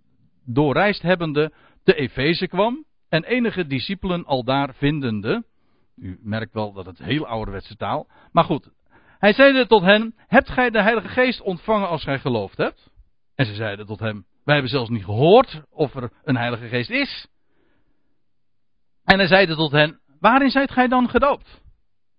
doorreisd 0.45 1.03
hebbende 1.03 1.53
te 1.85 1.95
Efeze 1.95 2.47
kwam 2.47 2.85
en 3.13 3.25
enige 3.25 3.67
discipelen 3.67 4.25
al 4.25 4.45
daar 4.45 4.75
vindende. 4.75 5.45
U 5.97 6.19
merkt 6.23 6.53
wel 6.53 6.73
dat 6.73 6.87
het 6.87 6.99
heel 6.99 7.27
ouderwetse 7.27 7.77
taal. 7.77 8.07
Maar 8.31 8.45
goed. 8.45 8.71
Hij 9.19 9.33
zeide 9.33 9.67
tot 9.67 9.83
hen: 9.83 10.15
Hebt 10.17 10.51
gij 10.51 10.71
de 10.71 10.83
Heilige 10.83 11.09
Geest 11.09 11.41
ontvangen 11.41 11.89
als 11.89 12.03
gij 12.03 12.19
geloofd 12.19 12.57
hebt? 12.57 12.91
En 13.35 13.47
ze 13.47 13.55
zeiden 13.55 13.87
tot 13.87 14.01
hem: 14.01 14.25
Wij 14.45 14.55
hebben 14.55 14.73
zelfs 14.73 14.91
niet 14.91 15.05
gehoord 15.05 15.63
of 15.71 15.95
er 15.95 16.13
een 16.25 16.37
Heilige 16.37 16.69
Geest 16.69 16.91
is. 16.91 17.27
En 19.05 19.19
hij 19.19 19.29
zeide 19.29 19.55
tot 19.55 19.73
hen: 19.73 20.01
Waarin 20.21 20.51
zijt 20.51 20.71
gij 20.71 20.89
dan 20.89 21.09
gedoopt? 21.09 21.61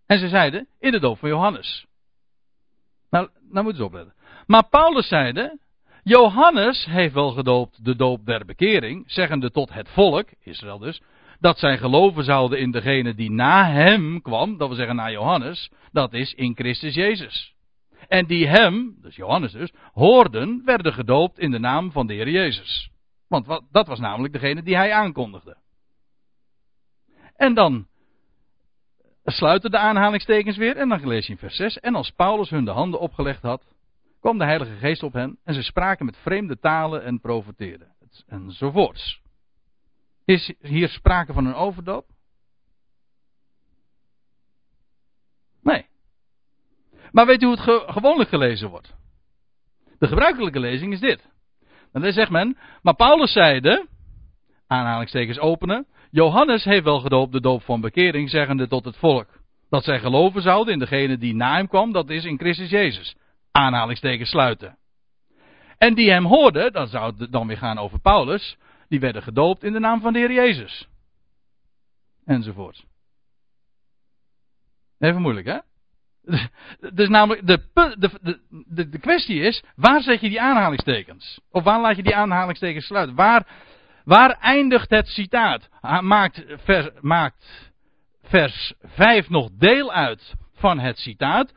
En 0.06 0.20
ze 0.20 0.28
zeiden: 0.28 0.68
In 0.80 0.92
de 0.92 1.00
doop 1.00 1.20
van 1.20 1.30
Johannes. 1.30 1.86
Nou, 3.10 3.30
nou 3.50 3.64
moeten 3.64 3.82
ze 3.82 3.86
opletten. 3.86 4.14
Maar 4.46 4.68
Paulus 4.70 5.08
zeide: 5.08 5.60
Johannes 6.04 6.86
heeft 6.86 7.14
wel 7.14 7.32
gedoopt 7.32 7.86
de 7.86 7.96
doop 7.96 8.26
der 8.26 8.46
bekering, 8.46 9.04
zeggende 9.12 9.52
tot 9.52 9.74
het 9.74 9.90
volk, 9.90 10.30
Israël 10.40 10.78
dus, 10.78 11.02
dat 11.40 11.60
zij 11.60 11.78
geloven 11.78 12.24
zouden 12.24 12.60
in 12.60 12.72
degene 12.72 13.16
die 13.16 13.32
na 13.32 13.66
hem 13.66 14.22
kwam, 14.22 14.58
dat 14.58 14.70
we 14.70 14.76
zeggen 14.76 14.96
na 14.96 15.12
Johannes, 15.12 15.72
dat 15.92 16.14
is 16.14 16.34
in 16.34 16.56
Christus 16.56 16.94
Jezus. 16.94 17.54
En 18.08 18.26
die 18.26 18.48
hem, 18.48 18.98
dus 19.02 19.16
Johannes 19.16 19.52
dus, 19.52 19.72
hoorden, 19.94 20.62
werden 20.66 20.94
gedoopt 20.94 21.40
in 21.40 21.52
de 21.52 21.60
naam 21.60 21.92
van 21.92 22.08
de 22.08 22.14
Heer 22.14 22.30
Jezus. 22.30 22.90
Want 23.28 23.62
dat 23.72 23.88
was 23.88 24.00
namelijk 24.00 24.34
degene 24.34 24.64
die 24.64 24.76
hij 24.76 24.94
aankondigde. 24.94 25.58
En 27.36 27.54
dan 27.54 27.88
sluiten 29.24 29.72
de 29.72 29.78
aanhalingstekens 29.78 30.58
weer 30.58 30.78
en 30.78 30.90
dan 30.90 31.08
lees 31.08 31.26
je 31.26 31.32
in 31.32 31.38
vers 31.38 31.56
6. 31.56 31.80
En 31.80 31.96
als 31.96 32.12
Paulus 32.12 32.50
hun 32.50 32.66
de 32.66 32.72
handen 32.72 33.00
opgelegd 33.00 33.42
had, 33.42 33.73
kwam 34.24 34.38
de 34.38 34.44
Heilige 34.44 34.76
Geest 34.76 35.04
op 35.04 35.14
hen 35.14 35.38
en 35.44 35.54
ze 35.54 35.64
spraken 35.64 36.06
met 36.06 36.18
vreemde 36.18 36.60
talen 36.60 37.04
en 37.04 37.20
profeteerden. 37.20 37.88
Enzovoorts. 38.28 39.22
Is 40.26 40.54
hier 40.62 40.90
sprake 40.90 41.34
van 41.34 41.46
een 41.46 41.54
overdoop? 41.54 42.06
Nee. 45.62 45.86
Maar 47.12 47.26
weet 47.26 47.42
u 47.42 47.46
hoe 47.46 47.56
het 47.60 47.92
gewoonlijk 47.92 48.30
gelezen 48.30 48.70
wordt? 48.70 48.94
De 50.00 50.08
gebruikelijke 50.08 50.60
lezing 50.60 50.94
is 50.94 51.00
dit. 51.00 51.30
dan 51.92 52.12
zegt 52.12 52.32
men, 52.32 52.58
maar 52.82 52.96
Paulus 52.96 53.32
zeide, 53.32 53.88
aanhalingstekens 54.68 55.40
openen, 55.40 55.88
Johannes 56.12 56.64
heeft 56.64 56.84
wel 56.84 57.00
gedoopt 57.00 57.32
de 57.32 57.42
doop 57.42 57.62
van 57.64 57.82
bekering, 57.82 58.30
zeggende 58.30 58.68
tot 58.68 58.86
het 58.86 58.98
volk. 58.98 59.28
Dat 59.70 59.84
zij 59.84 60.00
geloven 60.00 60.42
zouden 60.42 60.74
in 60.74 60.80
degene 60.80 61.18
die 61.18 61.36
na 61.36 61.56
hem 61.56 61.68
kwam, 61.68 61.92
dat 61.92 62.10
is 62.10 62.26
in 62.26 62.40
Christus 62.40 62.70
Jezus. 62.70 63.16
Aanhalingstekens 63.54 64.30
sluiten. 64.30 64.78
En 65.78 65.94
die 65.94 66.12
hem 66.12 66.26
hoorden, 66.26 66.74
dat 66.74 66.90
zou 66.90 67.16
het 67.18 67.32
dan 67.32 67.48
weer 67.48 67.58
gaan 67.58 67.78
over 67.78 68.00
Paulus, 68.00 68.58
die 68.88 69.00
werden 69.00 69.24
gedoopt 69.24 69.64
in 69.64 69.74
de 69.74 69.80
naam 69.80 70.02
van 70.02 70.14
de 70.14 70.20
Heer 70.20 70.32
Jezus. 70.32 70.88
Enzovoort. 72.26 72.86
Even 75.00 75.22
moeilijk, 75.22 75.48
hè? 75.48 75.58
Dus 76.94 77.10
namelijk, 77.10 77.48
de, 77.48 77.60
de, 77.74 78.40
de, 78.68 78.90
de, 78.90 79.00
kwestie 79.00 79.42
is, 79.42 79.64
waar 79.76 80.02
zet 80.02 80.22
je 80.22 80.30
die 80.30 80.42
aanhalingstekens? 80.42 81.40
Of 81.52 81.64
waar 81.64 81.82
laat 81.82 81.96
je 81.96 82.04
die 82.04 82.16
aanhalingstekens 82.16 82.86
sluiten? 82.86 83.16
Waar, 83.16 83.48
waar 84.04 84.38
eindigt 84.40 84.90
het 84.90 85.08
citaat? 85.08 85.70
Maakt 86.02 86.46
vers, 86.48 86.90
maakt 87.02 87.72
vers 88.24 88.74
5 88.82 89.30
nog 89.30 89.50
deel 89.52 89.94
uit 89.94 90.34
van 90.54 90.80
het 90.80 90.98
citaat? 90.98 91.54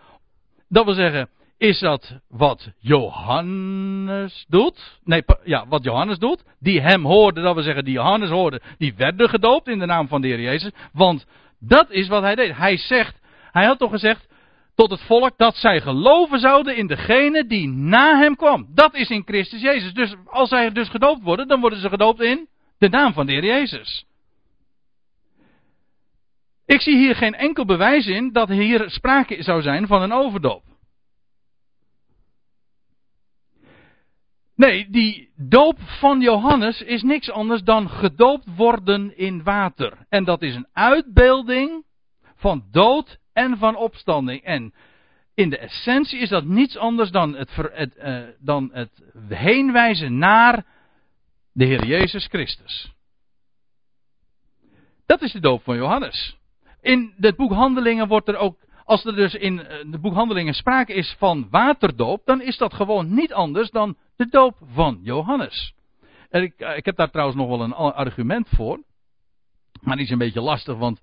Dat 0.68 0.84
wil 0.84 0.94
zeggen, 0.94 1.28
is 1.58 1.78
dat 1.78 2.20
wat 2.28 2.70
Johannes 2.78 4.44
doet? 4.48 4.98
Nee, 5.04 5.22
ja, 5.44 5.66
wat 5.68 5.84
Johannes 5.84 6.18
doet. 6.18 6.44
Die 6.58 6.80
hem 6.80 7.04
hoorde, 7.04 7.40
dat 7.40 7.54
wil 7.54 7.62
zeggen, 7.62 7.84
die 7.84 7.94
Johannes 7.94 8.30
hoorde, 8.30 8.60
die 8.78 8.94
werden 8.94 9.28
gedoopt 9.28 9.68
in 9.68 9.78
de 9.78 9.86
naam 9.86 10.08
van 10.08 10.20
de 10.20 10.26
Heer 10.26 10.40
Jezus. 10.40 10.70
Want 10.92 11.26
dat 11.58 11.90
is 11.90 12.08
wat 12.08 12.22
hij 12.22 12.34
deed. 12.34 12.56
Hij 12.56 12.76
zegt, 12.76 13.20
hij 13.52 13.64
had 13.64 13.78
toch 13.78 13.90
gezegd 13.90 14.28
tot 14.74 14.90
het 14.90 15.02
volk 15.02 15.32
dat 15.36 15.56
zij 15.56 15.80
geloven 15.80 16.40
zouden 16.40 16.76
in 16.76 16.86
degene 16.86 17.46
die 17.46 17.68
na 17.68 18.18
hem 18.18 18.36
kwam. 18.36 18.66
Dat 18.74 18.94
is 18.94 19.08
in 19.08 19.22
Christus 19.24 19.60
Jezus. 19.60 19.92
Dus 19.92 20.14
als 20.26 20.48
zij 20.48 20.72
dus 20.72 20.88
gedoopt 20.88 21.22
worden, 21.22 21.48
dan 21.48 21.60
worden 21.60 21.80
ze 21.80 21.88
gedoopt 21.88 22.20
in 22.20 22.48
de 22.78 22.88
naam 22.88 23.12
van 23.12 23.26
de 23.26 23.32
Heer 23.32 23.44
Jezus. 23.44 24.04
Ik 26.66 26.80
zie 26.80 26.96
hier 26.96 27.16
geen 27.16 27.34
enkel 27.34 27.64
bewijs 27.64 28.06
in 28.06 28.32
dat 28.32 28.48
hier 28.48 28.90
sprake 28.90 29.42
zou 29.42 29.62
zijn 29.62 29.86
van 29.86 30.02
een 30.02 30.12
overdoop. 30.12 30.62
Nee, 34.56 34.90
die 34.90 35.30
doop 35.36 35.80
van 35.80 36.20
Johannes 36.20 36.82
is 36.82 37.02
niks 37.02 37.30
anders 37.30 37.62
dan 37.62 37.88
gedoopt 37.88 38.56
worden 38.56 39.16
in 39.16 39.42
water. 39.42 40.06
En 40.08 40.24
dat 40.24 40.42
is 40.42 40.54
een 40.54 40.68
uitbeelding 40.72 41.84
van 42.36 42.64
dood 42.70 43.18
en 43.32 43.58
van 43.58 43.76
opstanding. 43.76 44.42
En 44.42 44.74
in 45.34 45.50
de 45.50 45.58
essentie 45.58 46.18
is 46.18 46.28
dat 46.28 46.44
niets 46.44 46.76
anders 46.76 47.10
dan 47.10 47.34
het, 47.34 47.50
het, 47.56 47.96
uh, 47.96 48.22
dan 48.38 48.70
het 48.72 49.02
heenwijzen 49.28 50.18
naar 50.18 50.64
de 51.52 51.64
Heer 51.64 51.84
Jezus 51.84 52.26
Christus. 52.26 52.92
Dat 55.06 55.22
is 55.22 55.32
de 55.32 55.40
doop 55.40 55.62
van 55.62 55.76
Johannes. 55.76 56.36
In 56.80 57.14
het 57.16 57.36
boek 57.36 57.52
Handelingen 57.52 58.08
wordt 58.08 58.28
er 58.28 58.36
ook, 58.36 58.58
als 58.86 59.04
er 59.04 59.14
dus 59.14 59.34
in 59.34 59.66
eh, 59.66 60.00
boek 60.00 60.14
Handelingen 60.14 60.54
sprake 60.54 60.92
is 60.92 61.14
van 61.18 61.48
waterdoop, 61.50 62.22
dan 62.24 62.40
is 62.40 62.56
dat 62.56 62.74
gewoon 62.74 63.14
niet 63.14 63.32
anders 63.32 63.70
dan 63.70 63.96
de 64.16 64.26
doop 64.26 64.56
van 64.72 64.98
Johannes. 65.02 65.74
En 66.30 66.42
ik, 66.42 66.54
eh, 66.60 66.76
ik 66.76 66.84
heb 66.84 66.96
daar 66.96 67.10
trouwens 67.10 67.38
nog 67.38 67.48
wel 67.48 67.60
een 67.60 67.72
argument 67.72 68.48
voor. 68.48 68.82
Maar 69.80 69.96
die 69.96 70.04
is 70.04 70.10
een 70.10 70.18
beetje 70.18 70.40
lastig, 70.40 70.76
want 70.76 71.00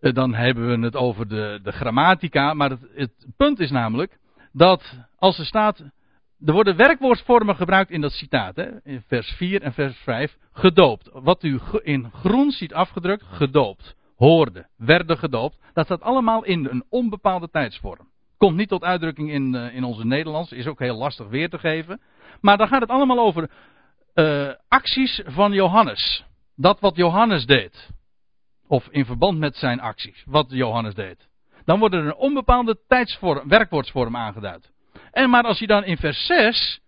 eh, 0.00 0.12
dan 0.12 0.34
hebben 0.34 0.68
we 0.68 0.84
het 0.84 0.96
over 0.96 1.28
de, 1.28 1.60
de 1.62 1.72
grammatica. 1.72 2.54
Maar 2.54 2.70
het, 2.70 2.88
het, 2.94 3.26
punt 3.36 3.60
is 3.60 3.70
namelijk 3.70 4.18
dat 4.52 4.98
als 5.16 5.38
er 5.38 5.46
staat. 5.46 5.78
Er 6.44 6.52
worden 6.52 6.76
werkwoordsvormen 6.76 7.56
gebruikt 7.56 7.90
in 7.90 8.00
dat 8.00 8.12
citaat. 8.12 8.56
Hè, 8.56 8.82
in 8.82 9.02
vers 9.06 9.30
4 9.30 9.62
en 9.62 9.72
vers 9.72 9.96
5. 9.96 10.36
Gedoopt. 10.52 11.10
Wat 11.12 11.42
u 11.42 11.60
in 11.82 12.10
groen 12.10 12.50
ziet 12.50 12.74
afgedrukt. 12.74 13.22
Gedoopt. 13.22 13.96
Hoorde. 14.22 14.66
Werden 14.76 15.18
gedoopt. 15.18 15.58
Dat 15.72 15.84
staat 15.84 16.02
allemaal 16.02 16.44
in 16.44 16.66
een 16.66 16.84
onbepaalde 16.88 17.50
tijdsvorm. 17.50 18.08
Komt 18.36 18.56
niet 18.56 18.68
tot 18.68 18.82
uitdrukking 18.82 19.30
in, 19.30 19.54
uh, 19.54 19.74
in 19.74 19.84
onze 19.84 20.06
Nederlands. 20.06 20.52
Is 20.52 20.66
ook 20.66 20.78
heel 20.78 20.96
lastig 20.96 21.28
weer 21.28 21.48
te 21.48 21.58
geven. 21.58 22.00
Maar 22.40 22.56
dan 22.56 22.68
gaat 22.68 22.80
het 22.80 22.90
allemaal 22.90 23.18
over 23.18 23.50
uh, 24.14 24.50
acties 24.68 25.22
van 25.24 25.52
Johannes. 25.52 26.24
Dat 26.56 26.80
wat 26.80 26.96
Johannes 26.96 27.46
deed. 27.46 27.90
Of 28.68 28.88
in 28.90 29.04
verband 29.04 29.38
met 29.38 29.56
zijn 29.56 29.80
acties. 29.80 30.24
Wat 30.26 30.46
Johannes 30.48 30.94
deed. 30.94 31.28
Dan 31.64 31.78
wordt 31.78 31.94
er 31.94 32.06
een 32.06 32.14
onbepaalde 32.14 32.78
tijdsvorm, 32.88 33.48
werkwoordsvorm 33.48 34.16
aangeduid. 34.16 34.72
En 35.10 35.30
maar 35.30 35.44
als 35.44 35.58
je 35.58 35.66
dan 35.66 35.84
in 35.84 35.96
vers 35.96 36.26
6 36.26 36.80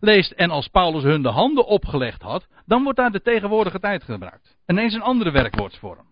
leest 0.00 0.30
en 0.30 0.50
als 0.50 0.68
Paulus 0.68 1.02
hun 1.02 1.22
de 1.22 1.28
handen 1.28 1.66
opgelegd 1.66 2.22
had, 2.22 2.48
dan 2.66 2.82
wordt 2.82 2.98
daar 2.98 3.12
de 3.12 3.22
tegenwoordige 3.22 3.80
tijd 3.80 4.02
gebruikt. 4.02 4.56
Ineens 4.66 4.94
een 4.94 5.02
andere 5.02 5.30
werkwoordsvorm. 5.30 6.07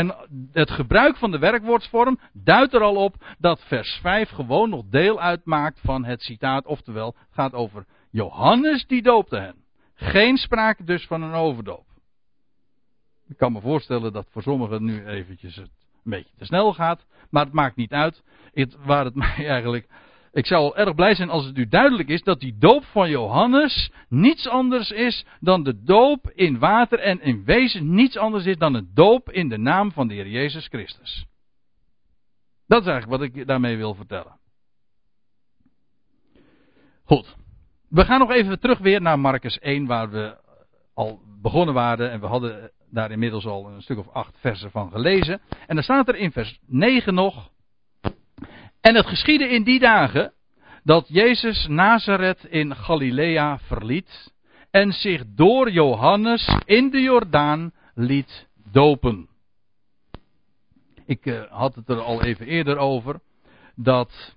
En 0.00 0.14
het 0.52 0.70
gebruik 0.70 1.16
van 1.16 1.30
de 1.30 1.38
werkwoordsvorm 1.38 2.18
duidt 2.32 2.74
er 2.74 2.82
al 2.82 2.96
op 2.96 3.14
dat 3.38 3.64
vers 3.64 3.98
5 4.02 4.30
gewoon 4.30 4.70
nog 4.70 4.84
deel 4.90 5.20
uitmaakt 5.20 5.80
van 5.84 6.04
het 6.04 6.22
citaat. 6.22 6.66
Oftewel, 6.66 7.14
gaat 7.30 7.52
over 7.52 7.86
Johannes 8.10 8.86
die 8.86 9.02
doopte 9.02 9.36
hen. 9.36 9.54
Geen 9.94 10.36
sprake 10.36 10.84
dus 10.84 11.06
van 11.06 11.22
een 11.22 11.32
overdoop. 11.32 11.86
Ik 13.28 13.36
kan 13.36 13.52
me 13.52 13.60
voorstellen 13.60 14.12
dat 14.12 14.26
voor 14.30 14.42
sommigen 14.42 14.84
nu 14.84 15.06
eventjes 15.06 15.56
het 15.56 15.70
een 16.04 16.10
beetje 16.10 16.36
te 16.38 16.44
snel 16.44 16.72
gaat. 16.72 17.06
Maar 17.30 17.44
het 17.44 17.54
maakt 17.54 17.76
niet 17.76 17.92
uit. 17.92 18.22
Het, 18.52 18.76
waar 18.84 19.04
het 19.04 19.14
mij 19.24 19.48
eigenlijk. 19.48 19.88
Ik 20.32 20.46
zou 20.46 20.76
erg 20.76 20.94
blij 20.94 21.14
zijn 21.14 21.30
als 21.30 21.44
het 21.44 21.58
u 21.58 21.68
duidelijk 21.68 22.08
is 22.08 22.22
dat 22.22 22.40
die 22.40 22.56
doop 22.58 22.84
van 22.84 23.10
Johannes 23.10 23.90
niets 24.08 24.48
anders 24.48 24.90
is 24.90 25.24
dan 25.40 25.62
de 25.62 25.82
doop 25.82 26.30
in 26.34 26.58
water 26.58 26.98
en 26.98 27.20
in 27.20 27.44
wezen 27.44 27.94
niets 27.94 28.16
anders 28.16 28.44
is 28.44 28.56
dan 28.56 28.74
een 28.74 28.90
doop 28.94 29.30
in 29.30 29.48
de 29.48 29.58
naam 29.58 29.92
van 29.92 30.08
de 30.08 30.14
Heer 30.14 30.28
Jezus 30.28 30.66
Christus. 30.66 31.26
Dat 32.66 32.80
is 32.80 32.86
eigenlijk 32.88 33.20
wat 33.20 33.34
ik 33.34 33.46
daarmee 33.46 33.76
wil 33.76 33.94
vertellen. 33.94 34.38
Goed. 37.04 37.36
We 37.88 38.04
gaan 38.04 38.18
nog 38.18 38.30
even 38.30 38.60
terug 38.60 38.78
weer 38.78 39.00
naar 39.00 39.18
Marcus 39.18 39.58
1 39.58 39.86
waar 39.86 40.10
we 40.10 40.36
al 40.94 41.20
begonnen 41.40 41.74
waren 41.74 42.10
en 42.10 42.20
we 42.20 42.26
hadden 42.26 42.70
daar 42.90 43.10
inmiddels 43.10 43.46
al 43.46 43.68
een 43.68 43.82
stuk 43.82 43.98
of 43.98 44.08
acht 44.08 44.36
versen 44.38 44.70
van 44.70 44.90
gelezen. 44.90 45.40
En 45.66 45.74
dan 45.74 45.84
staat 45.84 46.08
er 46.08 46.16
in 46.16 46.32
vers 46.32 46.58
9 46.66 47.14
nog. 47.14 47.50
En 48.80 48.94
het 48.94 49.06
geschiedde 49.06 49.48
in 49.48 49.62
die 49.62 49.78
dagen 49.78 50.32
dat 50.82 51.06
Jezus 51.08 51.66
Nazareth 51.66 52.44
in 52.44 52.76
Galilea 52.76 53.58
verliet 53.58 54.32
en 54.70 54.92
zich 54.92 55.22
door 55.26 55.70
Johannes 55.70 56.58
in 56.64 56.90
de 56.90 57.00
Jordaan 57.00 57.72
liet 57.94 58.48
dopen. 58.72 59.28
Ik 61.06 61.26
uh, 61.26 61.42
had 61.50 61.74
het 61.74 61.88
er 61.88 62.00
al 62.00 62.22
even 62.22 62.46
eerder 62.46 62.76
over 62.76 63.20
dat 63.74 64.36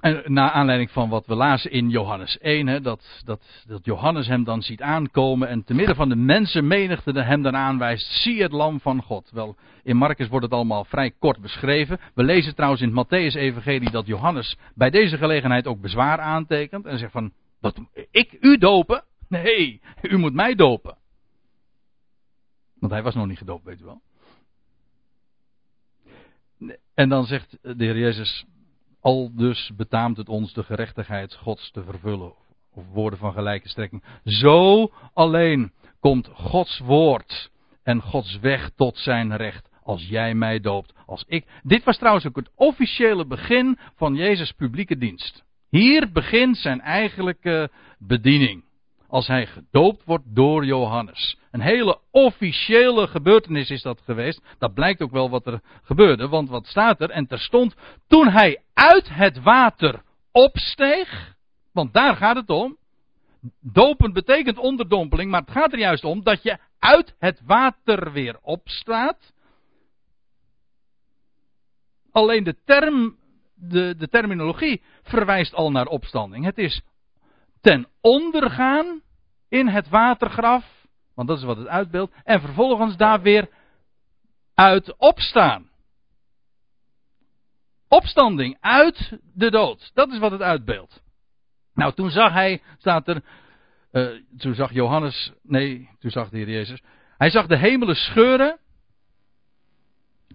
En 0.00 0.22
na 0.32 0.50
aanleiding 0.50 0.90
van 0.90 1.08
wat 1.08 1.26
we 1.26 1.34
lazen 1.34 1.70
in 1.70 1.90
Johannes 1.90 2.38
1, 2.38 2.66
hè, 2.66 2.80
dat, 2.80 3.22
dat, 3.24 3.62
dat 3.66 3.84
Johannes 3.84 4.26
hem 4.26 4.44
dan 4.44 4.62
ziet 4.62 4.82
aankomen 4.82 5.48
en 5.48 5.64
te 5.64 5.74
midden 5.74 5.96
van 5.96 6.08
de 6.08 6.16
mensenmenigte 6.16 7.12
hem 7.12 7.42
dan 7.42 7.56
aanwijst, 7.56 8.06
zie 8.06 8.42
het 8.42 8.52
lam 8.52 8.80
van 8.80 9.02
God. 9.02 9.30
Wel, 9.30 9.56
in 9.82 9.96
Marcus 9.96 10.28
wordt 10.28 10.44
het 10.44 10.54
allemaal 10.54 10.84
vrij 10.84 11.10
kort 11.18 11.40
beschreven. 11.40 12.00
We 12.14 12.22
lezen 12.22 12.54
trouwens 12.54 12.82
in 12.82 12.96
het 12.96 13.06
Matthäus-evangelie 13.06 13.90
dat 13.90 14.06
Johannes 14.06 14.56
bij 14.74 14.90
deze 14.90 15.16
gelegenheid 15.16 15.66
ook 15.66 15.80
bezwaar 15.80 16.18
aantekent 16.20 16.86
en 16.86 16.98
zegt 16.98 17.12
van, 17.12 17.32
dat, 17.60 17.80
ik 18.10 18.36
u 18.40 18.58
dopen? 18.58 19.04
Nee, 19.28 19.80
u 20.02 20.18
moet 20.18 20.34
mij 20.34 20.54
dopen. 20.54 20.96
Want 22.78 22.92
hij 22.92 23.02
was 23.02 23.14
nog 23.14 23.26
niet 23.26 23.38
gedoopt, 23.38 23.64
weet 23.64 23.80
u 23.80 23.84
wel. 23.84 24.00
En 26.94 27.08
dan 27.08 27.24
zegt 27.24 27.58
de 27.62 27.84
Heer 27.84 27.98
Jezus, 27.98 28.44
al 29.06 29.30
dus 29.34 29.70
betaamt 29.76 30.16
het 30.16 30.28
ons 30.28 30.52
de 30.52 30.62
gerechtigheid 30.62 31.34
Gods 31.34 31.70
te 31.70 31.82
vervullen. 31.82 32.32
Of 32.74 32.84
woorden 32.92 33.18
van 33.18 33.32
gelijke 33.32 33.68
strekking. 33.68 34.04
Zo 34.24 34.90
alleen 35.12 35.72
komt 36.00 36.28
Gods 36.32 36.78
woord 36.78 37.50
en 37.82 38.02
Gods 38.02 38.38
weg 38.38 38.70
tot 38.76 38.98
zijn 38.98 39.36
recht. 39.36 39.68
Als 39.82 40.08
jij 40.08 40.34
mij 40.34 40.60
doopt, 40.60 40.94
als 41.06 41.24
ik. 41.26 41.46
Dit 41.62 41.84
was 41.84 41.98
trouwens 41.98 42.26
ook 42.26 42.36
het 42.36 42.50
officiële 42.54 43.26
begin 43.26 43.78
van 43.96 44.14
Jezus' 44.14 44.52
publieke 44.52 44.96
dienst. 44.96 45.44
Hier 45.70 46.12
begint 46.12 46.56
zijn 46.56 46.80
eigenlijke 46.80 47.70
bediening 47.98 48.65
als 49.08 49.26
hij 49.26 49.46
gedoopt 49.46 50.04
wordt 50.04 50.24
door 50.26 50.64
Johannes. 50.64 51.38
Een 51.50 51.60
hele 51.60 52.00
officiële 52.10 53.06
gebeurtenis 53.06 53.70
is 53.70 53.82
dat 53.82 54.00
geweest. 54.04 54.42
Dat 54.58 54.74
blijkt 54.74 55.02
ook 55.02 55.10
wel 55.10 55.30
wat 55.30 55.46
er 55.46 55.60
gebeurde, 55.82 56.28
want 56.28 56.48
wat 56.48 56.66
staat 56.66 57.00
er? 57.00 57.10
En 57.10 57.26
terstond, 57.26 57.74
toen 58.06 58.28
hij 58.28 58.62
uit 58.74 59.08
het 59.08 59.42
water 59.42 60.02
opsteeg, 60.32 61.34
want 61.72 61.92
daar 61.92 62.16
gaat 62.16 62.36
het 62.36 62.50
om. 62.50 62.76
Dopen 63.60 64.12
betekent 64.12 64.58
onderdompeling, 64.58 65.30
maar 65.30 65.40
het 65.40 65.50
gaat 65.50 65.72
er 65.72 65.78
juist 65.78 66.04
om 66.04 66.22
dat 66.22 66.42
je 66.42 66.58
uit 66.78 67.14
het 67.18 67.40
water 67.44 68.12
weer 68.12 68.38
opstaat. 68.42 69.32
Alleen 72.12 72.44
de 72.44 72.56
term, 72.64 73.16
de, 73.54 73.94
de 73.98 74.08
terminologie 74.08 74.82
verwijst 75.02 75.54
al 75.54 75.70
naar 75.70 75.86
opstanding. 75.86 76.44
Het 76.44 76.58
is 76.58 76.82
ten 77.66 77.86
ondergaan 78.00 79.02
in 79.48 79.68
het 79.68 79.88
watergraf, 79.88 80.86
want 81.14 81.28
dat 81.28 81.38
is 81.38 81.44
wat 81.44 81.56
het 81.56 81.66
uitbeeldt, 81.66 82.14
en 82.24 82.40
vervolgens 82.40 82.96
daar 82.96 83.22
weer 83.22 83.48
uit 84.54 84.96
opstaan. 84.96 85.68
Opstanding 87.88 88.56
uit 88.60 89.18
de 89.34 89.50
dood, 89.50 89.90
dat 89.94 90.12
is 90.12 90.18
wat 90.18 90.30
het 90.30 90.42
uitbeeldt. 90.42 91.02
Nou, 91.74 91.92
toen 91.92 92.10
zag 92.10 92.32
hij, 92.32 92.62
staat 92.78 93.08
er, 93.08 93.22
uh, 93.92 94.20
toen 94.38 94.54
zag 94.54 94.72
Johannes, 94.72 95.32
nee, 95.42 95.88
toen 95.98 96.10
zag 96.10 96.28
de 96.28 96.36
Heer 96.36 96.50
Jezus, 96.50 96.82
hij 97.18 97.30
zag 97.30 97.46
de 97.46 97.56
hemelen 97.56 97.96
scheuren 97.96 98.58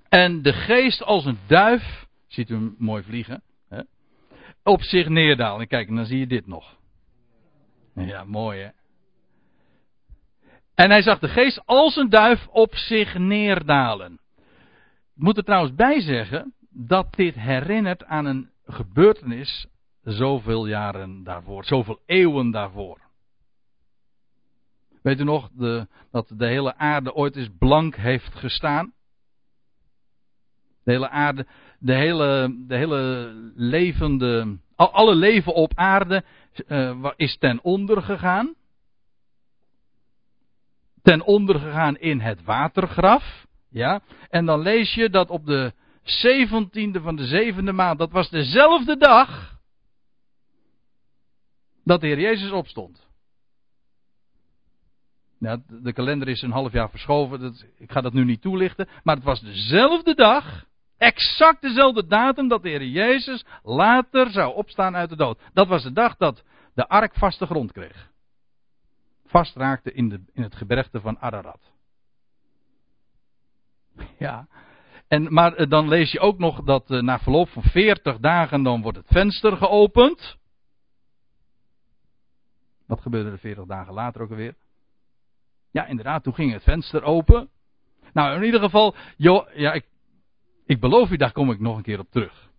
en 0.09 0.41
de 0.41 0.53
geest 0.53 1.03
als 1.03 1.25
een 1.25 1.39
duif, 1.47 2.05
ziet 2.27 2.49
u 2.49 2.53
hem 2.53 2.75
mooi 2.77 3.03
vliegen, 3.03 3.43
hè, 3.69 3.81
op 4.63 4.81
zich 4.81 5.07
neerdalen. 5.07 5.61
En 5.61 5.67
kijk, 5.67 5.87
en 5.87 5.95
dan 5.95 6.05
zie 6.05 6.19
je 6.19 6.27
dit 6.27 6.47
nog. 6.47 6.79
Ja, 7.93 8.23
mooi 8.23 8.61
hè. 8.61 8.69
En 10.75 10.89
hij 10.89 11.01
zag 11.01 11.19
de 11.19 11.27
geest 11.27 11.61
als 11.65 11.95
een 11.95 12.09
duif 12.09 12.47
op 12.47 12.75
zich 12.75 13.17
neerdalen. 13.17 14.19
Ik 15.15 15.27
moet 15.27 15.37
er 15.37 15.43
trouwens 15.43 15.75
bij 15.75 16.01
zeggen 16.01 16.53
dat 16.69 17.13
dit 17.13 17.35
herinnert 17.35 18.05
aan 18.05 18.25
een 18.25 18.49
gebeurtenis 18.65 19.67
zoveel 20.03 20.67
jaren 20.67 21.23
daarvoor, 21.23 21.65
zoveel 21.65 21.99
eeuwen 22.05 22.51
daarvoor. 22.51 22.99
Weet 25.01 25.19
u 25.19 25.23
nog 25.23 25.49
de, 25.53 25.87
dat 26.11 26.33
de 26.37 26.45
hele 26.45 26.75
aarde 26.75 27.13
ooit 27.13 27.35
eens 27.35 27.49
blank 27.59 27.95
heeft 27.95 28.35
gestaan? 28.35 28.93
De 30.83 30.91
hele 30.91 31.09
aarde, 31.09 31.45
de 31.79 31.93
hele, 31.93 32.55
de 32.67 32.75
hele 32.75 33.31
levende, 33.55 34.57
alle 34.89 35.15
leven 35.15 35.53
op 35.53 35.71
aarde 35.75 36.23
uh, 36.67 37.11
is 37.15 37.37
ten 37.37 37.63
onder 37.63 38.01
gegaan. 38.01 38.55
Ten 41.01 41.21
onder 41.23 41.59
gegaan 41.59 41.97
in 41.97 42.19
het 42.19 42.43
watergraf. 42.43 43.45
Ja, 43.69 44.01
en 44.29 44.45
dan 44.45 44.61
lees 44.61 44.93
je 44.93 45.09
dat 45.09 45.29
op 45.29 45.45
de 45.45 45.73
zeventiende 46.03 47.01
van 47.01 47.15
de 47.15 47.25
zevende 47.25 47.71
maand, 47.71 47.99
dat 47.99 48.11
was 48.11 48.29
dezelfde 48.29 48.97
dag, 48.97 49.59
dat 51.83 52.01
de 52.01 52.07
Heer 52.07 52.19
Jezus 52.19 52.51
opstond. 52.51 53.09
De 55.67 55.93
kalender 55.93 56.27
is 56.27 56.41
een 56.41 56.51
half 56.51 56.71
jaar 56.71 56.89
verschoven, 56.89 57.39
dat, 57.39 57.65
ik 57.77 57.91
ga 57.91 58.01
dat 58.01 58.13
nu 58.13 58.25
niet 58.25 58.41
toelichten, 58.41 58.87
maar 59.03 59.15
het 59.15 59.23
was 59.23 59.41
dezelfde 59.41 60.15
dag 60.15 60.65
Exact 61.01 61.61
dezelfde 61.61 62.07
datum 62.07 62.47
dat 62.47 62.61
de 62.61 62.69
Heer 62.69 62.83
Jezus 62.83 63.45
later 63.63 64.31
zou 64.31 64.55
opstaan 64.55 64.95
uit 64.95 65.09
de 65.09 65.15
dood. 65.15 65.39
Dat 65.53 65.67
was 65.67 65.83
de 65.83 65.91
dag 65.91 66.15
dat 66.15 66.43
de 66.73 66.87
ark 66.87 67.13
vaste 67.13 67.45
grond 67.45 67.71
kreeg. 67.71 68.09
Vast 69.25 69.55
raakte 69.55 69.91
in, 69.91 70.09
de, 70.09 70.23
in 70.33 70.43
het 70.43 70.55
gebergte 70.55 71.01
van 71.01 71.19
Ararat. 71.19 71.71
Ja. 74.17 74.47
En, 75.07 75.33
maar 75.33 75.53
eh, 75.53 75.69
dan 75.69 75.87
lees 75.87 76.11
je 76.11 76.19
ook 76.19 76.37
nog 76.37 76.63
dat 76.63 76.91
uh, 76.91 77.01
na 77.01 77.19
verloop 77.19 77.49
van 77.49 77.63
40 77.63 78.17
dagen 78.17 78.63
dan 78.63 78.81
wordt 78.81 78.97
het 78.97 79.07
venster 79.07 79.57
geopend. 79.57 80.37
Wat 82.87 83.01
gebeurde 83.01 83.31
er 83.31 83.39
40 83.39 83.65
dagen 83.65 83.93
later 83.93 84.21
ook 84.21 84.29
alweer? 84.29 84.55
Ja, 85.71 85.85
inderdaad, 85.85 86.23
toen 86.23 86.33
ging 86.33 86.51
het 86.51 86.63
venster 86.63 87.03
open. 87.03 87.49
Nou, 88.13 88.35
in 88.35 88.43
ieder 88.43 88.59
geval, 88.59 88.95
joh, 89.17 89.53
ja, 89.53 89.73
ik 89.73 89.85
ik 90.65 90.79
beloof 90.79 91.11
u, 91.11 91.17
daar 91.17 91.31
kom 91.31 91.51
ik 91.51 91.59
nog 91.59 91.77
een 91.77 91.83
keer 91.83 91.99
op 91.99 92.11
terug. 92.11 92.49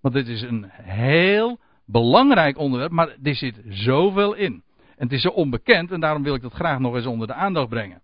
Want 0.00 0.14
dit 0.14 0.28
is 0.28 0.42
een 0.42 0.70
heel 0.72 1.58
belangrijk 1.86 2.58
onderwerp, 2.58 2.92
maar 2.92 3.16
er 3.22 3.34
zit 3.34 3.60
zoveel 3.68 4.34
in. 4.34 4.62
En 4.96 5.04
het 5.04 5.12
is 5.12 5.22
zo 5.22 5.28
onbekend 5.28 5.90
en 5.90 6.00
daarom 6.00 6.22
wil 6.22 6.34
ik 6.34 6.42
dat 6.42 6.52
graag 6.52 6.78
nog 6.78 6.94
eens 6.94 7.06
onder 7.06 7.26
de 7.26 7.32
aandacht 7.32 7.68
brengen. 7.68 8.02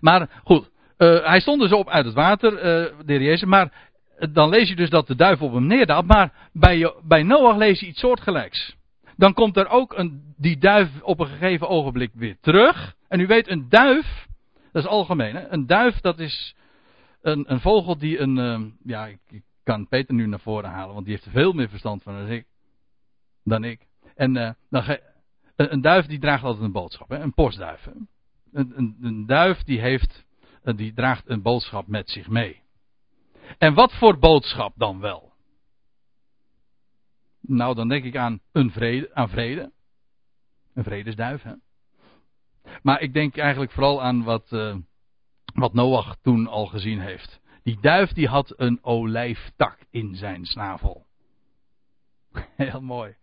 Maar 0.00 0.40
goed, 0.44 0.70
uh, 0.98 1.26
hij 1.26 1.40
stond 1.40 1.60
dus 1.60 1.72
op 1.72 1.88
uit 1.88 2.04
het 2.04 2.14
water, 2.14 2.52
uh, 2.52 2.60
de 3.04 3.12
heer 3.12 3.22
Jezus, 3.22 3.48
maar 3.48 3.72
uh, 4.18 4.28
dan 4.34 4.48
lees 4.48 4.68
je 4.68 4.76
dus 4.76 4.90
dat 4.90 5.06
de 5.06 5.14
duivel 5.14 5.46
op 5.46 5.52
hem 5.52 5.66
neerdaalt. 5.66 6.06
Maar 6.06 6.32
bij, 6.52 6.92
bij 7.02 7.22
Noach 7.22 7.56
lees 7.56 7.80
je 7.80 7.86
iets 7.86 8.00
soortgelijks. 8.00 8.76
Dan 9.16 9.34
komt 9.34 9.56
er 9.56 9.68
ook 9.68 9.98
een, 9.98 10.34
die 10.36 10.58
duif 10.58 10.88
op 11.02 11.20
een 11.20 11.26
gegeven 11.26 11.68
ogenblik 11.68 12.10
weer 12.14 12.36
terug. 12.40 12.94
En 13.08 13.20
u 13.20 13.26
weet, 13.26 13.48
een 13.48 13.66
duif, 13.68 14.26
dat 14.72 14.82
is 14.82 14.88
algemeen, 14.88 15.34
hè? 15.34 15.48
een 15.48 15.66
duif 15.66 16.00
dat 16.00 16.18
is 16.18 16.54
een, 17.20 17.52
een 17.52 17.60
vogel 17.60 17.98
die 17.98 18.18
een. 18.18 18.36
Uh, 18.36 18.66
ja, 18.84 19.06
ik, 19.06 19.42
kan 19.62 19.88
Peter 19.88 20.14
nu 20.14 20.26
naar 20.26 20.40
voren 20.40 20.70
halen, 20.70 20.94
want 20.94 21.04
die 21.04 21.14
heeft 21.14 21.26
er 21.26 21.32
veel 21.32 21.52
meer 21.52 21.68
verstand 21.68 22.02
van 22.02 22.14
dan 22.14 22.28
ik. 22.28 22.46
Dan 23.44 23.64
ik. 23.64 23.86
En 24.14 24.36
uh, 24.36 24.50
dan 24.70 24.84
een, 25.56 25.72
een, 25.72 25.80
duif 25.80 26.06
die 26.06 26.18
draagt 26.18 26.44
altijd 26.44 26.64
een 26.64 26.72
boodschap, 26.72 27.08
hè? 27.08 27.18
een 27.18 27.34
postduif. 27.34 27.84
Hè? 27.84 27.92
Een, 28.52 28.72
een, 28.76 28.96
een, 29.00 29.26
duif 29.26 29.62
die, 29.62 29.80
heeft, 29.80 30.24
uh, 30.64 30.76
die 30.76 30.92
draagt 30.92 31.28
een 31.28 31.42
boodschap 31.42 31.86
met 31.86 32.10
zich 32.10 32.28
mee. 32.28 32.62
En 33.58 33.74
wat 33.74 33.92
voor 33.92 34.18
boodschap 34.18 34.72
dan 34.76 35.00
wel? 35.00 35.32
Nou, 37.40 37.74
dan 37.74 37.88
denk 37.88 38.04
ik 38.04 38.16
aan, 38.16 38.40
een 38.52 38.70
vrede, 38.70 39.14
aan 39.14 39.28
vrede. 39.28 39.72
Een 40.74 40.84
vredesduif, 40.84 41.42
hè? 41.42 41.52
Maar 42.82 43.00
ik 43.00 43.12
denk 43.12 43.36
eigenlijk 43.36 43.72
vooral 43.72 44.02
aan 44.02 44.22
wat, 44.22 44.52
uh, 44.52 44.76
wat 45.54 45.74
Noach 45.74 46.16
toen 46.22 46.46
al 46.46 46.66
gezien 46.66 47.00
heeft. 47.00 47.40
Die 47.62 47.78
duif 47.80 48.12
die 48.12 48.28
had 48.28 48.54
een 48.56 48.78
olijftak 48.82 49.78
in 49.90 50.14
zijn 50.14 50.44
snavel. 50.44 51.06
Heel 52.56 52.80
mooi. 52.80 53.14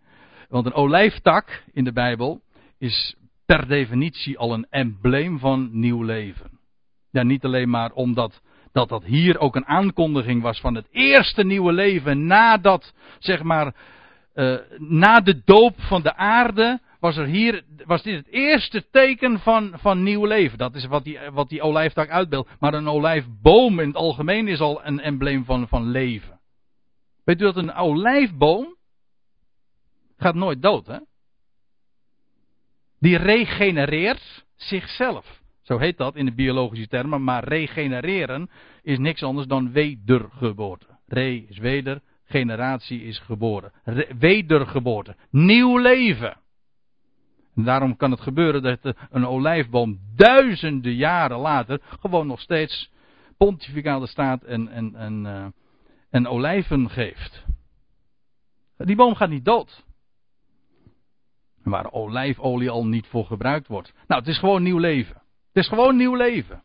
Want 0.50 0.66
een 0.66 0.74
olijftak 0.74 1.64
in 1.72 1.84
de 1.84 1.94
Bijbel 1.94 2.42
is 2.78 3.16
per 3.46 3.68
definitie 3.68 4.38
al 4.38 4.54
een 4.54 4.68
embleem 4.70 5.40
van 5.40 5.70
nieuw 5.72 6.04
leven. 6.04 6.60
Ja, 7.12 7.24
niet 7.24 7.46
alleen 7.46 7.70
maar 7.70 7.92
omdat 7.92 8.42
dat, 8.72 8.90
dat 8.90 9.04
hier 9.04 9.40
ook 9.40 9.56
een 9.56 9.66
aankondiging 9.66 10.42
was 10.42 10.60
van 10.60 10.76
het 10.76 10.88
eerste 10.92 11.44
nieuwe 11.44 11.74
leven 11.74 12.26
nadat, 12.26 12.94
zeg 13.20 13.44
maar, 13.44 13.76
uh, 14.34 14.58
na 14.78 15.20
de 15.20 15.42
doop 15.46 15.74
van 15.78 16.02
de 16.02 16.16
aarde 16.16 16.80
was 17.00 17.18
er 17.18 17.26
hier, 17.26 17.64
was 17.86 18.04
dit 18.04 18.16
het 18.16 18.28
eerste 18.28 18.90
teken 18.92 19.40
van, 19.40 19.74
van 19.76 20.04
nieuw 20.04 20.26
leven. 20.26 20.58
Dat 20.58 20.76
is 20.76 20.86
wat 20.86 21.04
die, 21.04 21.20
wat 21.34 21.50
die 21.50 21.62
olijftak 21.62 22.10
uitbeeldt. 22.10 22.50
Maar 22.60 22.74
een 22.74 22.88
olijfboom 22.88 23.80
in 23.80 23.88
het 23.88 23.98
algemeen 23.98 24.48
is 24.48 24.60
al 24.60 24.86
een 24.86 25.00
embleem 25.00 25.46
van, 25.46 25.68
van 25.68 25.90
leven. 25.90 26.40
Weet 27.24 27.42
u 27.42 27.44
dat 27.44 27.56
een 27.56 27.74
olijfboom 27.74 28.76
gaat 30.18 30.36
nooit 30.36 30.62
dood, 30.62 30.88
hè? 30.88 30.98
Die 33.00 33.18
regenereert 33.18 34.46
zichzelf. 34.56 35.42
Zo 35.62 35.78
heet 35.78 35.98
dat 35.98 36.16
in 36.16 36.26
de 36.26 36.34
biologische 36.34 36.88
termen. 36.88 37.24
Maar 37.24 37.44
regenereren 37.44 38.50
is 38.82 38.98
niks 38.98 39.24
anders 39.24 39.48
dan 39.48 39.72
wedergeboorte. 39.72 40.86
Re 41.08 41.46
is 41.48 41.58
weder, 41.58 42.02
generatie 42.26 43.04
is 43.04 43.20
geboren. 43.20 43.72
Re, 43.84 44.08
wedergeboorte. 44.20 45.16
Nieuw 45.30 45.78
leven. 45.78 46.38
En 47.58 47.64
daarom 47.64 47.96
kan 47.96 48.12
het 48.12 48.22
gebeuren 48.22 48.62
dat 48.62 48.96
een 49.10 49.26
olijfboom 49.26 50.00
duizenden 50.16 50.94
jaren 50.96 51.38
later 51.38 51.82
gewoon 52.00 52.28
nog 52.28 52.40
steeds 52.40 52.92
pontificale 53.38 54.08
staat 54.08 54.44
en, 54.44 54.68
en, 54.68 54.96
en, 54.96 55.26
uh, 55.26 55.46
en 56.10 56.28
olijven 56.28 56.90
geeft. 56.90 57.44
Die 58.78 58.96
boom 58.96 59.16
gaat 59.16 59.30
niet 59.30 59.46
dood. 59.46 59.86
Waar 61.64 61.92
olijfolie 61.92 62.70
al 62.70 62.86
niet 62.86 63.08
voor 63.08 63.26
gebruikt 63.26 63.68
wordt. 63.68 63.94
Nou, 64.08 64.20
het 64.22 64.30
is 64.30 64.40
gewoon 64.40 64.64
nieuw 64.64 64.78
leven. 64.78 65.16
Het 65.54 65.64
is 65.64 65.68
gewoon 65.68 65.96
nieuw 65.98 66.16
leven. 66.16 66.64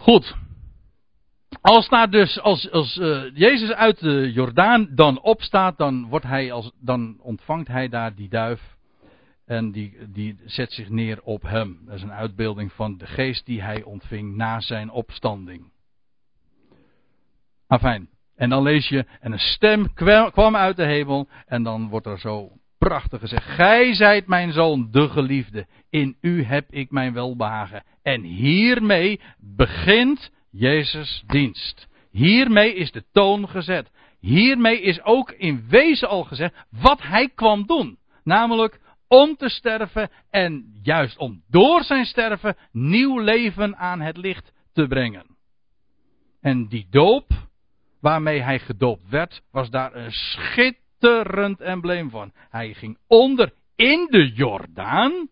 Goed. 0.00 0.36
Als 1.60 1.88
daar 1.88 2.10
dus, 2.10 2.40
als, 2.40 2.70
als 2.70 2.96
uh, 2.96 3.22
Jezus 3.34 3.70
uit 3.70 4.00
de 4.00 4.32
Jordaan 4.32 4.88
dan 4.94 5.20
opstaat, 5.20 5.78
dan, 5.78 6.06
wordt 6.08 6.26
hij 6.26 6.52
als, 6.52 6.72
dan 6.80 7.16
ontvangt 7.20 7.68
hij 7.68 7.88
daar 7.88 8.14
die 8.14 8.28
duif 8.28 8.76
en 9.48 9.70
die, 9.70 9.96
die 10.08 10.36
zet 10.44 10.72
zich 10.72 10.88
neer 10.88 11.22
op 11.22 11.42
hem. 11.42 11.78
Dat 11.84 11.94
is 11.94 12.02
een 12.02 12.12
uitbeelding 12.12 12.72
van 12.72 12.98
de 12.98 13.06
geest 13.06 13.46
die 13.46 13.62
hij 13.62 13.82
ontving 13.82 14.36
na 14.36 14.60
zijn 14.60 14.90
opstanding. 14.90 15.72
Afijn. 17.66 18.08
En 18.36 18.48
dan 18.48 18.62
lees 18.62 18.88
je, 18.88 19.06
en 19.20 19.32
een 19.32 19.38
stem 19.38 19.94
kwam 20.32 20.56
uit 20.56 20.76
de 20.76 20.84
hemel. 20.84 21.28
En 21.46 21.62
dan 21.62 21.88
wordt 21.88 22.06
er 22.06 22.18
zo 22.18 22.52
prachtig 22.78 23.20
gezegd: 23.20 23.44
Gij 23.44 23.94
zijt 23.94 24.26
mijn 24.26 24.52
zoon, 24.52 24.88
de 24.90 25.08
geliefde. 25.08 25.66
In 25.90 26.16
u 26.20 26.42
heb 26.42 26.70
ik 26.70 26.90
mijn 26.90 27.12
welbehagen. 27.12 27.84
En 28.02 28.22
hiermee 28.22 29.20
begint 29.38 30.30
Jezus' 30.50 31.22
dienst. 31.26 31.88
Hiermee 32.10 32.74
is 32.74 32.90
de 32.90 33.04
toon 33.12 33.48
gezet. 33.48 33.90
Hiermee 34.20 34.80
is 34.80 35.02
ook 35.02 35.30
in 35.30 35.64
wezen 35.68 36.08
al 36.08 36.24
gezegd 36.24 36.54
wat 36.70 37.02
hij 37.02 37.28
kwam 37.34 37.66
doen. 37.66 37.98
Namelijk 38.24 38.80
om 39.08 39.36
te 39.36 39.48
sterven 39.48 40.10
en 40.30 40.78
juist 40.82 41.18
om 41.18 41.42
door 41.48 41.82
zijn 41.82 42.04
sterven 42.04 42.56
nieuw 42.72 43.18
leven 43.18 43.76
aan 43.76 44.00
het 44.00 44.16
licht 44.16 44.52
te 44.72 44.86
brengen. 44.86 45.36
En 46.40 46.66
die 46.66 46.86
doop 46.90 47.30
waarmee 48.00 48.40
hij 48.40 48.58
gedoopt 48.58 49.08
werd, 49.08 49.42
was 49.50 49.70
daar 49.70 49.94
een 49.94 50.12
schitterend 50.12 51.60
embleem 51.60 52.10
van. 52.10 52.32
Hij 52.50 52.74
ging 52.74 52.98
onder 53.06 53.52
in 53.76 54.06
de 54.10 54.32
Jordaan, 54.32 55.28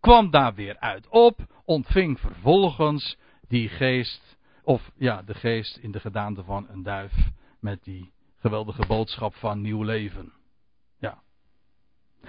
kwam 0.00 0.30
daar 0.30 0.54
weer 0.54 0.78
uit 0.78 1.08
op, 1.08 1.38
ontving 1.64 2.20
vervolgens 2.20 3.16
die 3.48 3.68
geest, 3.68 4.36
of 4.62 4.90
ja, 4.96 5.22
de 5.22 5.34
geest 5.34 5.76
in 5.76 5.92
de 5.92 6.00
gedaante 6.00 6.44
van 6.44 6.68
een 6.68 6.82
duif, 6.82 7.12
met 7.60 7.84
die 7.84 8.12
geweldige 8.38 8.86
boodschap 8.86 9.34
van 9.34 9.60
nieuw 9.60 9.82
leven. 9.82 10.32
Ja. 10.98 11.22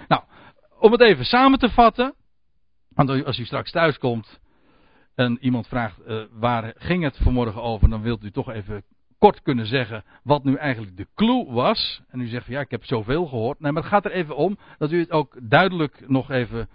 Nou, 0.08 0.22
om 0.78 0.92
het 0.92 1.00
even 1.00 1.24
samen 1.24 1.58
te 1.58 1.70
vatten, 1.70 2.14
want 2.88 3.24
als 3.24 3.38
u 3.38 3.44
straks 3.44 3.70
thuis 3.70 3.98
komt 3.98 4.40
en 5.14 5.38
iemand 5.40 5.66
vraagt 5.66 6.00
uh, 6.06 6.22
waar 6.32 6.72
ging 6.76 7.02
het 7.02 7.16
vanmorgen 7.16 7.62
over, 7.62 7.88
dan 7.88 8.02
wilt 8.02 8.24
u 8.24 8.30
toch 8.30 8.50
even 8.50 8.84
kort 9.18 9.42
kunnen 9.42 9.66
zeggen 9.66 10.04
wat 10.22 10.44
nu 10.44 10.54
eigenlijk 10.54 10.96
de 10.96 11.06
clue 11.14 11.46
was. 11.52 12.00
En 12.08 12.20
u 12.20 12.26
zegt 12.26 12.44
van 12.44 12.54
ja, 12.54 12.60
ik 12.60 12.70
heb 12.70 12.84
zoveel 12.84 13.26
gehoord. 13.26 13.60
Nee, 13.60 13.72
maar 13.72 13.82
het 13.82 13.90
gaat 13.90 14.04
er 14.04 14.10
even 14.10 14.36
om 14.36 14.58
dat 14.78 14.92
u 14.92 14.98
het 14.98 15.10
ook 15.10 15.36
duidelijk 15.42 16.08
nog 16.08 16.30
even 16.30 16.68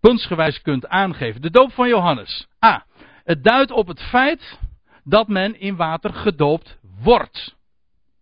puntsgewijs 0.00 0.62
kunt 0.62 0.88
aangeven. 0.88 1.42
De 1.42 1.50
doop 1.50 1.72
van 1.72 1.88
Johannes. 1.88 2.48
A. 2.64 2.84
Het 3.24 3.44
duidt 3.44 3.70
op 3.70 3.86
het 3.86 4.02
feit 4.02 4.58
dat 5.04 5.28
men 5.28 5.60
in 5.60 5.76
water 5.76 6.12
gedoopt 6.12 6.78
wordt. 7.02 7.56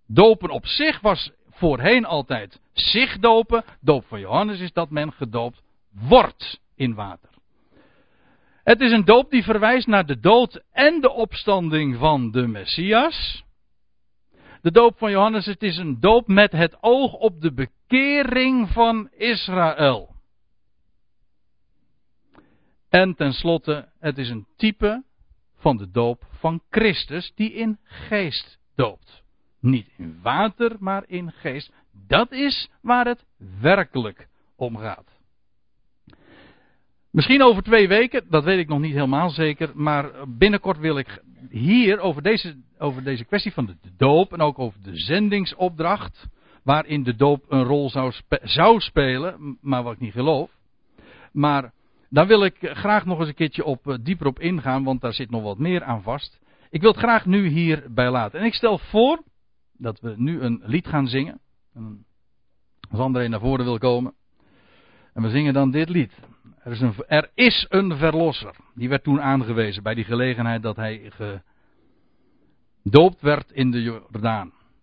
Dopen 0.07 0.51
op 0.51 0.66
zich 0.66 1.01
was 1.01 1.31
voorheen 1.59 2.04
altijd 2.04 2.61
zich 2.72 3.18
dopen. 3.18 3.64
Doop 3.80 4.04
van 4.06 4.20
Johannes 4.20 4.61
is 4.61 4.72
dat 4.72 4.90
men 4.90 5.12
gedoopt 5.12 5.62
wordt 5.90 6.61
in 6.74 6.94
water. 6.94 7.28
Het 8.62 8.80
is 8.80 8.92
een 8.92 9.04
doop 9.04 9.30
die 9.30 9.42
verwijst 9.42 9.86
naar 9.86 10.06
de 10.06 10.20
dood 10.20 10.62
en 10.72 11.00
de 11.00 11.11
opstanding 11.11 11.96
van 11.96 12.30
de 12.30 12.46
Messias. 12.46 13.44
De 14.62 14.70
doop 14.70 14.98
van 14.98 15.11
Johannes, 15.11 15.46
het 15.46 15.62
is 15.62 15.76
een 15.76 16.00
doop 16.00 16.26
met 16.26 16.52
het 16.52 16.76
oog 16.80 17.12
op 17.12 17.40
de 17.40 17.52
bekering 17.52 18.68
van 18.68 19.09
Israël. 19.11 20.16
En 22.88 23.14
tenslotte, 23.14 23.88
het 23.98 24.18
is 24.18 24.28
een 24.28 24.46
type 24.56 25.04
van 25.56 25.76
de 25.76 25.90
doop 25.90 26.26
van 26.30 26.62
Christus 26.70 27.32
die 27.34 27.52
in 27.52 27.78
geest 27.82 28.59
doopt. 28.74 29.22
Niet 29.61 29.88
in 29.96 30.18
water, 30.22 30.76
maar 30.78 31.04
in 31.06 31.32
geest. 31.32 31.72
Dat 32.06 32.32
is 32.32 32.70
waar 32.80 33.06
het 33.06 33.24
werkelijk 33.61 34.28
om 34.56 34.76
gaat. 34.76 35.18
Misschien 37.11 37.42
over 37.42 37.62
twee 37.62 37.88
weken, 37.88 38.24
dat 38.28 38.44
weet 38.44 38.59
ik 38.59 38.68
nog 38.68 38.80
niet 38.80 38.92
helemaal 38.92 39.30
zeker. 39.30 39.70
Maar 39.74 40.11
binnenkort 40.28 40.78
wil 40.78 40.98
ik 40.98 41.22
hier 41.50 41.98
over 41.98 42.22
deze, 42.22 42.56
over 42.78 43.04
deze 43.04 43.24
kwestie 43.24 43.52
van 43.52 43.66
de 43.66 43.76
doop 43.96 44.32
en 44.32 44.40
ook 44.40 44.59
over 44.59 44.82
de 44.82 44.96
zendingsopdracht. 44.96 46.26
Waarin 46.62 47.02
de 47.02 47.16
doop 47.16 47.44
een 47.48 47.64
rol 47.64 47.90
zou, 47.90 48.12
zou 48.42 48.80
spelen, 48.80 49.59
maar 49.61 49.82
wat 49.82 49.92
ik 49.92 50.00
niet 50.00 50.12
geloof. 50.12 50.50
Maar 51.32 51.72
daar 52.11 52.26
wil 52.26 52.44
ik 52.44 52.56
graag 52.61 53.04
nog 53.04 53.18
eens 53.18 53.28
een 53.28 53.34
keertje 53.34 53.64
op, 53.64 53.88
eh, 53.88 53.94
dieper 54.00 54.26
op 54.26 54.40
ingaan, 54.40 54.84
want 54.84 55.00
daar 55.00 55.12
zit 55.12 55.30
nog 55.30 55.42
wat 55.42 55.59
meer 55.59 55.82
aan 55.82 56.02
vast. 56.02 56.40
Ik 56.70 56.80
wil 56.80 56.90
het 56.90 57.00
graag 57.00 57.26
nu 57.26 57.48
hierbij 57.48 58.11
laten. 58.11 58.40
En 58.40 58.46
ik 58.46 58.54
stel 58.54 58.78
voor 58.78 59.22
dat 59.79 60.01
we 60.01 60.14
nu 60.16 60.41
een 60.41 60.62
lied 60.64 60.87
gaan 60.87 61.07
zingen. 61.07 61.41
Als 62.91 63.01
André 63.01 63.29
naar 63.29 63.41
voren 63.41 63.64
wil 63.64 63.79
komen. 63.79 64.14
En 65.14 65.22
we 65.22 65.31
zingen 65.31 65.53
dan 65.53 65.70
dit 65.70 65.89
lied. 65.89 66.12
Er 66.59 66.72
is, 66.72 66.81
een, 66.81 66.95
er 67.07 67.31
is 67.35 67.66
een 67.68 67.97
verlosser. 67.97 68.57
Die 68.74 68.89
werd 68.89 69.03
toen 69.03 69.20
aangewezen 69.20 69.83
bij 69.83 69.95
die 69.95 70.05
gelegenheid 70.05 70.62
dat 70.62 70.76
hij 70.76 71.11
gedoopt 72.83 73.20
werd 73.20 73.53
in 73.53 73.70
de 73.70 73.83
Jordaan. 73.83 74.53